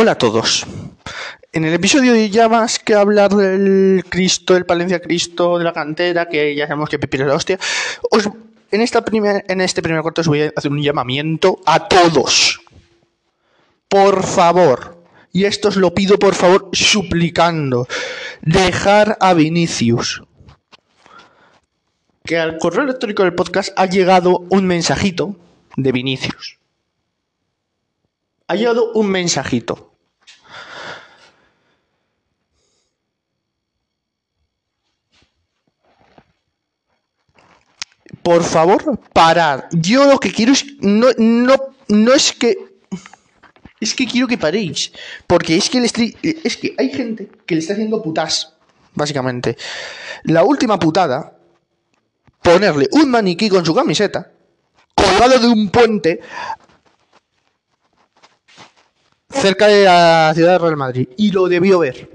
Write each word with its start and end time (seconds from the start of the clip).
Hola 0.00 0.12
a 0.12 0.14
todos. 0.14 0.64
En 1.52 1.64
el 1.64 1.74
episodio 1.74 2.12
de 2.12 2.30
ya 2.30 2.48
más 2.48 2.78
que 2.78 2.94
hablar 2.94 3.34
del 3.34 4.04
Cristo, 4.08 4.54
del 4.54 4.64
Palencia 4.64 5.00
Cristo, 5.00 5.58
de 5.58 5.64
la 5.64 5.72
cantera, 5.72 6.28
que 6.28 6.54
ya 6.54 6.68
sabemos 6.68 6.88
que 6.88 7.00
Pepino 7.00 7.24
es 7.24 7.28
la 7.28 7.34
hostia, 7.34 7.58
os, 8.12 8.30
en, 8.70 8.80
esta 8.80 9.04
primer, 9.04 9.44
en 9.48 9.60
este 9.60 9.82
primer 9.82 10.02
corte 10.02 10.20
os 10.20 10.28
voy 10.28 10.42
a 10.42 10.52
hacer 10.54 10.70
un 10.70 10.80
llamamiento 10.80 11.58
a 11.66 11.88
todos. 11.88 12.60
Por 13.88 14.22
favor, 14.22 15.02
y 15.32 15.46
esto 15.46 15.66
os 15.66 15.74
lo 15.74 15.92
pido 15.92 16.16
por 16.16 16.36
favor 16.36 16.70
suplicando, 16.72 17.88
dejar 18.42 19.18
a 19.20 19.34
Vinicius. 19.34 20.22
Que 22.24 22.38
al 22.38 22.58
correo 22.58 22.84
electrónico 22.84 23.24
del 23.24 23.34
podcast 23.34 23.76
ha 23.76 23.86
llegado 23.86 24.46
un 24.48 24.64
mensajito 24.64 25.34
de 25.76 25.90
Vinicius. 25.90 26.56
Ha 28.46 28.54
llegado 28.54 28.92
un 28.92 29.08
mensajito. 29.08 29.87
Por 38.28 38.44
favor, 38.44 39.00
parar. 39.14 39.70
Yo 39.72 40.04
lo 40.04 40.20
que 40.20 40.30
quiero 40.30 40.52
es. 40.52 40.66
No, 40.80 41.06
no, 41.16 41.54
no 41.88 42.12
es 42.12 42.30
que. 42.34 42.58
Es 43.80 43.94
que 43.94 44.06
quiero 44.06 44.28
que 44.28 44.36
paréis. 44.36 44.92
Porque 45.26 45.56
es 45.56 45.70
que, 45.70 45.78
estoy, 45.78 46.14
es 46.22 46.58
que 46.58 46.74
hay 46.76 46.90
gente 46.90 47.30
que 47.46 47.54
le 47.54 47.62
está 47.62 47.72
haciendo 47.72 48.02
putas. 48.02 48.52
Básicamente. 48.92 49.56
La 50.24 50.44
última 50.44 50.78
putada. 50.78 51.38
Ponerle 52.42 52.86
un 52.92 53.10
maniquí 53.10 53.48
con 53.48 53.64
su 53.64 53.74
camiseta. 53.74 54.30
Colgado 54.94 55.38
de 55.38 55.48
un 55.48 55.70
puente. 55.70 56.20
Cerca 59.30 59.68
de 59.68 59.84
la 59.84 60.32
ciudad 60.34 60.52
de 60.52 60.58
Real 60.58 60.76
Madrid. 60.76 61.08
Y 61.16 61.30
lo 61.30 61.48
debió 61.48 61.78
ver. 61.78 62.10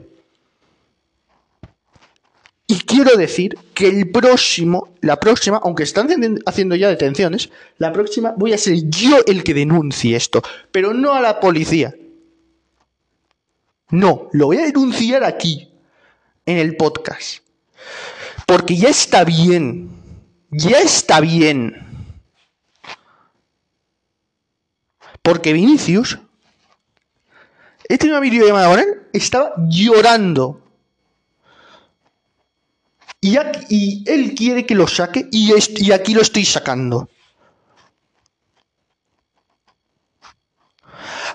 Y 2.68 2.82
quiero 2.82 3.18
decir 3.18 3.58
que 3.74 3.88
el 3.88 4.12
próximo, 4.12 4.90
la 5.02 5.20
próxima, 5.20 5.60
aunque 5.64 5.84
están 5.84 6.08
haciendo 6.46 6.76
ya 6.76 6.90
detenciones, 6.90 7.50
la 7.78 7.92
próxima 7.92 8.34
voy 8.38 8.54
a 8.54 8.58
ser 8.58 8.78
yo 8.90 9.18
el 9.26 9.44
que 9.44 9.54
denuncie 9.54 10.16
esto, 10.16 10.42
pero 10.72 10.94
no 10.94 11.14
a 11.14 11.22
la 11.22 11.40
policía. 11.40 11.94
No, 13.90 14.30
lo 14.32 14.48
voy 14.48 14.58
a 14.58 14.66
denunciar 14.66 15.24
aquí, 15.24 15.72
en 16.46 16.58
el 16.58 16.76
podcast. 16.78 17.40
Porque 18.46 18.76
ya 18.76 18.90
está 18.90 19.24
bien, 19.24 19.90
ya 20.50 20.80
está 20.80 21.20
bien. 21.20 21.76
Porque 25.22 25.54
Vinicius, 25.54 26.20
este 27.88 28.08
una 28.08 28.20
videollamada 28.20 28.70
con 28.70 28.80
él, 28.80 29.02
estaba 29.14 29.54
llorando 29.70 30.63
y, 33.24 34.04
él 34.06 34.36
quiere 34.36 34.66
que 34.66 34.76
lo 34.76 34.88
saque 34.88 35.28
y, 35.32 35.54
y 35.78 35.92
aquí 35.92 36.14
lo 36.14 36.22
estoy 36.22 36.44
sacando. 36.44 37.10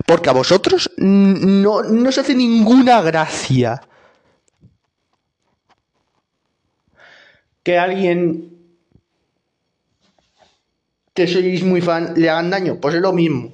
Porque 0.06 0.28
a 0.28 0.32
vosotros 0.32 0.90
no, 0.96 1.82
no 1.82 2.08
os 2.08 2.18
hace 2.18 2.34
ninguna 2.34 3.02
gracia 3.02 3.80
que 7.62 7.78
alguien 7.78 8.56
que 11.14 11.26
sois 11.26 11.62
muy 11.64 11.80
fan 11.80 12.14
le 12.16 12.30
hagan 12.30 12.50
daño. 12.50 12.80
Pues 12.80 12.94
es 12.94 13.02
lo 13.02 13.12
mismo. 13.12 13.52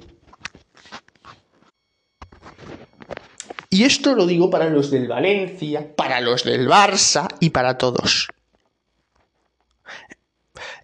Y 3.75 3.83
esto 3.83 4.15
lo 4.15 4.25
digo 4.25 4.49
para 4.49 4.69
los 4.69 4.89
del 4.89 5.09
Valencia, 5.09 5.93
para 5.97 6.21
los 6.21 6.45
del 6.45 6.65
Barça 6.65 7.27
y 7.41 7.49
para 7.49 7.77
todos. 7.77 8.29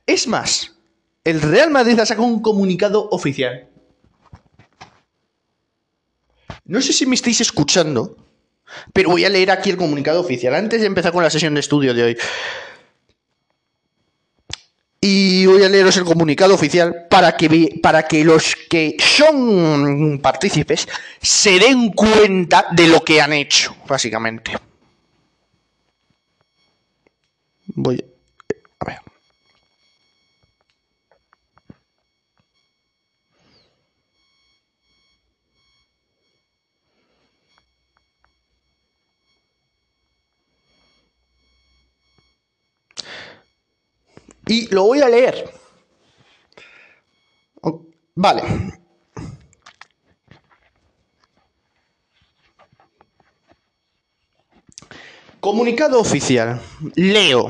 Es 0.06 0.28
más, 0.28 0.76
el 1.24 1.42
Real 1.42 1.72
Madrid 1.72 1.98
ha 2.00 2.06
sacado 2.06 2.28
un 2.28 2.42
comunicado 2.42 3.08
oficial. 3.12 3.70
No 6.66 6.82
sé 6.82 6.92
si 6.92 7.06
me 7.06 7.16
estáis 7.16 7.40
escuchando, 7.40 8.18
pero 8.92 9.12
voy 9.12 9.24
a 9.24 9.30
leer 9.30 9.52
aquí 9.52 9.70
el 9.70 9.78
comunicado 9.78 10.20
oficial 10.20 10.54
antes 10.54 10.82
de 10.82 10.88
empezar 10.88 11.14
con 11.14 11.24
la 11.24 11.30
sesión 11.30 11.54
de 11.54 11.62
estudio 11.62 11.94
de 11.94 12.04
hoy. 12.04 12.18
Y 15.04 15.48
voy 15.48 15.64
a 15.64 15.70
leeros 15.70 15.98
el 15.98 16.04
comunicado 16.04 16.54
oficial 16.54 17.08
para 17.10 17.36
que, 17.36 17.80
para 17.82 18.04
que 18.08 18.24
los 18.24 18.56
que 18.70 18.96
son 19.00 20.20
partícipes 20.22 20.88
se 21.20 21.58
den 21.58 21.92
cuenta 21.92 22.68
de 22.72 22.88
lo 22.88 23.04
que 23.04 23.20
han 23.20 23.34
hecho, 23.34 23.76
básicamente. 23.88 24.52
Voy 27.74 28.06
lo 44.72 44.84
voy 44.86 45.02
a 45.02 45.10
leer. 45.10 45.52
Vale. 48.16 48.44
Comunicado 55.40 56.00
oficial. 56.00 56.62
Leo. 56.96 57.50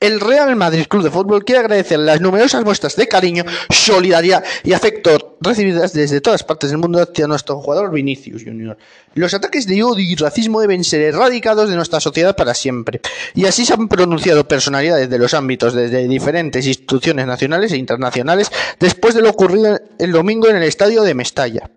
El 0.00 0.20
Real 0.20 0.54
Madrid 0.54 0.86
Club 0.86 1.02
de 1.02 1.10
Fútbol 1.10 1.44
quiere 1.44 1.58
agradecer 1.58 1.98
las 1.98 2.20
numerosas 2.20 2.64
muestras 2.64 2.94
de 2.94 3.08
cariño, 3.08 3.44
solidaridad 3.68 4.44
y 4.62 4.72
afecto 4.72 5.36
recibidas 5.40 5.92
desde 5.92 6.20
todas 6.20 6.44
partes 6.44 6.70
del 6.70 6.78
mundo 6.78 7.02
hacia 7.02 7.26
nuestro 7.26 7.60
jugador 7.60 7.90
Vinicius 7.90 8.44
Junior. 8.44 8.76
Los 9.14 9.34
ataques 9.34 9.66
de 9.66 9.82
odio 9.82 10.04
y 10.04 10.14
racismo 10.14 10.60
deben 10.60 10.84
ser 10.84 11.00
erradicados 11.00 11.68
de 11.68 11.74
nuestra 11.74 11.98
sociedad 11.98 12.36
para 12.36 12.54
siempre. 12.54 13.00
Y 13.34 13.46
así 13.46 13.64
se 13.64 13.74
han 13.74 13.88
pronunciado 13.88 14.46
personalidades 14.46 15.10
de 15.10 15.18
los 15.18 15.34
ámbitos 15.34 15.74
desde 15.74 16.06
diferentes 16.06 16.64
instituciones 16.64 17.26
nacionales 17.26 17.72
e 17.72 17.76
internacionales 17.76 18.52
después 18.78 19.16
de 19.16 19.22
lo 19.22 19.30
ocurrido 19.30 19.80
el 19.98 20.12
domingo 20.12 20.48
en 20.48 20.56
el 20.56 20.62
estadio 20.62 21.02
de 21.02 21.14
Mestalla. 21.14 21.70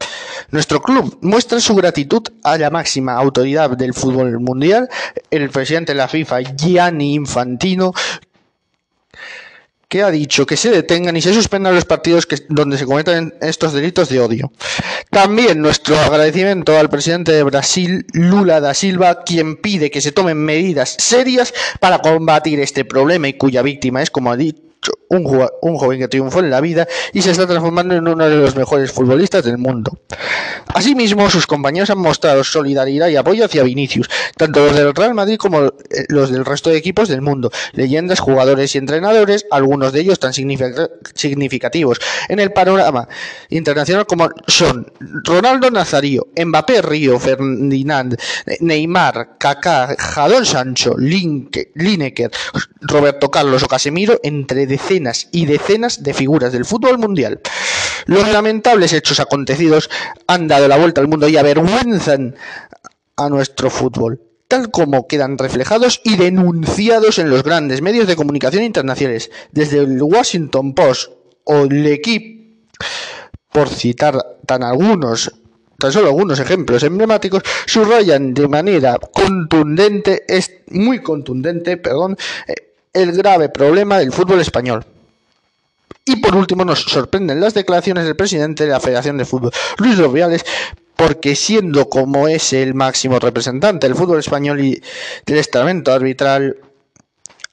Nuestro 0.51 0.81
club 0.81 1.17
muestra 1.21 1.59
su 1.59 1.75
gratitud 1.75 2.23
a 2.43 2.57
la 2.57 2.69
máxima 2.69 3.13
autoridad 3.13 3.71
del 3.71 3.93
fútbol 3.93 4.39
mundial, 4.39 4.89
el 5.29 5.49
presidente 5.49 5.93
de 5.93 5.97
la 5.97 6.07
FIFA, 6.07 6.41
Gianni 6.41 7.13
Infantino, 7.13 7.93
que 9.91 10.03
ha 10.03 10.09
dicho 10.09 10.45
que 10.45 10.55
se 10.55 10.69
detengan 10.69 11.17
y 11.17 11.21
se 11.21 11.33
suspendan 11.33 11.75
los 11.75 11.83
partidos 11.83 12.25
que, 12.25 12.37
donde 12.47 12.77
se 12.77 12.85
cometen 12.85 13.33
estos 13.41 13.73
delitos 13.73 14.07
de 14.07 14.21
odio. 14.21 14.53
También 15.09 15.61
nuestro 15.61 15.99
agradecimiento 15.99 16.79
al 16.79 16.89
presidente 16.89 17.33
de 17.33 17.43
Brasil, 17.43 18.05
Lula 18.13 18.61
da 18.61 18.73
Silva, 18.73 19.23
quien 19.25 19.57
pide 19.57 19.91
que 19.91 19.99
se 19.99 20.13
tomen 20.13 20.37
medidas 20.37 20.95
serias 20.97 21.53
para 21.81 21.99
combatir 21.99 22.61
este 22.61 22.85
problema 22.85 23.27
y 23.27 23.33
cuya 23.33 23.61
víctima 23.63 24.01
es, 24.01 24.09
como 24.09 24.31
ha 24.31 24.37
dicho, 24.37 24.70
un, 25.09 25.47
un, 25.61 25.77
joven 25.77 25.99
que 25.99 26.07
triunfó 26.07 26.39
en 26.39 26.49
la 26.49 26.61
vida 26.61 26.87
y 27.13 27.21
se 27.21 27.31
está 27.31 27.45
transformando 27.45 27.95
en 27.95 28.07
uno 28.07 28.27
de 28.27 28.35
los 28.35 28.55
mejores 28.55 28.91
futbolistas 28.91 29.43
del 29.43 29.57
mundo. 29.57 29.99
Asimismo, 30.73 31.29
sus 31.29 31.45
compañeros 31.45 31.89
han 31.89 31.99
mostrado 31.99 32.43
solidaridad 32.43 33.09
y 33.09 33.15
apoyo 33.15 33.45
hacia 33.45 33.63
Vinicius, 33.63 34.09
tanto 34.37 34.65
los 34.65 34.75
del 34.75 34.95
Real 34.95 35.13
Madrid 35.13 35.37
como 35.37 35.65
eh, 35.65 35.71
los 36.07 36.31
del 36.31 36.45
resto 36.45 36.69
de 36.69 36.77
equipos 36.77 37.09
del 37.09 37.21
mundo, 37.21 37.51
leyendas, 37.73 38.19
jugadores 38.19 38.73
y 38.75 38.77
entrenadores, 38.77 39.45
algunos 39.51 39.91
de 39.91 39.99
ellos 39.99 40.19
tan 40.19 40.33
significativos 40.33 41.99
en 42.29 42.39
el 42.39 42.51
panorama 42.51 43.07
internacional 43.49 44.05
como 44.05 44.29
son 44.47 44.91
Ronaldo 44.99 45.69
Nazario, 45.71 46.27
Mbappé 46.35 46.81
Río, 46.81 47.19
Ferdinand, 47.19 48.17
Neymar, 48.61 49.37
Kaká, 49.37 49.95
Jadon 49.97 50.45
Sancho, 50.45 50.95
Lineker, 50.97 52.31
Roberto 52.81 53.29
Carlos 53.29 53.63
o 53.63 53.67
Casemiro, 53.67 54.19
entre 54.23 54.65
decenas 54.71 55.27
y 55.33 55.45
decenas 55.45 56.01
de 56.01 56.13
figuras 56.13 56.53
del 56.53 56.63
fútbol 56.63 56.97
mundial. 56.97 57.41
Los 58.05 58.31
lamentables 58.31 58.93
hechos 58.93 59.19
acontecidos 59.19 59.89
han 60.27 60.47
dado 60.47 60.69
la 60.69 60.77
vuelta 60.77 61.01
al 61.01 61.09
mundo 61.09 61.27
y 61.27 61.35
avergüenzan 61.35 62.35
a 63.17 63.29
nuestro 63.29 63.69
fútbol, 63.69 64.21
tal 64.47 64.71
como 64.71 65.07
quedan 65.07 65.37
reflejados 65.37 65.99
y 66.05 66.15
denunciados 66.15 67.19
en 67.19 67.29
los 67.29 67.43
grandes 67.43 67.81
medios 67.81 68.07
de 68.07 68.15
comunicación 68.15 68.63
internacionales, 68.63 69.29
desde 69.51 69.79
el 69.79 70.01
Washington 70.01 70.73
Post 70.73 71.11
o 71.43 71.65
el 71.65 71.85
Equipo, 71.87 72.41
por 73.51 73.67
citar 73.67 74.17
tan 74.45 74.63
algunos 74.63 75.33
tan 75.77 75.91
solo 75.91 76.09
algunos 76.09 76.39
ejemplos 76.39 76.83
emblemáticos, 76.83 77.41
subrayan 77.65 78.35
de 78.35 78.47
manera 78.47 78.99
contundente, 78.99 80.23
es 80.27 80.61
muy 80.67 81.01
contundente, 81.01 81.75
perdón, 81.77 82.15
eh, 82.47 82.70
el 82.93 83.11
grave 83.13 83.49
problema 83.49 83.99
del 83.99 84.11
fútbol 84.11 84.41
español. 84.41 84.85
Y 86.05 86.17
por 86.17 86.35
último 86.35 86.65
nos 86.65 86.79
sorprenden 86.81 87.39
las 87.39 87.53
declaraciones 87.53 88.05
del 88.05 88.15
presidente 88.15 88.65
de 88.65 88.71
la 88.71 88.79
Federación 88.79 89.17
de 89.17 89.25
Fútbol, 89.25 89.51
Luis 89.77 89.97
Rubiales, 89.97 90.43
porque 90.95 91.35
siendo 91.35 91.89
como 91.89 92.27
es 92.27 92.53
el 92.53 92.73
máximo 92.73 93.19
representante 93.19 93.87
del 93.87 93.95
fútbol 93.95 94.19
español 94.19 94.59
y 94.59 94.81
del 95.25 95.37
estamento 95.37 95.91
arbitral, 95.91 96.57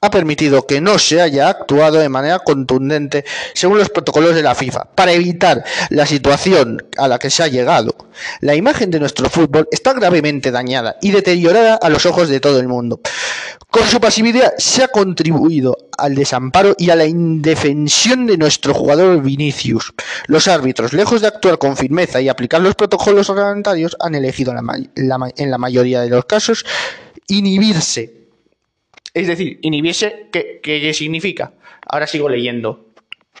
ha 0.01 0.09
permitido 0.09 0.65
que 0.65 0.79
no 0.79 0.97
se 0.97 1.21
haya 1.21 1.49
actuado 1.49 1.99
de 1.99 2.07
manera 2.07 2.39
contundente 2.39 3.25
según 3.53 3.79
los 3.79 3.89
protocolos 3.89 4.33
de 4.33 4.41
la 4.41 4.55
FIFA 4.55 4.85
para 4.95 5.11
evitar 5.11 5.65
la 5.89 6.05
situación 6.05 6.87
a 6.97 7.09
la 7.09 7.19
que 7.19 7.29
se 7.29 7.43
ha 7.43 7.47
llegado. 7.49 7.93
La 8.39 8.55
imagen 8.55 8.91
de 8.91 9.01
nuestro 9.01 9.29
fútbol 9.29 9.67
está 9.71 9.91
gravemente 9.91 10.51
dañada 10.51 10.95
y 11.01 11.11
deteriorada 11.11 11.75
a 11.75 11.89
los 11.89 12.05
ojos 12.05 12.29
de 12.29 12.39
todo 12.39 12.61
el 12.61 12.69
mundo. 12.69 13.01
Con 13.69 13.85
su 13.87 13.99
pasividad 13.99 14.53
se 14.57 14.85
ha 14.85 14.87
contribuido 14.87 15.75
al 15.97 16.15
desamparo 16.15 16.75
y 16.77 16.91
a 16.91 16.95
la 16.95 17.05
indefensión 17.05 18.25
de 18.25 18.37
nuestro 18.37 18.73
jugador 18.73 19.21
Vinicius. 19.21 19.93
Los 20.27 20.47
árbitros, 20.47 20.93
lejos 20.93 21.19
de 21.19 21.27
actuar 21.27 21.57
con 21.57 21.75
firmeza 21.75 22.21
y 22.21 22.29
aplicar 22.29 22.61
los 22.61 22.75
protocolos 22.75 23.27
reglamentarios, 23.27 23.97
han 23.99 24.15
elegido 24.15 24.53
en 24.95 25.51
la 25.51 25.57
mayoría 25.57 25.99
de 25.99 26.09
los 26.09 26.23
casos 26.23 26.65
inhibirse 27.27 28.18
es 29.13 29.27
decir, 29.27 29.59
inhibirse, 29.61 30.29
¿qué, 30.31 30.91
significa? 30.93 31.53
Ahora 31.85 32.07
sigo 32.07 32.29
leyendo. 32.29 32.87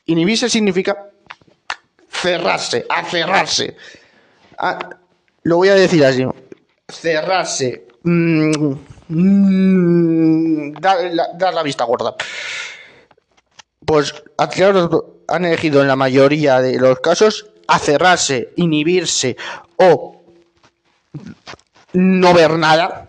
Inhibirse 0.05 0.49
significa 0.49 1.11
cerrarse, 2.09 2.85
acerrarse. 2.89 3.75
Ah, 4.57 4.79
lo 5.43 5.57
voy 5.57 5.69
a 5.69 5.75
decir 5.75 6.03
así. 6.03 6.25
Cerrarse. 6.87 7.87
Mm, 8.03 8.75
mm, 9.09 10.73
dar, 10.73 11.53
la, 11.53 11.63
vista 11.63 11.83
gorda. 11.83 12.15
Pues 13.85 14.13
han 14.37 15.45
elegido 15.45 15.81
en 15.81 15.87
la 15.87 15.95
mayoría 15.95 16.61
de 16.61 16.79
los 16.79 16.99
casos 16.99 17.51
acerrarse, 17.67 18.49
inhibirse 18.55 19.37
o 19.77 20.23
no 21.93 22.33
ver 22.33 22.51
nada 22.57 23.07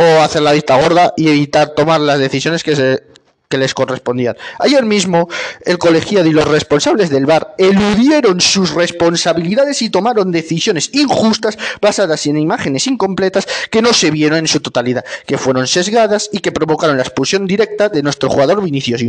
o 0.00 0.22
hacer 0.22 0.40
la 0.40 0.52
vista 0.52 0.80
gorda 0.80 1.12
y 1.16 1.28
evitar 1.28 1.74
tomar 1.74 2.00
las 2.00 2.18
decisiones 2.18 2.62
que, 2.64 2.74
se, 2.74 3.02
les 3.50 3.74
correspondían. 3.74 4.36
Ayer 4.58 4.86
mismo, 4.86 5.28
el 5.66 5.76
colegiado 5.76 6.26
y 6.26 6.32
los 6.32 6.48
responsables 6.48 7.10
del 7.10 7.26
bar 7.26 7.54
eludieron 7.58 8.40
sus 8.40 8.72
responsabilidades 8.72 9.82
y 9.82 9.90
tomaron 9.90 10.32
decisiones 10.32 10.88
injustas 10.94 11.58
basadas 11.82 12.26
en 12.26 12.38
imágenes 12.38 12.86
incompletas 12.86 13.46
que 13.70 13.82
no 13.82 13.92
se 13.92 14.10
vieron 14.10 14.38
en 14.38 14.48
su 14.48 14.60
totalidad, 14.60 15.04
que 15.26 15.36
fueron 15.36 15.66
sesgadas 15.66 16.30
y 16.32 16.38
que 16.38 16.52
provocaron 16.52 16.96
la 16.96 17.02
expulsión 17.02 17.46
directa 17.46 17.90
de 17.90 18.02
nuestro 18.02 18.30
jugador 18.30 18.62
Vinicius 18.62 19.02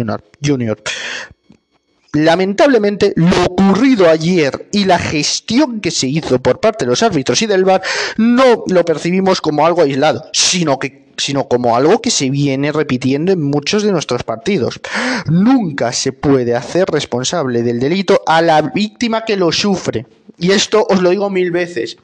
Junior. 0.43 0.83
Lamentablemente, 2.13 3.13
lo 3.15 3.45
ocurrido 3.45 4.09
ayer 4.09 4.67
y 4.73 4.83
la 4.83 4.99
gestión 4.99 5.79
que 5.79 5.91
se 5.91 6.07
hizo 6.07 6.41
por 6.41 6.59
parte 6.59 6.83
de 6.83 6.89
los 6.89 7.03
árbitros 7.03 7.41
y 7.41 7.45
del 7.45 7.63
VAR 7.63 7.81
no 8.17 8.63
lo 8.67 8.83
percibimos 8.83 9.39
como 9.39 9.65
algo 9.65 9.81
aislado, 9.81 10.25
sino 10.33 10.77
que 10.77 11.01
sino 11.17 11.47
como 11.47 11.75
algo 11.75 12.01
que 12.01 12.09
se 12.09 12.31
viene 12.31 12.71
repitiendo 12.71 13.31
en 13.31 13.41
muchos 13.43 13.83
de 13.83 13.91
nuestros 13.91 14.23
partidos. 14.23 14.81
Nunca 15.27 15.93
se 15.93 16.13
puede 16.13 16.55
hacer 16.55 16.87
responsable 16.89 17.61
del 17.61 17.79
delito 17.79 18.23
a 18.25 18.41
la 18.41 18.61
víctima 18.61 19.23
que 19.23 19.37
lo 19.37 19.51
sufre. 19.51 20.07
Y 20.39 20.51
esto 20.51 20.87
os 20.89 21.01
lo 21.01 21.11
digo 21.11 21.29
mil 21.29 21.51
veces. 21.51 21.97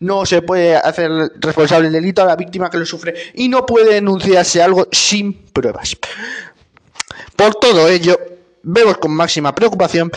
No 0.00 0.26
se 0.26 0.42
puede 0.42 0.74
hacer 0.76 1.08
responsable 1.36 1.88
del 1.88 2.02
delito 2.02 2.22
a 2.22 2.26
la 2.26 2.36
víctima 2.36 2.68
que 2.68 2.78
lo 2.78 2.86
sufre 2.86 3.14
y 3.34 3.48
no 3.48 3.64
puede 3.64 3.94
denunciarse 3.94 4.60
algo 4.60 4.88
sin 4.90 5.32
pruebas. 5.32 5.96
Por 7.36 7.54
todo 7.54 7.88
ello, 7.88 8.18
vemos 8.64 8.98
con 8.98 9.12
máxima 9.12 9.54
preocupación 9.54 10.10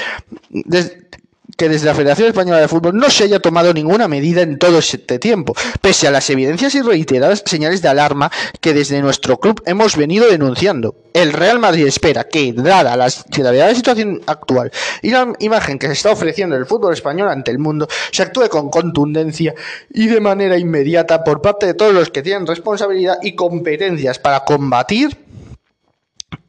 que 1.57 1.69
desde 1.69 1.87
la 1.87 1.95
Federación 1.95 2.27
Española 2.27 2.59
de 2.59 2.67
Fútbol 2.67 2.95
no 2.95 3.09
se 3.09 3.23
haya 3.23 3.39
tomado 3.39 3.73
ninguna 3.73 4.07
medida 4.07 4.43
en 4.43 4.59
todo 4.59 4.77
este 4.77 5.17
tiempo, 5.17 5.55
pese 5.81 6.07
a 6.07 6.11
las 6.11 6.29
evidencias 6.29 6.75
y 6.75 6.81
reiteradas 6.81 7.43
señales 7.45 7.81
de 7.81 7.89
alarma 7.89 8.31
que 8.61 8.73
desde 8.73 9.01
nuestro 9.01 9.39
club 9.39 9.61
hemos 9.65 9.97
venido 9.97 10.29
denunciando. 10.29 10.95
El 11.13 11.33
Real 11.33 11.57
Madrid 11.57 11.87
espera 11.87 12.25
que, 12.25 12.53
dada 12.53 12.95
la 12.95 13.07
gravedad 13.35 13.65
de 13.65 13.71
la 13.71 13.75
situación 13.75 14.21
actual 14.27 14.71
y 15.01 15.09
la 15.09 15.33
imagen 15.39 15.79
que 15.79 15.87
se 15.87 15.93
está 15.93 16.11
ofreciendo 16.11 16.55
el 16.55 16.67
fútbol 16.67 16.93
español 16.93 17.29
ante 17.29 17.49
el 17.49 17.57
mundo, 17.57 17.87
se 18.11 18.21
actúe 18.21 18.49
con 18.49 18.69
contundencia 18.69 19.55
y 19.91 20.07
de 20.07 20.19
manera 20.19 20.59
inmediata 20.59 21.23
por 21.23 21.41
parte 21.41 21.65
de 21.65 21.73
todos 21.73 21.93
los 21.93 22.11
que 22.11 22.21
tienen 22.21 22.45
responsabilidad 22.45 23.17
y 23.23 23.35
competencias 23.35 24.19
para 24.19 24.41
combatir 24.41 25.17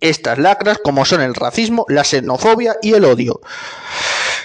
estas 0.01 0.39
lacras 0.39 0.79
como 0.83 1.05
son 1.05 1.21
el 1.21 1.35
racismo, 1.35 1.85
la 1.89 2.05
xenofobia 2.05 2.77
y 2.83 2.95
el 2.95 3.05
odio. 3.05 3.41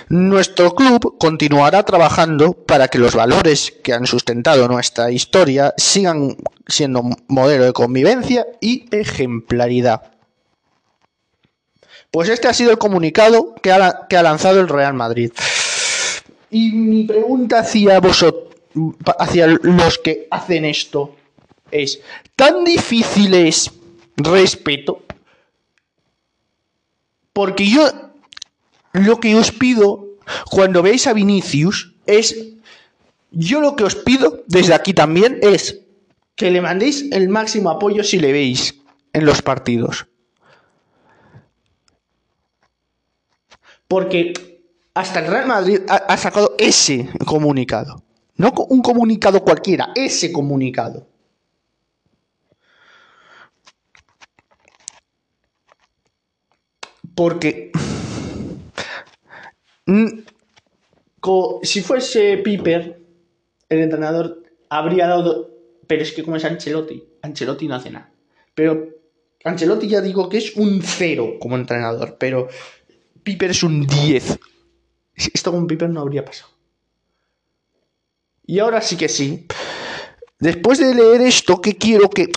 Nuestro 0.10 0.76
club 0.76 1.18
continuará 1.18 1.84
trabajando 1.84 2.54
para 2.54 2.88
que 2.88 3.00
los 3.00 3.16
valores 3.16 3.74
que 3.84 3.94
han 3.94 4.06
sustentado 4.06 4.68
nuestra 4.68 5.12
historia 5.12 5.74
sigan 5.78 6.38
siendo 6.68 7.04
modelo 7.28 7.66
de 7.66 7.74
convivencia 7.74 8.46
y 8.60 8.86
ejemplaridad. 8.92 10.12
Pues 12.12 12.30
este 12.30 12.48
ha 12.48 12.54
sido 12.54 12.72
el 12.72 12.78
comunicado 12.78 13.56
que 13.56 13.72
ha, 13.72 14.06
que 14.08 14.18
ha 14.18 14.24
lanzado 14.24 14.60
el 14.60 14.68
Real 14.68 14.94
Madrid. 14.94 15.32
Y 16.52 16.72
mi 16.72 17.06
pregunta 17.06 17.60
hacia 17.60 18.00
vosotros, 18.00 18.54
hacia 19.18 19.48
los 19.48 19.98
que 19.98 20.28
hacen 20.30 20.66
esto, 20.66 21.16
es, 21.72 22.02
¿tan 22.36 22.64
difícil 22.64 23.34
es 23.34 23.72
respeto? 24.16 25.03
Porque 27.34 27.68
yo 27.68 27.90
lo 28.94 29.20
que 29.20 29.36
os 29.36 29.52
pido 29.52 30.08
cuando 30.50 30.82
veis 30.82 31.08
a 31.08 31.14
Vinicius 31.14 31.96
es, 32.06 32.36
yo 33.32 33.60
lo 33.60 33.76
que 33.76 33.84
os 33.84 33.96
pido 33.96 34.44
desde 34.48 34.74
aquí 34.74 34.94
también 34.94 35.40
es 35.42 35.82
que 36.36 36.52
le 36.52 36.62
mandéis 36.62 37.12
el 37.12 37.30
máximo 37.30 37.70
apoyo 37.70 38.04
si 38.04 38.20
le 38.20 38.32
veis 38.32 38.76
en 39.12 39.26
los 39.26 39.42
partidos. 39.42 40.08
Porque 43.88 44.34
hasta 44.94 45.20
el 45.20 45.28
Real 45.28 45.48
Madrid 45.48 45.82
ha, 45.88 46.18
sacado 46.18 46.56
ese 46.58 47.10
comunicado. 47.26 48.04
No 48.36 48.52
un 48.70 48.82
comunicado 48.82 49.44
cualquiera, 49.44 49.92
ese 49.96 50.32
comunicado. 50.32 51.08
Porque 57.16 57.72
si 61.64 61.82
fuese 61.82 62.38
Piper, 62.38 63.02
el 63.70 63.80
entrenador 63.80 64.44
habría 64.70 65.08
dado. 65.08 65.52
Pero 65.88 66.02
es 66.02 66.12
que 66.12 66.24
como 66.24 66.38
es 66.38 66.46
Ancelotti, 66.46 67.04
Ancelotti 67.22 67.68
no 67.68 67.76
hace 67.76 67.92
nada. 67.92 68.12
Pero 68.56 68.88
Ancelotti 69.44 69.88
ya 69.88 70.02
digo 70.02 70.30
que 70.30 70.38
es 70.38 70.56
un 70.56 70.82
cero 70.82 71.36
como 71.40 71.56
entrenador, 71.56 72.18
pero 72.18 72.48
Piper 73.24 73.52
es 73.52 73.64
un 73.64 73.86
10. 73.86 74.40
Esto 75.16 75.52
con 75.52 75.68
Piper 75.68 75.90
no 75.90 76.02
habría 76.02 76.24
pasado. 76.24 76.52
Y 78.46 78.60
ahora 78.60 78.82
sí 78.82 78.96
que 78.98 79.10
sí. 79.10 79.46
Después 80.40 80.80
de 80.80 80.94
leer 80.94 81.22
esto, 81.22 81.62
¿qué 81.62 81.78
quiero 81.78 82.10
que... 82.10 82.30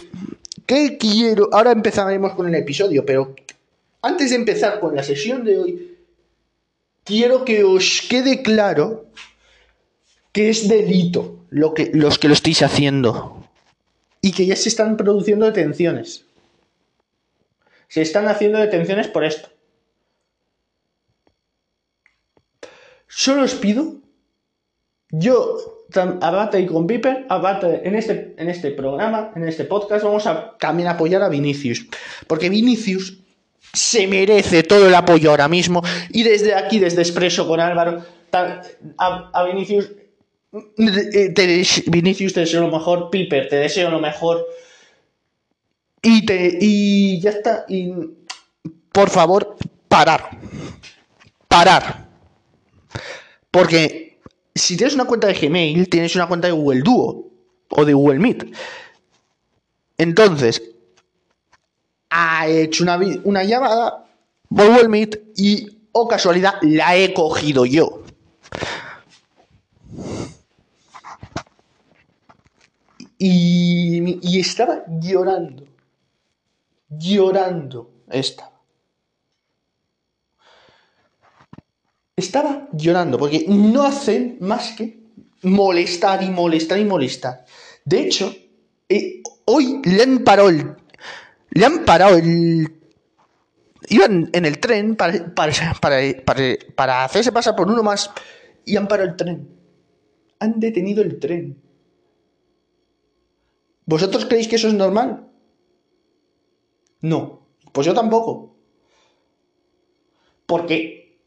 ¿Qué 0.66 0.98
quiero? 0.98 1.48
Ahora 1.52 1.70
empezaremos 1.70 2.34
con 2.34 2.48
el 2.48 2.54
episodio, 2.56 3.06
pero 3.06 3.36
antes 4.06 4.30
de 4.30 4.36
empezar 4.36 4.78
con 4.78 4.94
la 4.94 5.02
sesión 5.02 5.44
de 5.44 5.58
hoy, 5.58 5.98
quiero 7.04 7.44
que 7.44 7.64
os 7.64 8.02
quede 8.08 8.42
claro 8.42 9.06
que 10.32 10.48
es 10.48 10.68
delito 10.68 11.40
lo 11.50 11.74
que, 11.74 11.90
los 11.92 12.18
que 12.18 12.28
lo 12.28 12.34
estéis 12.34 12.62
haciendo 12.62 13.44
y 14.20 14.32
que 14.32 14.46
ya 14.46 14.54
se 14.56 14.68
están 14.68 14.96
produciendo 14.96 15.46
detenciones. 15.46 16.24
Se 17.88 18.02
están 18.02 18.28
haciendo 18.28 18.58
detenciones 18.58 19.08
por 19.08 19.24
esto. 19.24 19.48
Solo 23.08 23.42
os 23.42 23.54
pido, 23.54 23.96
yo, 25.10 25.86
Abate 26.20 26.60
y 26.60 26.66
con 26.66 26.86
Viper, 26.86 27.26
Abate 27.28 27.88
en 27.88 27.94
este, 27.94 28.34
en 28.36 28.50
este 28.50 28.72
programa, 28.72 29.32
en 29.34 29.48
este 29.48 29.64
podcast, 29.64 30.04
vamos 30.04 30.26
a 30.26 30.56
también 30.58 30.88
apoyar 30.88 31.22
a 31.22 31.28
Vinicius. 31.28 31.86
Porque 32.26 32.50
Vinicius 32.50 33.25
se 33.76 34.06
merece 34.06 34.62
todo 34.62 34.88
el 34.88 34.94
apoyo 34.94 35.30
ahora 35.30 35.48
mismo. 35.48 35.82
Y 36.08 36.22
desde 36.22 36.54
aquí, 36.54 36.78
desde 36.78 37.02
Expreso 37.02 37.46
con 37.46 37.60
Álvaro, 37.60 38.04
a, 38.32 39.44
Vinicius, 39.44 39.92
eh, 40.78 41.32
te, 41.34 41.62
Vinicius 41.86 42.32
te 42.32 42.40
deseo 42.40 42.62
lo 42.62 42.70
mejor, 42.70 43.10
Piper 43.10 43.48
te 43.48 43.56
deseo 43.56 43.90
lo 43.90 44.00
mejor. 44.00 44.46
Y, 46.02 46.24
te, 46.24 46.56
y 46.58 47.20
ya 47.20 47.30
está. 47.30 47.66
Y 47.68 47.92
por 48.92 49.10
favor, 49.10 49.56
parar. 49.88 50.30
Parar. 51.48 52.08
Porque 53.50 54.18
si 54.54 54.76
tienes 54.76 54.94
una 54.94 55.04
cuenta 55.04 55.26
de 55.26 55.34
Gmail, 55.34 55.88
tienes 55.90 56.14
una 56.16 56.28
cuenta 56.28 56.48
de 56.48 56.54
Google 56.54 56.80
Duo 56.80 57.30
o 57.68 57.84
de 57.84 57.92
Google 57.92 58.20
Meet. 58.20 58.46
Entonces, 59.98 60.62
ha 62.10 62.46
hecho 62.48 62.84
una, 62.84 62.98
una 63.24 63.44
llamada 63.44 64.06
Google 64.48 64.88
Meet 64.88 65.32
y, 65.36 65.78
oh 65.92 66.06
casualidad, 66.08 66.54
la 66.62 66.96
he 66.96 67.12
cogido 67.12 67.64
yo. 67.64 68.02
y, 73.18 74.18
y 74.22 74.40
estaba 74.40 74.84
llorando. 75.00 75.64
Llorando 76.88 77.90
estaba. 78.10 78.52
Estaba 82.14 82.68
llorando 82.72 83.18
porque 83.18 83.44
no 83.48 83.82
hacen 83.82 84.38
más 84.40 84.72
que 84.72 85.00
molestar 85.42 86.22
y 86.22 86.30
molestar 86.30 86.78
y 86.78 86.84
molestar. 86.84 87.44
De 87.84 88.00
hecho, 88.00 88.34
eh, 88.88 89.22
hoy 89.44 89.82
le 89.84 90.02
han 90.02 90.18
parado 90.20 90.48
el. 90.48 90.76
Le 91.56 91.64
han 91.64 91.86
parado 91.86 92.18
el. 92.18 92.70
Iban 93.88 94.28
en 94.34 94.44
el 94.44 94.58
tren 94.58 94.94
para, 94.94 95.34
para, 95.34 95.52
para, 96.74 97.04
hacerse 97.04 97.32
pasar 97.32 97.56
por 97.56 97.68
uno 97.68 97.82
más 97.82 98.10
y 98.66 98.76
han 98.76 98.86
parado 98.86 99.08
el 99.08 99.16
tren. 99.16 99.48
Han 100.38 100.60
detenido 100.60 101.02
el 101.02 101.18
tren. 101.18 101.56
¿Vosotros 103.86 104.26
creéis 104.26 104.48
que 104.48 104.56
eso 104.56 104.68
es 104.68 104.74
normal? 104.74 105.28
No. 107.00 107.46
Pues 107.72 107.86
yo 107.86 107.94
tampoco. 107.94 108.54
Porque 110.44 111.18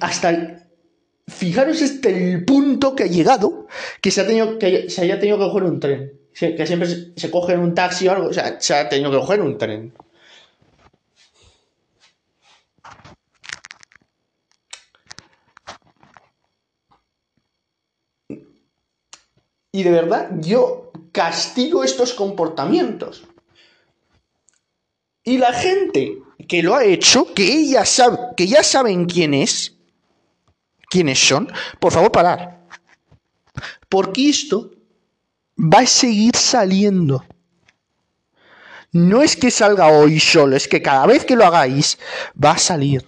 hasta 0.00 0.68
fijaros 1.26 1.82
este 1.82 2.34
el 2.34 2.44
punto 2.44 2.94
que 2.94 3.04
ha 3.04 3.06
llegado 3.06 3.66
que 4.00 4.12
se 4.12 4.20
ha 4.20 4.26
tenido 4.26 4.58
que 4.58 4.90
se 4.90 5.02
haya 5.02 5.18
tenido 5.18 5.38
que 5.38 5.44
coger 5.44 5.62
un 5.64 5.80
tren 5.80 6.23
que 6.38 6.66
siempre 6.66 6.88
se 7.16 7.30
coge 7.30 7.56
un 7.56 7.74
taxi 7.74 8.08
o 8.08 8.12
algo 8.12 8.28
o 8.28 8.32
sea 8.32 8.60
se 8.60 8.74
ha 8.74 8.88
tenido 8.88 9.10
que 9.10 9.18
coger 9.18 9.40
un 9.40 9.56
tren 9.56 9.94
y 19.72 19.82
de 19.82 19.90
verdad 19.90 20.30
yo 20.40 20.92
castigo 21.12 21.84
estos 21.84 22.14
comportamientos 22.14 23.24
y 25.22 25.38
la 25.38 25.52
gente 25.52 26.18
que 26.48 26.62
lo 26.62 26.74
ha 26.74 26.84
hecho 26.84 27.32
que 27.32 27.72
que 28.36 28.46
ya 28.46 28.62
saben 28.62 29.06
quién 29.06 29.34
es 29.34 29.74
quiénes 30.94 31.18
son, 31.18 31.52
por 31.80 31.92
favor 31.92 32.12
parar. 32.12 32.68
Porque 33.88 34.28
esto 34.28 34.70
va 35.56 35.80
a 35.80 35.86
seguir 35.86 36.36
saliendo. 36.36 37.24
No 38.92 39.22
es 39.22 39.36
que 39.36 39.50
salga 39.50 39.88
hoy 39.88 40.20
solo, 40.20 40.56
es 40.56 40.68
que 40.68 40.80
cada 40.80 41.06
vez 41.06 41.24
que 41.24 41.36
lo 41.36 41.44
hagáis 41.44 41.98
va 42.42 42.52
a 42.52 42.58
salir. 42.58 43.04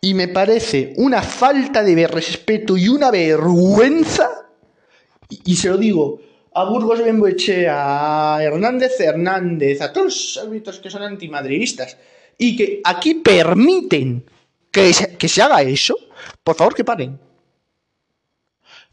Y 0.00 0.14
me 0.14 0.28
parece 0.28 0.94
una 0.96 1.20
falta 1.22 1.82
de 1.82 2.06
respeto 2.06 2.76
y 2.76 2.88
una 2.88 3.10
vergüenza, 3.10 4.30
y 5.28 5.56
se 5.56 5.68
lo 5.68 5.76
digo 5.76 6.20
a 6.54 6.64
Burgos 6.64 7.00
Benboechea, 7.00 8.36
a 8.36 8.42
Hernández 8.42 9.00
Hernández, 9.00 9.80
a 9.80 9.92
todos 9.92 10.06
los 10.06 10.44
árbitros 10.44 10.78
que 10.78 10.90
son 10.90 11.02
antimadridistas 11.02 11.96
y 12.36 12.56
que 12.56 12.80
aquí 12.84 13.14
permiten 13.14 14.24
que 14.70 14.92
se, 14.92 15.16
que 15.16 15.28
se 15.28 15.42
haga 15.42 15.62
eso, 15.62 15.96
por 16.42 16.56
favor 16.56 16.74
que 16.74 16.84
paren. 16.84 17.18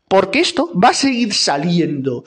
Porque 0.08 0.40
esto 0.40 0.72
va 0.80 0.90
a 0.90 0.94
seguir 0.94 1.34
saliendo. 1.34 2.24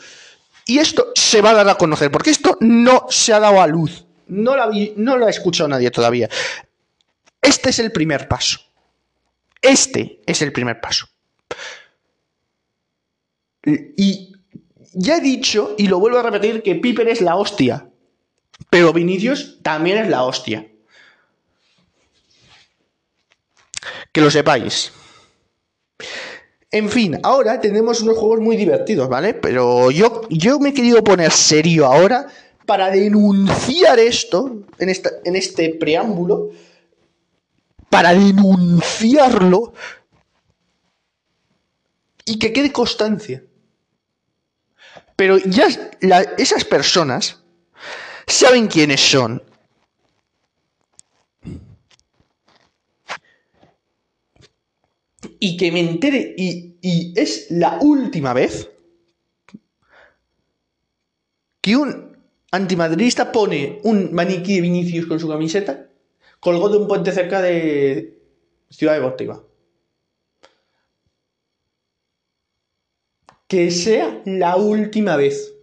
Y 0.66 0.78
esto 0.78 1.12
se 1.14 1.40
va 1.40 1.50
a 1.50 1.54
dar 1.54 1.68
a 1.68 1.76
conocer, 1.76 2.10
porque 2.10 2.30
esto 2.30 2.58
no 2.60 3.06
se 3.08 3.32
ha 3.32 3.40
dado 3.40 3.60
a 3.62 3.66
luz. 3.66 4.04
No 4.26 4.54
lo, 4.56 4.70
no 4.96 5.16
lo 5.16 5.26
ha 5.26 5.30
escuchado 5.30 5.68
nadie 5.68 5.90
todavía. 5.90 6.28
Este 7.40 7.70
es 7.70 7.78
el 7.78 7.92
primer 7.92 8.28
paso. 8.28 8.60
Este 9.62 10.20
es 10.26 10.42
el 10.42 10.52
primer 10.52 10.80
paso. 10.80 11.06
Y 13.64 14.32
ya 14.92 15.16
he 15.16 15.20
dicho, 15.20 15.74
y 15.78 15.86
lo 15.86 15.98
vuelvo 15.98 16.18
a 16.18 16.22
repetir, 16.22 16.62
que 16.62 16.74
Piper 16.74 17.08
es 17.08 17.20
la 17.20 17.36
hostia. 17.36 17.88
Pero 18.70 18.92
Vinicius 18.92 19.58
también 19.62 19.98
es 19.98 20.08
la 20.08 20.24
hostia. 20.24 20.66
Que 24.12 24.20
lo 24.20 24.30
sepáis. 24.30 24.92
En 26.70 26.90
fin, 26.90 27.18
ahora 27.22 27.60
tenemos 27.60 28.02
unos 28.02 28.18
juegos 28.18 28.40
muy 28.40 28.56
divertidos, 28.56 29.08
¿vale? 29.08 29.32
Pero 29.34 29.90
yo, 29.90 30.22
yo 30.28 30.58
me 30.58 30.70
he 30.70 30.74
querido 30.74 31.02
poner 31.02 31.30
serio 31.30 31.86
ahora 31.86 32.26
para 32.66 32.90
denunciar 32.90 33.98
esto 33.98 34.64
en, 34.78 34.90
en 35.24 35.36
este 35.36 35.70
preámbulo. 35.70 36.50
Para 37.88 38.12
denunciarlo 38.12 39.72
y 42.26 42.38
que 42.38 42.52
quede 42.52 42.70
constancia. 42.70 43.42
Pero 45.18 45.36
ya 45.38 45.66
esas 46.38 46.64
personas 46.64 47.42
saben 48.24 48.68
quiénes 48.68 49.00
son. 49.00 49.42
Y 55.40 55.56
que 55.56 55.72
me 55.72 55.80
entere, 55.80 56.36
y, 56.36 57.12
es 57.16 57.50
la 57.50 57.80
última 57.80 58.32
vez 58.32 58.70
que 61.60 61.76
un 61.76 62.16
antimadridista 62.52 63.32
pone 63.32 63.80
un 63.82 64.14
maniquí 64.14 64.54
de 64.54 64.60
Vinicius 64.60 65.06
con 65.06 65.18
su 65.18 65.28
camiseta 65.28 65.88
colgado 66.38 66.68
de 66.68 66.78
un 66.78 66.86
puente 66.86 67.10
cerca 67.10 67.42
de 67.42 68.22
Ciudad 68.70 68.94
Deportiva. 68.94 69.42
Que 73.48 73.70
sea 73.70 74.22
la 74.26 74.56
última 74.56 75.16
vez. 75.16 75.54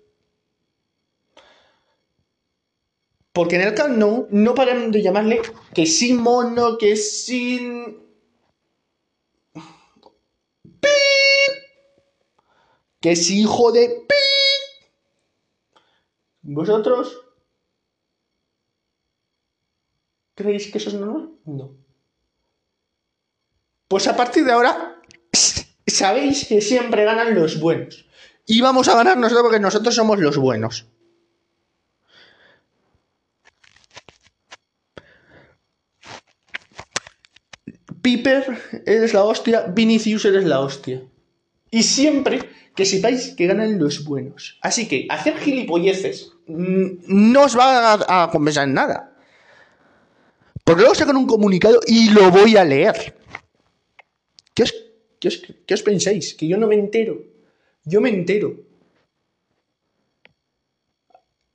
Porque 3.31 3.55
en 3.55 3.61
el 3.61 3.75
Camp 3.75 3.97
no, 3.97 4.27
no 4.31 4.55
paran 4.55 4.91
de 4.91 5.01
llamarle 5.01 5.41
que 5.73 5.85
sin 5.85 6.17
mono, 6.17 6.77
que 6.77 6.95
sin... 6.95 8.03
¡Pip! 10.63 10.91
Que 13.01 13.11
es 13.11 13.29
hijo 13.29 13.71
de... 13.71 13.89
¡Pip! 13.89 15.79
¿Vosotros? 16.41 17.21
¿Creéis 20.33 20.71
que 20.71 20.77
eso 20.79 20.89
es 20.89 20.95
normal? 20.95 21.31
No. 21.45 21.75
Pues 23.87 24.07
a 24.07 24.15
partir 24.15 24.43
de 24.45 24.51
ahora 24.53 24.94
sabéis 25.95 26.45
que 26.45 26.61
siempre 26.61 27.05
ganan 27.05 27.35
los 27.35 27.59
buenos. 27.59 28.05
Y 28.45 28.61
vamos 28.61 28.87
a 28.87 28.95
ganar 28.95 29.17
nosotros 29.17 29.43
porque 29.43 29.59
nosotros 29.59 29.95
somos 29.95 30.19
los 30.19 30.37
buenos. 30.37 30.85
Piper 38.01 38.59
eres 38.85 39.13
la 39.15 39.23
hostia, 39.23 39.61
Vinicius 39.63 40.25
eres 40.25 40.43
la 40.43 40.59
hostia. 40.59 41.01
Y 41.71 41.81
siempre 41.81 42.47
que 42.75 42.85
sepáis 42.85 43.33
que 43.35 43.47
ganan 43.47 43.79
los 43.79 44.03
buenos. 44.03 44.59
Así 44.61 44.87
que 44.87 45.07
hacer 45.09 45.37
gilipolleces 45.37 46.33
no 46.47 47.43
os 47.43 47.57
va 47.57 47.93
a, 48.07 48.29
compensar 48.29 48.67
en 48.67 48.73
nada. 48.73 49.11
Porque 50.63 50.81
luego 50.81 50.95
sacan 50.95 51.17
un 51.17 51.27
comunicado 51.27 51.79
y 51.87 52.09
lo 52.09 52.29
voy 52.31 52.57
a 52.57 52.63
leer. 52.63 53.15
¿Qué 55.19 55.27
os 55.27 55.41
¿Qué 55.65 55.73
os, 55.73 55.83
pensáis? 55.83 56.33
Que 56.33 56.47
yo 56.47 56.57
no 56.57 56.67
me 56.67 56.75
entero. 56.75 57.21
Yo 57.83 58.01
me 58.01 58.09
entero. 58.09 58.55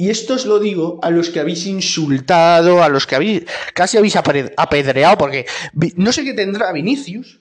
Y 0.00 0.08
esto 0.08 0.32
os 0.32 0.46
lo 0.46 0.58
digo 0.58 0.98
a 1.02 1.10
los 1.10 1.28
que 1.28 1.40
habéis 1.40 1.66
insultado, 1.66 2.82
a 2.82 2.88
los 2.88 3.06
que 3.06 3.16
habéis 3.16 3.44
casi 3.74 3.98
habéis 3.98 4.16
apedreado, 4.16 5.18
porque 5.18 5.44
no 5.96 6.10
sé 6.10 6.24
qué 6.24 6.32
tendrá 6.32 6.72
Vinicius, 6.72 7.40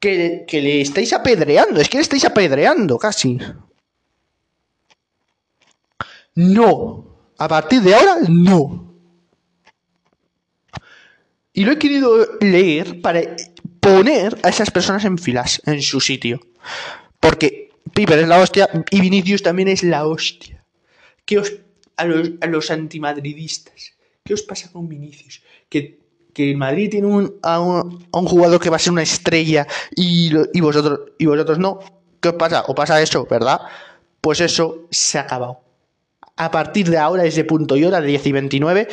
que, 0.00 0.46
le 0.50 0.80
estáis 0.80 1.12
apedreando, 1.12 1.80
es 1.80 1.88
que 1.88 1.98
le 1.98 2.02
estáis 2.02 2.24
apedreando 2.24 2.98
casi. 2.98 3.38
No, 6.34 7.32
a 7.38 7.48
partir 7.48 7.82
de 7.82 7.94
ahora 7.94 8.16
no. 8.28 8.94
Y 11.52 11.64
lo 11.64 11.72
he 11.72 11.78
querido 11.78 12.38
leer 12.40 13.00
para 13.00 13.20
poner 13.84 14.38
a 14.42 14.48
esas 14.48 14.70
personas 14.70 15.04
en 15.04 15.18
filas, 15.18 15.60
en 15.66 15.82
su 15.82 16.00
sitio. 16.00 16.40
Porque 17.20 17.70
Piper 17.92 18.20
es 18.20 18.28
la 18.28 18.40
hostia 18.40 18.68
y 18.90 19.00
Vinicius 19.00 19.42
también 19.42 19.68
es 19.68 19.82
la 19.82 20.06
hostia. 20.06 20.64
¿Qué 21.26 21.38
os, 21.38 21.52
a, 21.96 22.06
los, 22.06 22.70
antimadridistas, 22.70 23.92
¿qué 24.24 24.34
os 24.34 24.42
pasa 24.42 24.72
con 24.72 24.88
Vinicius? 24.88 25.42
Que, 25.68 26.00
que 26.32 26.56
Madrid 26.56 26.90
tiene 26.90 27.06
un, 27.06 27.34
a, 27.42 27.60
un, 27.60 28.26
jugador 28.26 28.60
que 28.60 28.70
va 28.70 28.76
a 28.76 28.80
ser 28.80 28.92
una 28.92 29.02
estrella 29.02 29.66
y, 29.94 30.32
y, 30.52 30.60
vosotros, 30.60 31.12
y 31.18 31.26
vosotros 31.26 31.58
no. 31.58 31.80
¿Qué 32.20 32.30
os 32.30 32.34
pasa? 32.34 32.64
O 32.68 32.74
pasa 32.74 33.00
eso, 33.02 33.26
¿verdad? 33.26 33.60
Pues 34.20 34.40
eso 34.40 34.86
se 34.90 35.18
ha 35.18 35.22
acabado. 35.22 35.60
a 36.36 36.50
partir 36.50 36.88
de 36.88 36.98
ahora, 36.98 37.24
ese 37.24 37.44
punto 37.44 37.76
y 37.76 37.84
hora, 37.84 38.00
de 38.00 38.08
10 38.08 38.26
y 38.26 38.32
29, 38.32 38.88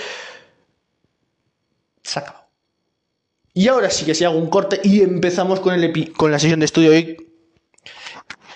se 2.03 2.19
acabó. 2.19 2.40
Y 3.53 3.67
ahora 3.67 3.89
sí 3.89 4.05
que 4.05 4.15
si 4.15 4.23
hago 4.23 4.37
un 4.37 4.49
corte 4.49 4.79
y 4.83 5.01
empezamos 5.01 5.59
con, 5.59 5.73
el 5.73 6.13
con 6.13 6.31
la 6.31 6.39
sesión 6.39 6.59
de 6.59 6.65
estudio 6.65 6.91
hoy, 6.91 7.17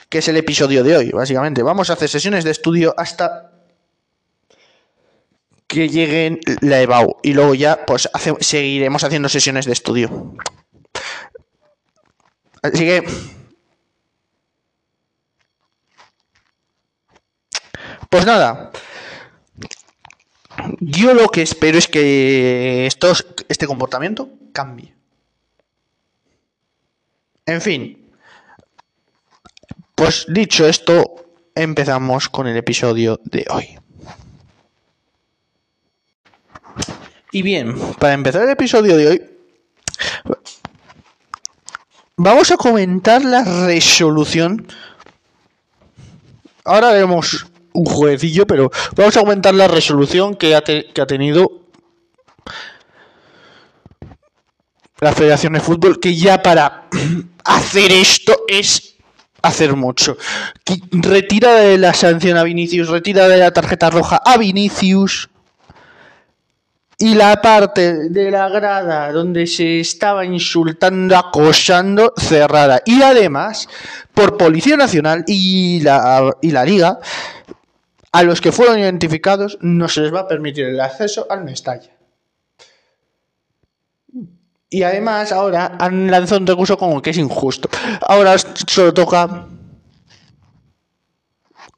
que 0.09 0.19
es 0.19 0.27
el 0.27 0.37
episodio 0.37 0.83
de 0.83 0.95
hoy, 0.95 1.11
básicamente. 1.11 1.63
Vamos 1.63 1.89
a 1.89 1.93
hacer 1.93 2.09
sesiones 2.09 2.43
de 2.43 2.51
estudio 2.51 2.93
hasta 2.97 3.51
que 5.67 5.89
lleguen 5.89 6.39
la 6.61 6.81
EBAU 6.81 7.17
y 7.23 7.33
luego 7.33 7.55
ya 7.55 7.85
pues 7.85 8.09
seguiremos 8.39 9.03
haciendo 9.03 9.27
sesiones 9.27 9.65
de 9.65 9.73
estudio. 9.73 10.35
Así 12.61 12.85
que 12.85 13.03
Pues 18.15 18.25
nada. 18.25 18.71
Yo 20.79 21.13
lo 21.13 21.27
que 21.29 21.41
espero 21.41 21.77
es 21.77 21.87
que 21.87 22.85
estos, 22.85 23.25
este 23.49 23.67
comportamiento 23.67 24.29
cambie. 24.51 24.95
En 27.45 27.61
fin. 27.61 28.11
Pues 29.95 30.25
dicho 30.27 30.67
esto, 30.67 31.25
empezamos 31.53 32.29
con 32.29 32.47
el 32.47 32.57
episodio 32.57 33.19
de 33.23 33.45
hoy. 33.49 33.79
Y 37.31 37.41
bien, 37.41 37.75
para 37.99 38.13
empezar 38.13 38.43
el 38.43 38.49
episodio 38.49 38.97
de 38.97 39.07
hoy, 39.07 39.21
vamos 42.15 42.51
a 42.51 42.57
comentar 42.57 43.23
la 43.23 43.43
resolución. 43.65 44.67
Ahora 46.63 46.91
vemos 46.91 47.45
un 47.75 47.85
jueguecillo, 47.85 48.47
pero 48.47 48.71
vamos 48.95 49.15
a 49.15 49.19
aumentar 49.19 49.53
la 49.53 49.67
resolución 49.67 50.35
que 50.35 50.55
ha, 50.55 50.61
que 50.61 50.91
ha 50.99 51.05
tenido 51.05 51.65
la 54.99 55.13
Federación 55.13 55.53
de 55.53 55.59
Fútbol, 55.59 55.99
que 55.99 56.15
ya 56.15 56.41
para 56.41 56.87
hacer 57.43 57.91
esto 57.91 58.43
es 58.47 58.95
hacer 59.41 59.75
mucho. 59.75 60.17
Retira 60.91 61.55
de 61.55 61.77
la 61.77 61.93
sanción 61.93 62.37
a 62.37 62.43
Vinicius, 62.43 62.89
retira 62.89 63.27
de 63.27 63.37
la 63.37 63.51
tarjeta 63.51 63.89
roja 63.89 64.21
a 64.23 64.37
Vinicius. 64.37 65.29
Y 66.97 67.13
la 67.13 67.41
parte 67.41 68.09
de 68.09 68.31
la 68.31 68.47
grada 68.47 69.11
donde 69.11 69.47
se 69.47 69.81
estaba 69.81 70.23
insultando, 70.23 71.17
acosando, 71.17 72.13
cerrada. 72.15 72.81
Y 72.85 73.01
además, 73.01 73.67
por 74.13 74.37
Policía 74.37 74.77
Nacional 74.77 75.25
y 75.27 75.81
la, 75.81 76.31
y 76.41 76.51
la 76.51 76.63
Liga, 76.63 76.99
a 78.15 78.23
los 78.23 78.39
que 78.39 78.53
fueron 78.53 78.79
identificados 78.79 79.57
no 79.59 79.89
se 79.89 79.99
les 79.99 80.13
va 80.13 80.21
a 80.21 80.27
permitir 80.29 80.63
el 80.63 80.79
acceso 80.79 81.27
al 81.29 81.43
Mestalla. 81.43 81.91
Y 84.69 84.83
además 84.83 85.33
ahora 85.33 85.75
han 85.77 86.09
lanzado 86.09 86.39
un 86.39 86.47
recurso 86.47 86.77
como 86.77 87.01
que 87.01 87.09
es 87.09 87.17
injusto. 87.17 87.67
Ahora 87.99 88.37
solo 88.37 88.93
toca 88.93 89.49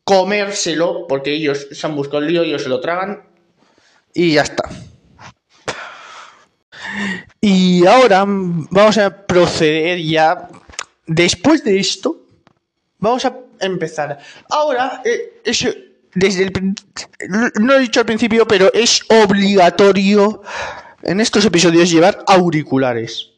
comérselo, 0.03 1.07
porque 1.07 1.33
ellos 1.33 1.69
se 1.71 1.87
han 1.87 1.95
buscado 1.95 2.19
el 2.19 2.27
lío, 2.27 2.43
ellos 2.43 2.61
se 2.61 2.69
lo 2.69 2.81
tragan 2.81 3.23
y 4.13 4.33
ya 4.35 4.43
está. 4.43 4.69
Y 7.41 7.83
ahora 7.87 8.25
vamos 8.27 8.99
a 8.99 9.25
proceder 9.25 9.99
ya. 10.03 10.49
Después 11.07 11.63
de 11.63 11.79
esto, 11.79 12.27
vamos 12.99 13.25
a 13.25 13.35
empezar. 13.59 14.19
Ahora, 14.49 15.01
eh, 15.03 15.41
desde 16.17 16.45
el 16.45 16.75
no 17.59 17.75
he 17.75 17.79
dicho 17.79 17.99
al 17.99 18.05
principio, 18.07 18.47
pero 18.47 18.73
es 18.73 19.01
obligatorio 19.07 20.41
en 21.03 21.21
estos 21.21 21.45
episodios 21.45 21.91
llevar 21.91 22.23
auriculares. 22.25 23.33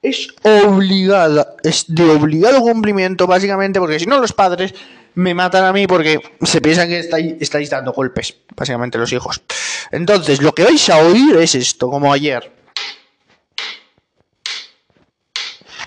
Es 0.00 0.28
obligada, 0.42 1.54
es 1.62 1.84
de 1.88 2.04
obligado 2.04 2.60
cumplimiento, 2.62 3.26
básicamente, 3.26 3.78
porque 3.78 4.00
si 4.00 4.06
no 4.06 4.18
los 4.18 4.32
padres 4.32 4.74
me 5.14 5.34
matan 5.34 5.64
a 5.64 5.72
mí 5.72 5.86
porque 5.86 6.18
se 6.40 6.62
piensan 6.62 6.88
que 6.88 6.98
estáis, 6.98 7.34
estáis 7.40 7.68
dando 7.68 7.92
golpes, 7.92 8.36
básicamente 8.56 8.96
los 8.96 9.12
hijos. 9.12 9.42
Entonces, 9.90 10.40
lo 10.40 10.54
que 10.54 10.64
vais 10.64 10.88
a 10.88 10.96
oír 10.96 11.36
es 11.36 11.54
esto, 11.54 11.90
como 11.90 12.10
ayer. 12.10 12.50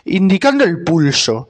Indicando 0.06 0.64
el 0.64 0.84
pulso. 0.84 1.50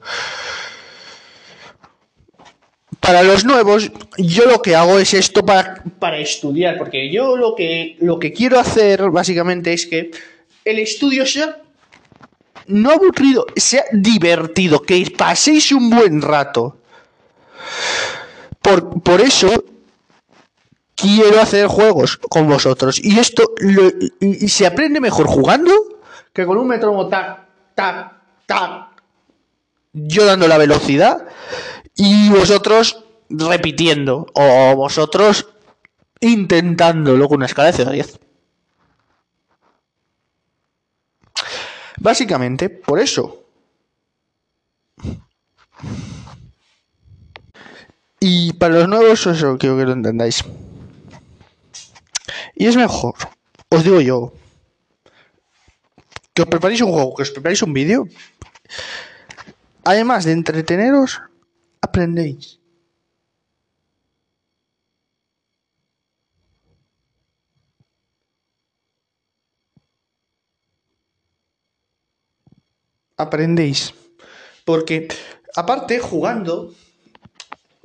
Para 3.00 3.22
los 3.22 3.44
nuevos, 3.44 3.90
yo 4.18 4.46
lo 4.46 4.60
que 4.62 4.74
hago 4.74 4.98
es 4.98 5.14
esto 5.14 5.44
para, 5.44 5.82
para 5.98 6.18
estudiar, 6.18 6.78
porque 6.78 7.10
yo 7.12 7.36
lo 7.36 7.54
que, 7.54 7.96
lo 8.00 8.18
que 8.18 8.32
quiero 8.32 8.58
hacer 8.58 9.10
básicamente 9.10 9.72
es 9.72 9.86
que 9.86 10.10
el 10.64 10.78
estudio 10.78 11.24
sea 11.24 11.62
no 12.66 12.90
aburrido, 12.90 13.46
sea 13.54 13.84
divertido, 13.92 14.82
que 14.82 15.08
paséis 15.16 15.70
un 15.72 15.88
buen 15.90 16.20
rato. 16.20 16.78
Por, 18.60 19.02
por 19.02 19.20
eso 19.20 19.64
quiero 20.96 21.40
hacer 21.40 21.68
juegos 21.68 22.16
con 22.16 22.48
vosotros. 22.48 22.98
Y 23.02 23.18
esto 23.18 23.44
y 24.20 24.48
se 24.48 24.66
aprende 24.66 25.00
mejor 25.00 25.26
jugando 25.26 25.70
que 26.32 26.44
con 26.44 26.58
un 26.58 26.68
metrónomo 26.68 27.08
tac, 27.08 27.46
tac, 27.74 28.12
tac. 28.46 28.88
Yo 29.92 30.26
dando 30.26 30.48
la 30.48 30.58
velocidad 30.58 31.26
y 31.96 32.28
vosotros 32.28 33.04
repitiendo 33.28 34.26
o 34.34 34.76
vosotros 34.76 35.48
intentándolo 36.20 37.28
con 37.28 37.38
una 37.38 37.46
escala 37.46 37.70
de 37.70 37.76
0 37.76 37.90
a 37.90 37.92
10. 37.94 38.20
Básicamente, 41.98 42.68
por 42.68 43.00
eso. 43.00 43.42
Y 48.20 48.52
para 48.54 48.74
los 48.74 48.88
nuevos, 48.88 49.26
eso 49.26 49.56
quiero 49.58 49.76
que 49.76 49.84
lo 49.84 49.92
entendáis. 49.92 50.44
Y 52.54 52.66
es 52.66 52.76
mejor, 52.76 53.14
os 53.68 53.84
digo 53.84 54.00
yo, 54.00 54.32
que 56.32 56.42
os 56.42 56.48
preparéis 56.48 56.80
un 56.80 56.92
juego, 56.92 57.14
que 57.14 57.22
os 57.22 57.30
preparéis 57.30 57.62
un 57.62 57.72
vídeo. 57.72 58.08
Además 59.84 60.24
de 60.24 60.32
entreteneros, 60.32 61.20
aprendéis. 61.96 62.60
Aprendéis. 73.16 73.94
Porque, 74.64 75.08
aparte, 75.56 75.98
jugando, 76.00 76.74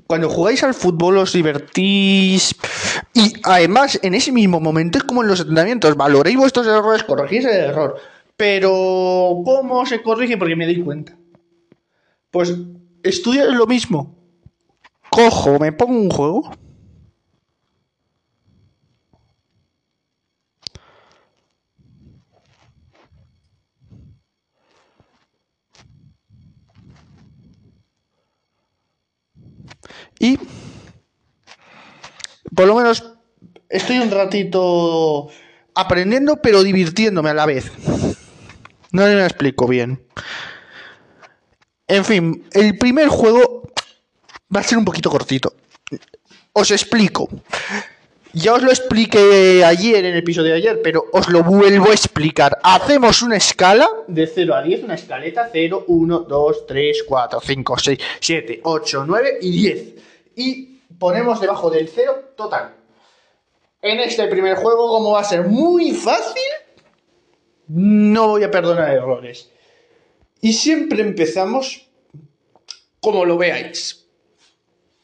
cuando 0.07 0.27
jugáis 0.29 0.61
al 0.63 0.73
fútbol 0.73 1.19
os 1.19 1.31
divertís 1.31 2.53
y 3.13 3.31
además 3.43 3.97
en 4.03 4.13
ese 4.13 4.33
mismo 4.33 4.59
momento 4.59 4.97
es 4.97 5.05
como 5.05 5.21
en 5.21 5.29
los 5.29 5.39
entrenamientos, 5.39 5.95
valoréis 5.95 6.35
vuestros 6.35 6.67
errores, 6.67 7.05
corregís 7.05 7.45
el 7.45 7.71
error. 7.71 7.95
Pero, 8.35 9.41
¿cómo 9.45 9.85
se 9.85 10.01
corrige? 10.01 10.37
Porque 10.37 10.55
me 10.57 10.65
doy 10.65 10.83
cuenta. 10.83 11.15
Pues 12.31 12.53
estudia 13.03 13.45
lo 13.45 13.67
mismo. 13.67 14.17
Cojo, 15.09 15.59
me 15.59 15.71
pongo 15.71 15.99
un 15.99 16.09
juego. 16.09 16.51
Y 30.19 30.37
por 32.55 32.67
lo 32.67 32.75
menos 32.75 33.15
estoy 33.69 33.97
un 33.97 34.11
ratito 34.11 35.29
aprendiendo, 35.73 36.41
pero 36.43 36.61
divirtiéndome 36.61 37.31
a 37.31 37.33
la 37.33 37.47
vez. 37.47 37.71
No 38.91 39.03
me 39.03 39.25
explico 39.25 39.67
bien. 39.67 40.05
En 41.91 42.05
fin, 42.05 42.47
el 42.53 42.77
primer 42.77 43.09
juego 43.09 43.63
va 44.55 44.61
a 44.61 44.63
ser 44.63 44.77
un 44.77 44.85
poquito 44.85 45.09
cortito. 45.09 45.53
Os 46.53 46.71
explico. 46.71 47.27
Ya 48.31 48.53
os 48.53 48.63
lo 48.63 48.69
expliqué 48.69 49.65
ayer 49.65 49.97
en 49.97 50.13
el 50.13 50.19
episodio 50.19 50.51
de 50.51 50.57
ayer, 50.59 50.81
pero 50.81 51.03
os 51.11 51.27
lo 51.27 51.43
vuelvo 51.43 51.89
a 51.89 51.91
explicar. 51.91 52.57
Hacemos 52.63 53.21
una 53.21 53.35
escala 53.35 53.89
de 54.07 54.25
0 54.25 54.55
a 54.55 54.61
10, 54.61 54.85
una 54.85 54.95
escaleta 54.95 55.49
0, 55.51 55.83
1, 55.85 56.19
2, 56.19 56.65
3, 56.65 57.03
4, 57.05 57.41
5, 57.41 57.77
6, 57.77 57.99
7, 58.21 58.61
8, 58.63 59.03
9 59.05 59.37
y 59.41 59.51
10. 59.51 59.93
Y 60.37 60.79
ponemos 60.97 61.41
debajo 61.41 61.69
del 61.69 61.89
0 61.89 62.35
total. 62.37 62.73
En 63.81 63.99
este 63.99 64.27
primer 64.27 64.55
juego, 64.55 64.87
como 64.87 65.11
va 65.11 65.19
a 65.19 65.25
ser 65.25 65.45
muy 65.45 65.91
fácil, 65.91 66.41
no 67.67 68.29
voy 68.29 68.43
a 68.45 68.51
perdonar 68.51 68.91
errores. 68.91 69.49
Y 70.41 70.53
siempre 70.53 71.01
empezamos 71.01 71.87
como 72.99 73.25
lo 73.25 73.37
veáis. 73.37 74.07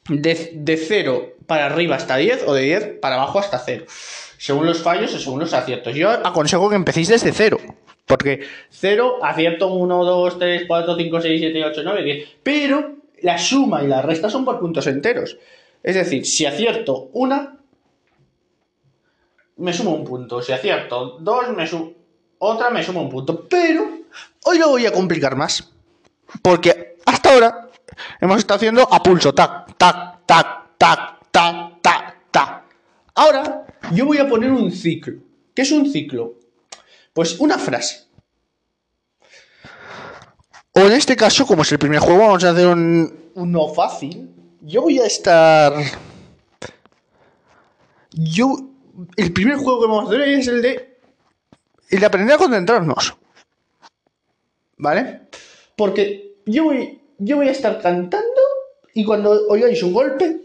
de, 0.09 0.51
de 0.53 0.77
0 0.77 1.35
para 1.45 1.65
arriba 1.65 1.95
hasta 1.95 2.17
10 2.17 2.43
o 2.47 2.53
de 2.53 2.61
10 2.63 2.99
para 3.01 3.15
abajo 3.15 3.39
hasta 3.39 3.59
0. 3.59 3.85
Según 4.37 4.65
los 4.65 4.81
fallos 4.81 5.13
o 5.13 5.19
según 5.19 5.39
los 5.39 5.53
aciertos. 5.53 5.95
Yo 5.95 6.09
aconsejo 6.09 6.69
que 6.69 6.75
empecéis 6.75 7.07
desde 7.07 7.31
0. 7.31 7.59
Porque 8.05 8.41
0, 8.69 9.19
acierto 9.21 9.67
1, 9.67 10.05
2, 10.05 10.39
3, 10.39 10.63
4, 10.67 10.95
5, 10.95 11.21
6, 11.21 11.39
7, 11.41 11.65
8, 11.65 11.81
9, 11.83 12.03
10. 12.03 12.29
Pero 12.43 12.95
la 13.21 13.37
suma 13.37 13.83
y 13.83 13.87
la 13.87 14.01
resta 14.01 14.29
son 14.29 14.45
por 14.45 14.59
puntos 14.59 14.87
enteros. 14.87 15.37
Es 15.83 15.95
decir, 15.95 16.25
si 16.25 16.45
acierto 16.45 17.09
una, 17.13 17.57
me 19.57 19.73
sumo 19.73 19.91
un 19.91 20.05
punto. 20.05 20.41
Si 20.41 20.51
acierto 20.51 21.17
dos, 21.19 21.49
me 21.55 21.67
sumo 21.67 21.93
otra, 22.39 22.69
me 22.69 22.83
sumo 22.83 23.01
un 23.01 23.09
punto. 23.09 23.47
Pero 23.49 23.96
hoy 24.43 24.57
lo 24.57 24.69
voy 24.69 24.85
a 24.85 24.91
complicar 24.91 25.35
más. 25.35 25.71
Porque 26.41 26.97
hasta 27.05 27.33
ahora 27.33 27.69
hemos 28.19 28.39
estado 28.39 28.57
haciendo 28.57 28.93
a 28.93 29.01
pulso, 29.01 29.33
tac, 29.33 29.77
tac, 29.77 30.25
tac, 30.25 30.77
tac, 30.77 31.31
tac, 31.31 31.81
tac, 31.81 32.15
tac. 32.31 32.63
Ahora 33.15 33.65
yo 33.91 34.05
voy 34.05 34.17
a 34.17 34.27
poner 34.27 34.51
un 34.51 34.71
ciclo. 34.71 35.19
¿Qué 35.53 35.63
es 35.63 35.71
un 35.71 35.91
ciclo? 35.91 36.35
Pues 37.13 37.39
una 37.39 37.57
frase. 37.57 38.07
O 40.73 40.81
en 40.81 40.91
este 40.91 41.15
caso, 41.15 41.47
como 41.47 41.63
es 41.63 41.71
el 41.71 41.79
primer 41.79 41.99
juego, 41.99 42.19
vamos 42.19 42.43
a 42.43 42.51
hacer 42.51 42.67
un, 42.67 43.31
uno 43.33 43.67
fácil. 43.69 44.29
Yo 44.61 44.83
voy 44.83 44.99
a 44.99 45.07
estar. 45.07 45.73
Yo. 48.11 48.55
El 49.15 49.33
primer 49.33 49.57
juego 49.57 49.81
que 49.81 49.87
vamos 49.87 50.05
a 50.05 50.07
hacer 50.07 50.21
es 50.27 50.47
el 50.47 50.61
de. 50.61 50.99
El 51.89 51.99
de 51.99 52.05
aprender 52.05 52.35
a 52.35 52.37
concentrarnos. 52.37 53.16
¿Vale? 54.77 55.21
Porque 55.75 56.35
yo 56.45 56.65
voy. 56.65 57.01
Yo 57.19 57.37
voy 57.37 57.47
a 57.47 57.51
estar 57.51 57.81
cantando. 57.81 58.41
Y 58.93 59.03
cuando 59.03 59.47
oigáis 59.49 59.81
un 59.83 59.93
golpe. 59.93 60.41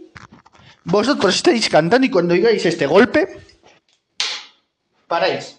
Vosotros 0.85 1.37
estáis 1.37 1.69
cantando 1.69 2.07
y 2.07 2.11
cuando 2.11 2.35
oigáis 2.35 2.65
este 2.67 2.87
golpe. 2.87 3.29
Paráis. 5.07 5.59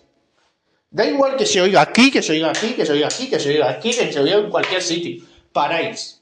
Da 0.90 1.06
igual 1.06 1.36
que 1.36 1.46
se 1.46 1.62
oiga 1.62 1.82
aquí, 1.82 2.12
que 2.12 2.22
se 2.22 2.34
oiga 2.34 2.52
aquí, 2.52 2.74
que 2.74 2.86
se 2.86 2.92
oiga 2.92 3.08
aquí, 3.08 3.28
que 3.28 3.40
se 3.40 3.50
oiga 3.50 3.70
aquí, 3.70 3.92
que 3.92 4.14
se 4.14 4.20
oiga 4.20 4.36
en 4.36 4.50
cualquier 4.50 4.82
sitio. 4.82 5.26
Paráis. 5.52 6.22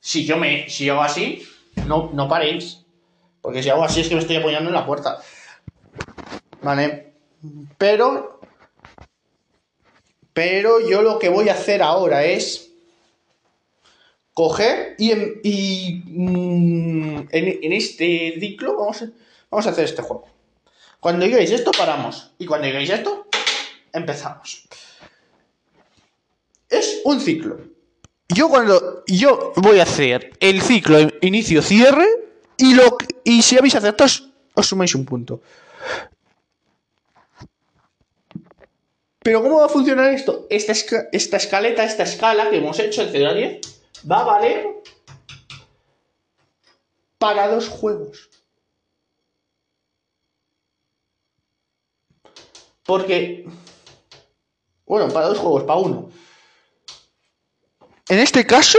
Si 0.00 0.26
yo 0.26 0.36
me, 0.36 0.68
si 0.68 0.88
hago 0.88 1.02
así, 1.02 1.42
no, 1.86 2.10
no 2.12 2.28
paréis. 2.28 2.84
Porque 3.40 3.62
si 3.62 3.70
hago 3.70 3.84
así 3.84 4.00
es 4.00 4.08
que 4.08 4.14
me 4.14 4.20
estoy 4.20 4.36
apoyando 4.36 4.68
en 4.68 4.74
la 4.74 4.84
puerta. 4.84 5.18
Vale. 6.62 7.14
Pero. 7.78 8.35
Pero 10.36 10.86
yo 10.86 11.00
lo 11.00 11.18
que 11.18 11.30
voy 11.30 11.48
a 11.48 11.54
hacer 11.54 11.82
ahora 11.82 12.26
es. 12.26 12.70
Coger 14.34 14.94
y, 14.98 15.10
en, 15.12 15.40
y 15.42 16.02
mm, 16.04 17.28
en, 17.30 17.72
este 17.72 18.34
ciclo 18.38 18.76
vamos 18.76 19.66
a, 19.66 19.70
hacer 19.70 19.86
este 19.86 20.02
juego. 20.02 20.28
Cuando 21.00 21.24
digáis 21.24 21.50
esto, 21.52 21.70
paramos. 21.70 22.32
Y 22.38 22.44
cuando 22.44 22.66
digáis 22.66 22.90
esto, 22.90 23.26
empezamos. 23.94 24.68
Es 26.68 27.00
un 27.04 27.18
ciclo. 27.18 27.58
Yo 28.28 28.50
cuando 28.50 29.04
yo 29.06 29.54
voy 29.56 29.78
a 29.78 29.84
hacer 29.84 30.32
el 30.40 30.60
ciclo 30.60 30.98
inicio 31.22 31.62
cierre 31.62 32.06
y 32.58 32.74
lo 32.74 32.98
y 33.24 33.40
si 33.40 33.56
habéis 33.56 33.76
acertado 33.76 34.10
os 34.52 34.66
sumáis 34.66 34.94
un 34.94 35.06
punto. 35.06 35.40
Pero 39.26 39.42
¿cómo 39.42 39.58
va 39.58 39.66
a 39.66 39.68
funcionar 39.68 40.12
esto? 40.14 40.46
Esta, 40.48 40.72
esta 41.10 41.36
escaleta, 41.36 41.82
esta 41.82 42.04
escala 42.04 42.48
que 42.48 42.58
hemos 42.58 42.78
hecho, 42.78 43.02
el 43.02 43.08
0 43.10 43.30
a 43.30 43.34
10, 43.34 43.60
va 44.08 44.20
a 44.20 44.22
valer 44.22 44.68
para 47.18 47.48
dos 47.48 47.68
juegos. 47.68 48.30
Porque 52.84 53.48
bueno, 54.84 55.12
para 55.12 55.26
dos 55.26 55.38
juegos, 55.38 55.64
para 55.64 55.80
uno. 55.80 56.08
En 58.08 58.20
este 58.20 58.46
caso, 58.46 58.78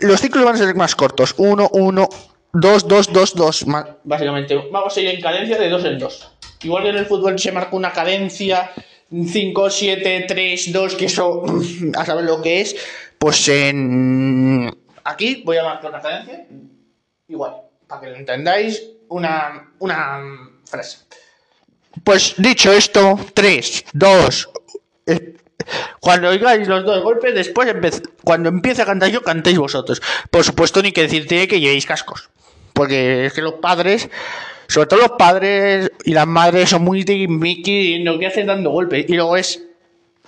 los 0.00 0.20
ciclos 0.22 0.46
van 0.46 0.54
a 0.54 0.58
ser 0.58 0.74
más 0.74 0.96
cortos. 0.96 1.34
Uno, 1.36 1.68
uno, 1.72 2.08
dos, 2.54 2.88
dos, 2.88 3.12
dos, 3.12 3.34
dos. 3.34 3.66
Básicamente, 4.04 4.56
vamos 4.72 4.96
a 4.96 5.00
ir 5.02 5.08
en 5.08 5.20
cadencia 5.20 5.58
de 5.58 5.68
dos 5.68 5.84
en 5.84 5.98
dos. 5.98 6.37
Igual 6.62 6.82
que 6.82 6.88
en 6.90 6.96
el 6.96 7.06
fútbol 7.06 7.38
se 7.38 7.52
marca 7.52 7.76
una 7.76 7.92
cadencia 7.92 8.70
5, 9.10 9.70
7, 9.70 10.24
3, 10.28 10.72
2, 10.72 10.94
que 10.94 11.04
eso 11.06 11.44
a 11.96 12.04
saber 12.04 12.24
lo 12.24 12.42
que 12.42 12.60
es. 12.60 12.76
Pues 13.18 13.48
en. 13.48 14.70
Aquí 15.04 15.42
voy 15.44 15.56
a 15.56 15.64
marcar 15.64 15.90
una 15.90 16.00
cadencia. 16.00 16.46
Igual, 17.28 17.54
para 17.86 18.00
que 18.00 18.06
lo 18.08 18.16
entendáis, 18.16 18.82
una, 19.08 19.72
una 19.78 20.20
frase. 20.64 20.98
Pues 22.04 22.34
dicho 22.38 22.72
esto, 22.72 23.18
3, 23.34 23.84
2. 23.92 24.48
Cuando 26.00 26.28
oigáis 26.28 26.66
los 26.68 26.84
dos 26.84 27.02
golpes, 27.02 27.34
después 27.34 27.68
cuando 28.24 28.48
empiece 28.48 28.82
a 28.82 28.86
cantar 28.86 29.10
yo, 29.10 29.22
cantéis 29.22 29.58
vosotros. 29.58 30.00
Por 30.30 30.44
supuesto, 30.44 30.82
ni 30.82 30.92
que 30.92 31.02
decirte 31.02 31.48
que 31.48 31.60
llevéis 31.60 31.86
cascos. 31.86 32.30
Porque 32.72 33.26
es 33.26 33.32
que 33.32 33.42
los 33.42 33.54
padres, 33.54 34.08
sobre 34.68 34.86
todo 34.86 35.00
los 35.00 35.12
padres 35.12 35.90
y 36.04 36.12
las 36.12 36.26
madres, 36.26 36.68
son 36.70 36.82
muy 36.82 37.02
Mickey 37.26 38.02
lo 38.02 38.18
que 38.18 38.26
hacen 38.26 38.46
dando 38.46 38.70
golpes. 38.70 39.06
Y 39.08 39.14
luego 39.14 39.36
es 39.36 39.62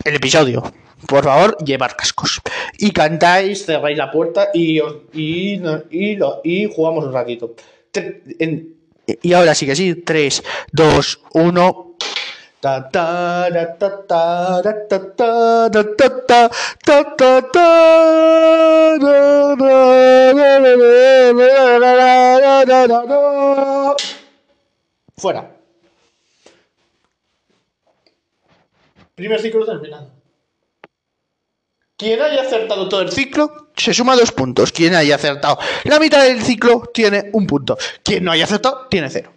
el 0.03 0.14
episodio. 0.14 0.62
Por 1.07 1.24
favor, 1.24 1.57
llevar 1.64 1.94
cascos. 1.94 2.40
Y 2.79 2.90
cantáis, 2.90 3.66
cerráis 3.66 3.98
la 3.98 4.11
puerta 4.11 4.48
y, 4.55 4.81
y, 5.12 5.61
y, 5.90 6.18
y 6.44 6.72
jugamos 6.74 7.05
un 7.05 7.12
ratito. 7.12 7.55
En, 8.38 8.74
y 9.22 9.33
ahora 9.33 9.55
sí 9.55 9.66
que 9.66 9.76
sí, 9.76 9.94
3, 9.94 10.42
2, 10.72 11.20
1. 11.35 11.87
Fuera. 25.20 25.54
Primer 29.14 29.38
ciclo 29.38 29.66
terminado. 29.66 30.11
Quien 31.98 32.22
haya 32.22 32.40
acertado 32.40 32.88
todo 32.88 33.02
el 33.02 33.12
ciclo 33.12 33.68
se 33.76 33.92
suma 33.92 34.16
dos 34.16 34.33
puntos. 34.33 34.72
Quien 34.72 34.94
haya 34.94 35.16
acertado 35.16 35.59
la 35.85 36.00
mitad 36.00 36.22
del 36.24 36.40
ciclo 36.40 36.90
tiene 36.94 37.28
un 37.35 37.46
punto. 37.46 37.76
Quien 38.02 38.24
no 38.24 38.33
haya 38.33 38.44
acertado 38.44 38.87
tiene 38.88 39.11
cero. 39.11 39.30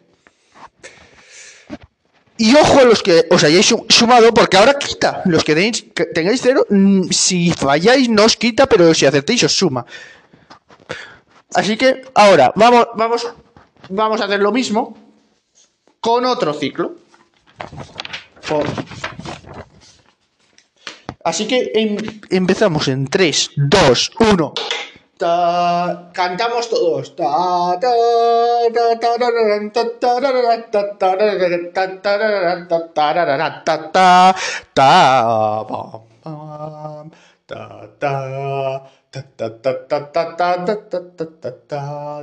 Y 2.38 2.56
ojo 2.56 2.80
a 2.80 2.86
los 2.86 3.04
que 3.04 3.26
os 3.30 3.44
hayáis 3.44 3.76
sumado, 3.90 4.34
porque 4.34 4.56
ahora 4.56 4.80
quita. 4.80 5.22
Los 5.26 5.44
que, 5.44 5.54
tengáis 6.14 6.42
cero, 6.42 6.66
mm, 6.70 7.10
si 7.10 7.52
falláis 7.52 8.10
no 8.10 8.24
os 8.24 8.38
quita, 8.38 8.68
pero 8.68 8.94
si 8.94 9.06
acertéis 9.06 9.44
os 9.44 9.52
suma. 9.54 9.86
Así 11.54 11.76
que 11.76 12.04
ahora 12.16 12.54
vamos, 12.56 12.88
vamos, 12.96 13.28
vamos 13.90 14.22
a 14.22 14.26
hacer 14.26 14.40
lo 14.40 14.54
mismo 14.54 15.03
con 16.04 16.26
otro 16.26 16.54
ciclo. 16.54 16.96
Así 21.24 21.48
que 21.48 21.72
em, 21.74 21.96
empezamos 22.30 22.90
en 22.90 23.08
3, 23.08 23.52
2, 23.56 24.12
1. 24.20 24.54
cantamos 26.12 26.70
todos. 26.70 27.16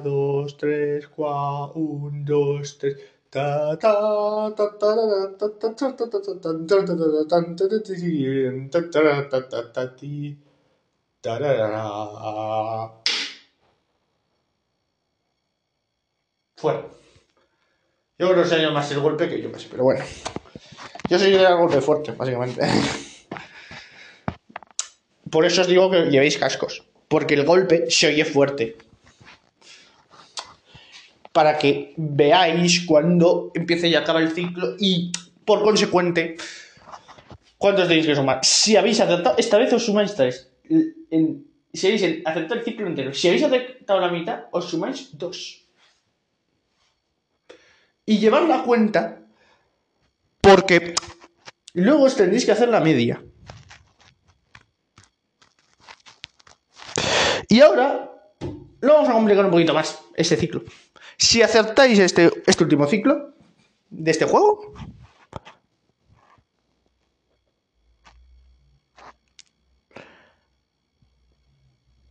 Dos, 0.05 0.57
tres, 0.59 1.09
cuatro, 1.09 1.73
un, 1.77 2.25
dos, 2.27 2.79
tres. 2.79 2.97
Fuera. 16.57 16.83
Yo 18.19 18.33
creo 18.33 18.43
que 18.43 18.71
más 18.71 18.91
el 18.91 19.01
golpe 19.01 19.29
que 19.29 19.41
yo 19.41 19.51
pero 19.71 19.85
bueno. 19.85 20.05
Yo 21.09 21.19
soy 21.19 21.31
de 21.31 21.55
golpe 21.55 21.81
fuerte, 21.81 22.13
básicamente. 22.13 22.61
Por 25.31 25.47
eso 25.47 25.61
os 25.61 25.69
digo 25.69 25.91
que 25.91 26.11
llevéis 26.11 26.37
cascos. 26.37 26.85
Porque 27.09 27.35
el 27.35 27.47
golpe 27.47 27.91
se 27.91 28.09
oye 28.09 28.25
fuerte 28.25 28.77
para 31.33 31.59
que 31.59 31.95
veáis 31.97 32.85
cuando 32.87 33.53
empiece 33.55 33.89
y 33.89 33.95
acaba 33.95 34.21
el 34.21 34.33
ciclo 34.33 34.75
y, 34.79 35.13
por 35.45 35.63
consecuente, 35.63 36.37
cuántos 37.57 37.89
tenéis 37.89 38.07
que 38.07 38.17
sumar. 38.17 38.41
Si 38.43 38.77
habéis 38.77 39.01
acertado, 39.01 39.37
esta 39.39 39.59
vez 39.59 39.73
os 39.73 39.85
sumáis 39.85 40.15
tres. 40.15 40.51
En, 41.11 41.47
Si 41.73 41.87
habéis 41.87 42.03
aceptado 42.25 42.55
el 42.55 42.65
ciclo 42.65 42.87
entero. 42.87 43.15
Si 43.15 43.29
habéis 43.29 43.45
aceptado 43.45 44.01
la 44.01 44.09
mitad, 44.09 44.47
os 44.51 44.69
sumáis 44.69 45.17
dos. 45.17 45.67
Y 48.05 48.19
llevar 48.19 48.43
la 48.43 48.65
cuenta, 48.65 49.23
porque 50.41 50.95
luego 51.75 52.05
os 52.05 52.17
tendréis 52.17 52.45
que 52.45 52.53
hacer 52.53 52.69
la 52.69 52.81
media. 52.81 53.23
Y 57.49 57.61
ahora 57.61 58.11
lo 58.81 58.95
vamos 58.95 59.09
a 59.09 59.13
complicar 59.13 59.45
un 59.45 59.51
poquito 59.51 59.75
más, 59.75 60.01
este 60.17 60.37
ciclo. 60.37 60.63
Si 61.21 61.43
acertáis 61.43 61.99
este, 61.99 62.33
este 62.47 62.65
último 62.65 62.87
ciclo 62.87 63.35
de 63.91 64.11
este 64.11 64.25
juego, 64.25 64.73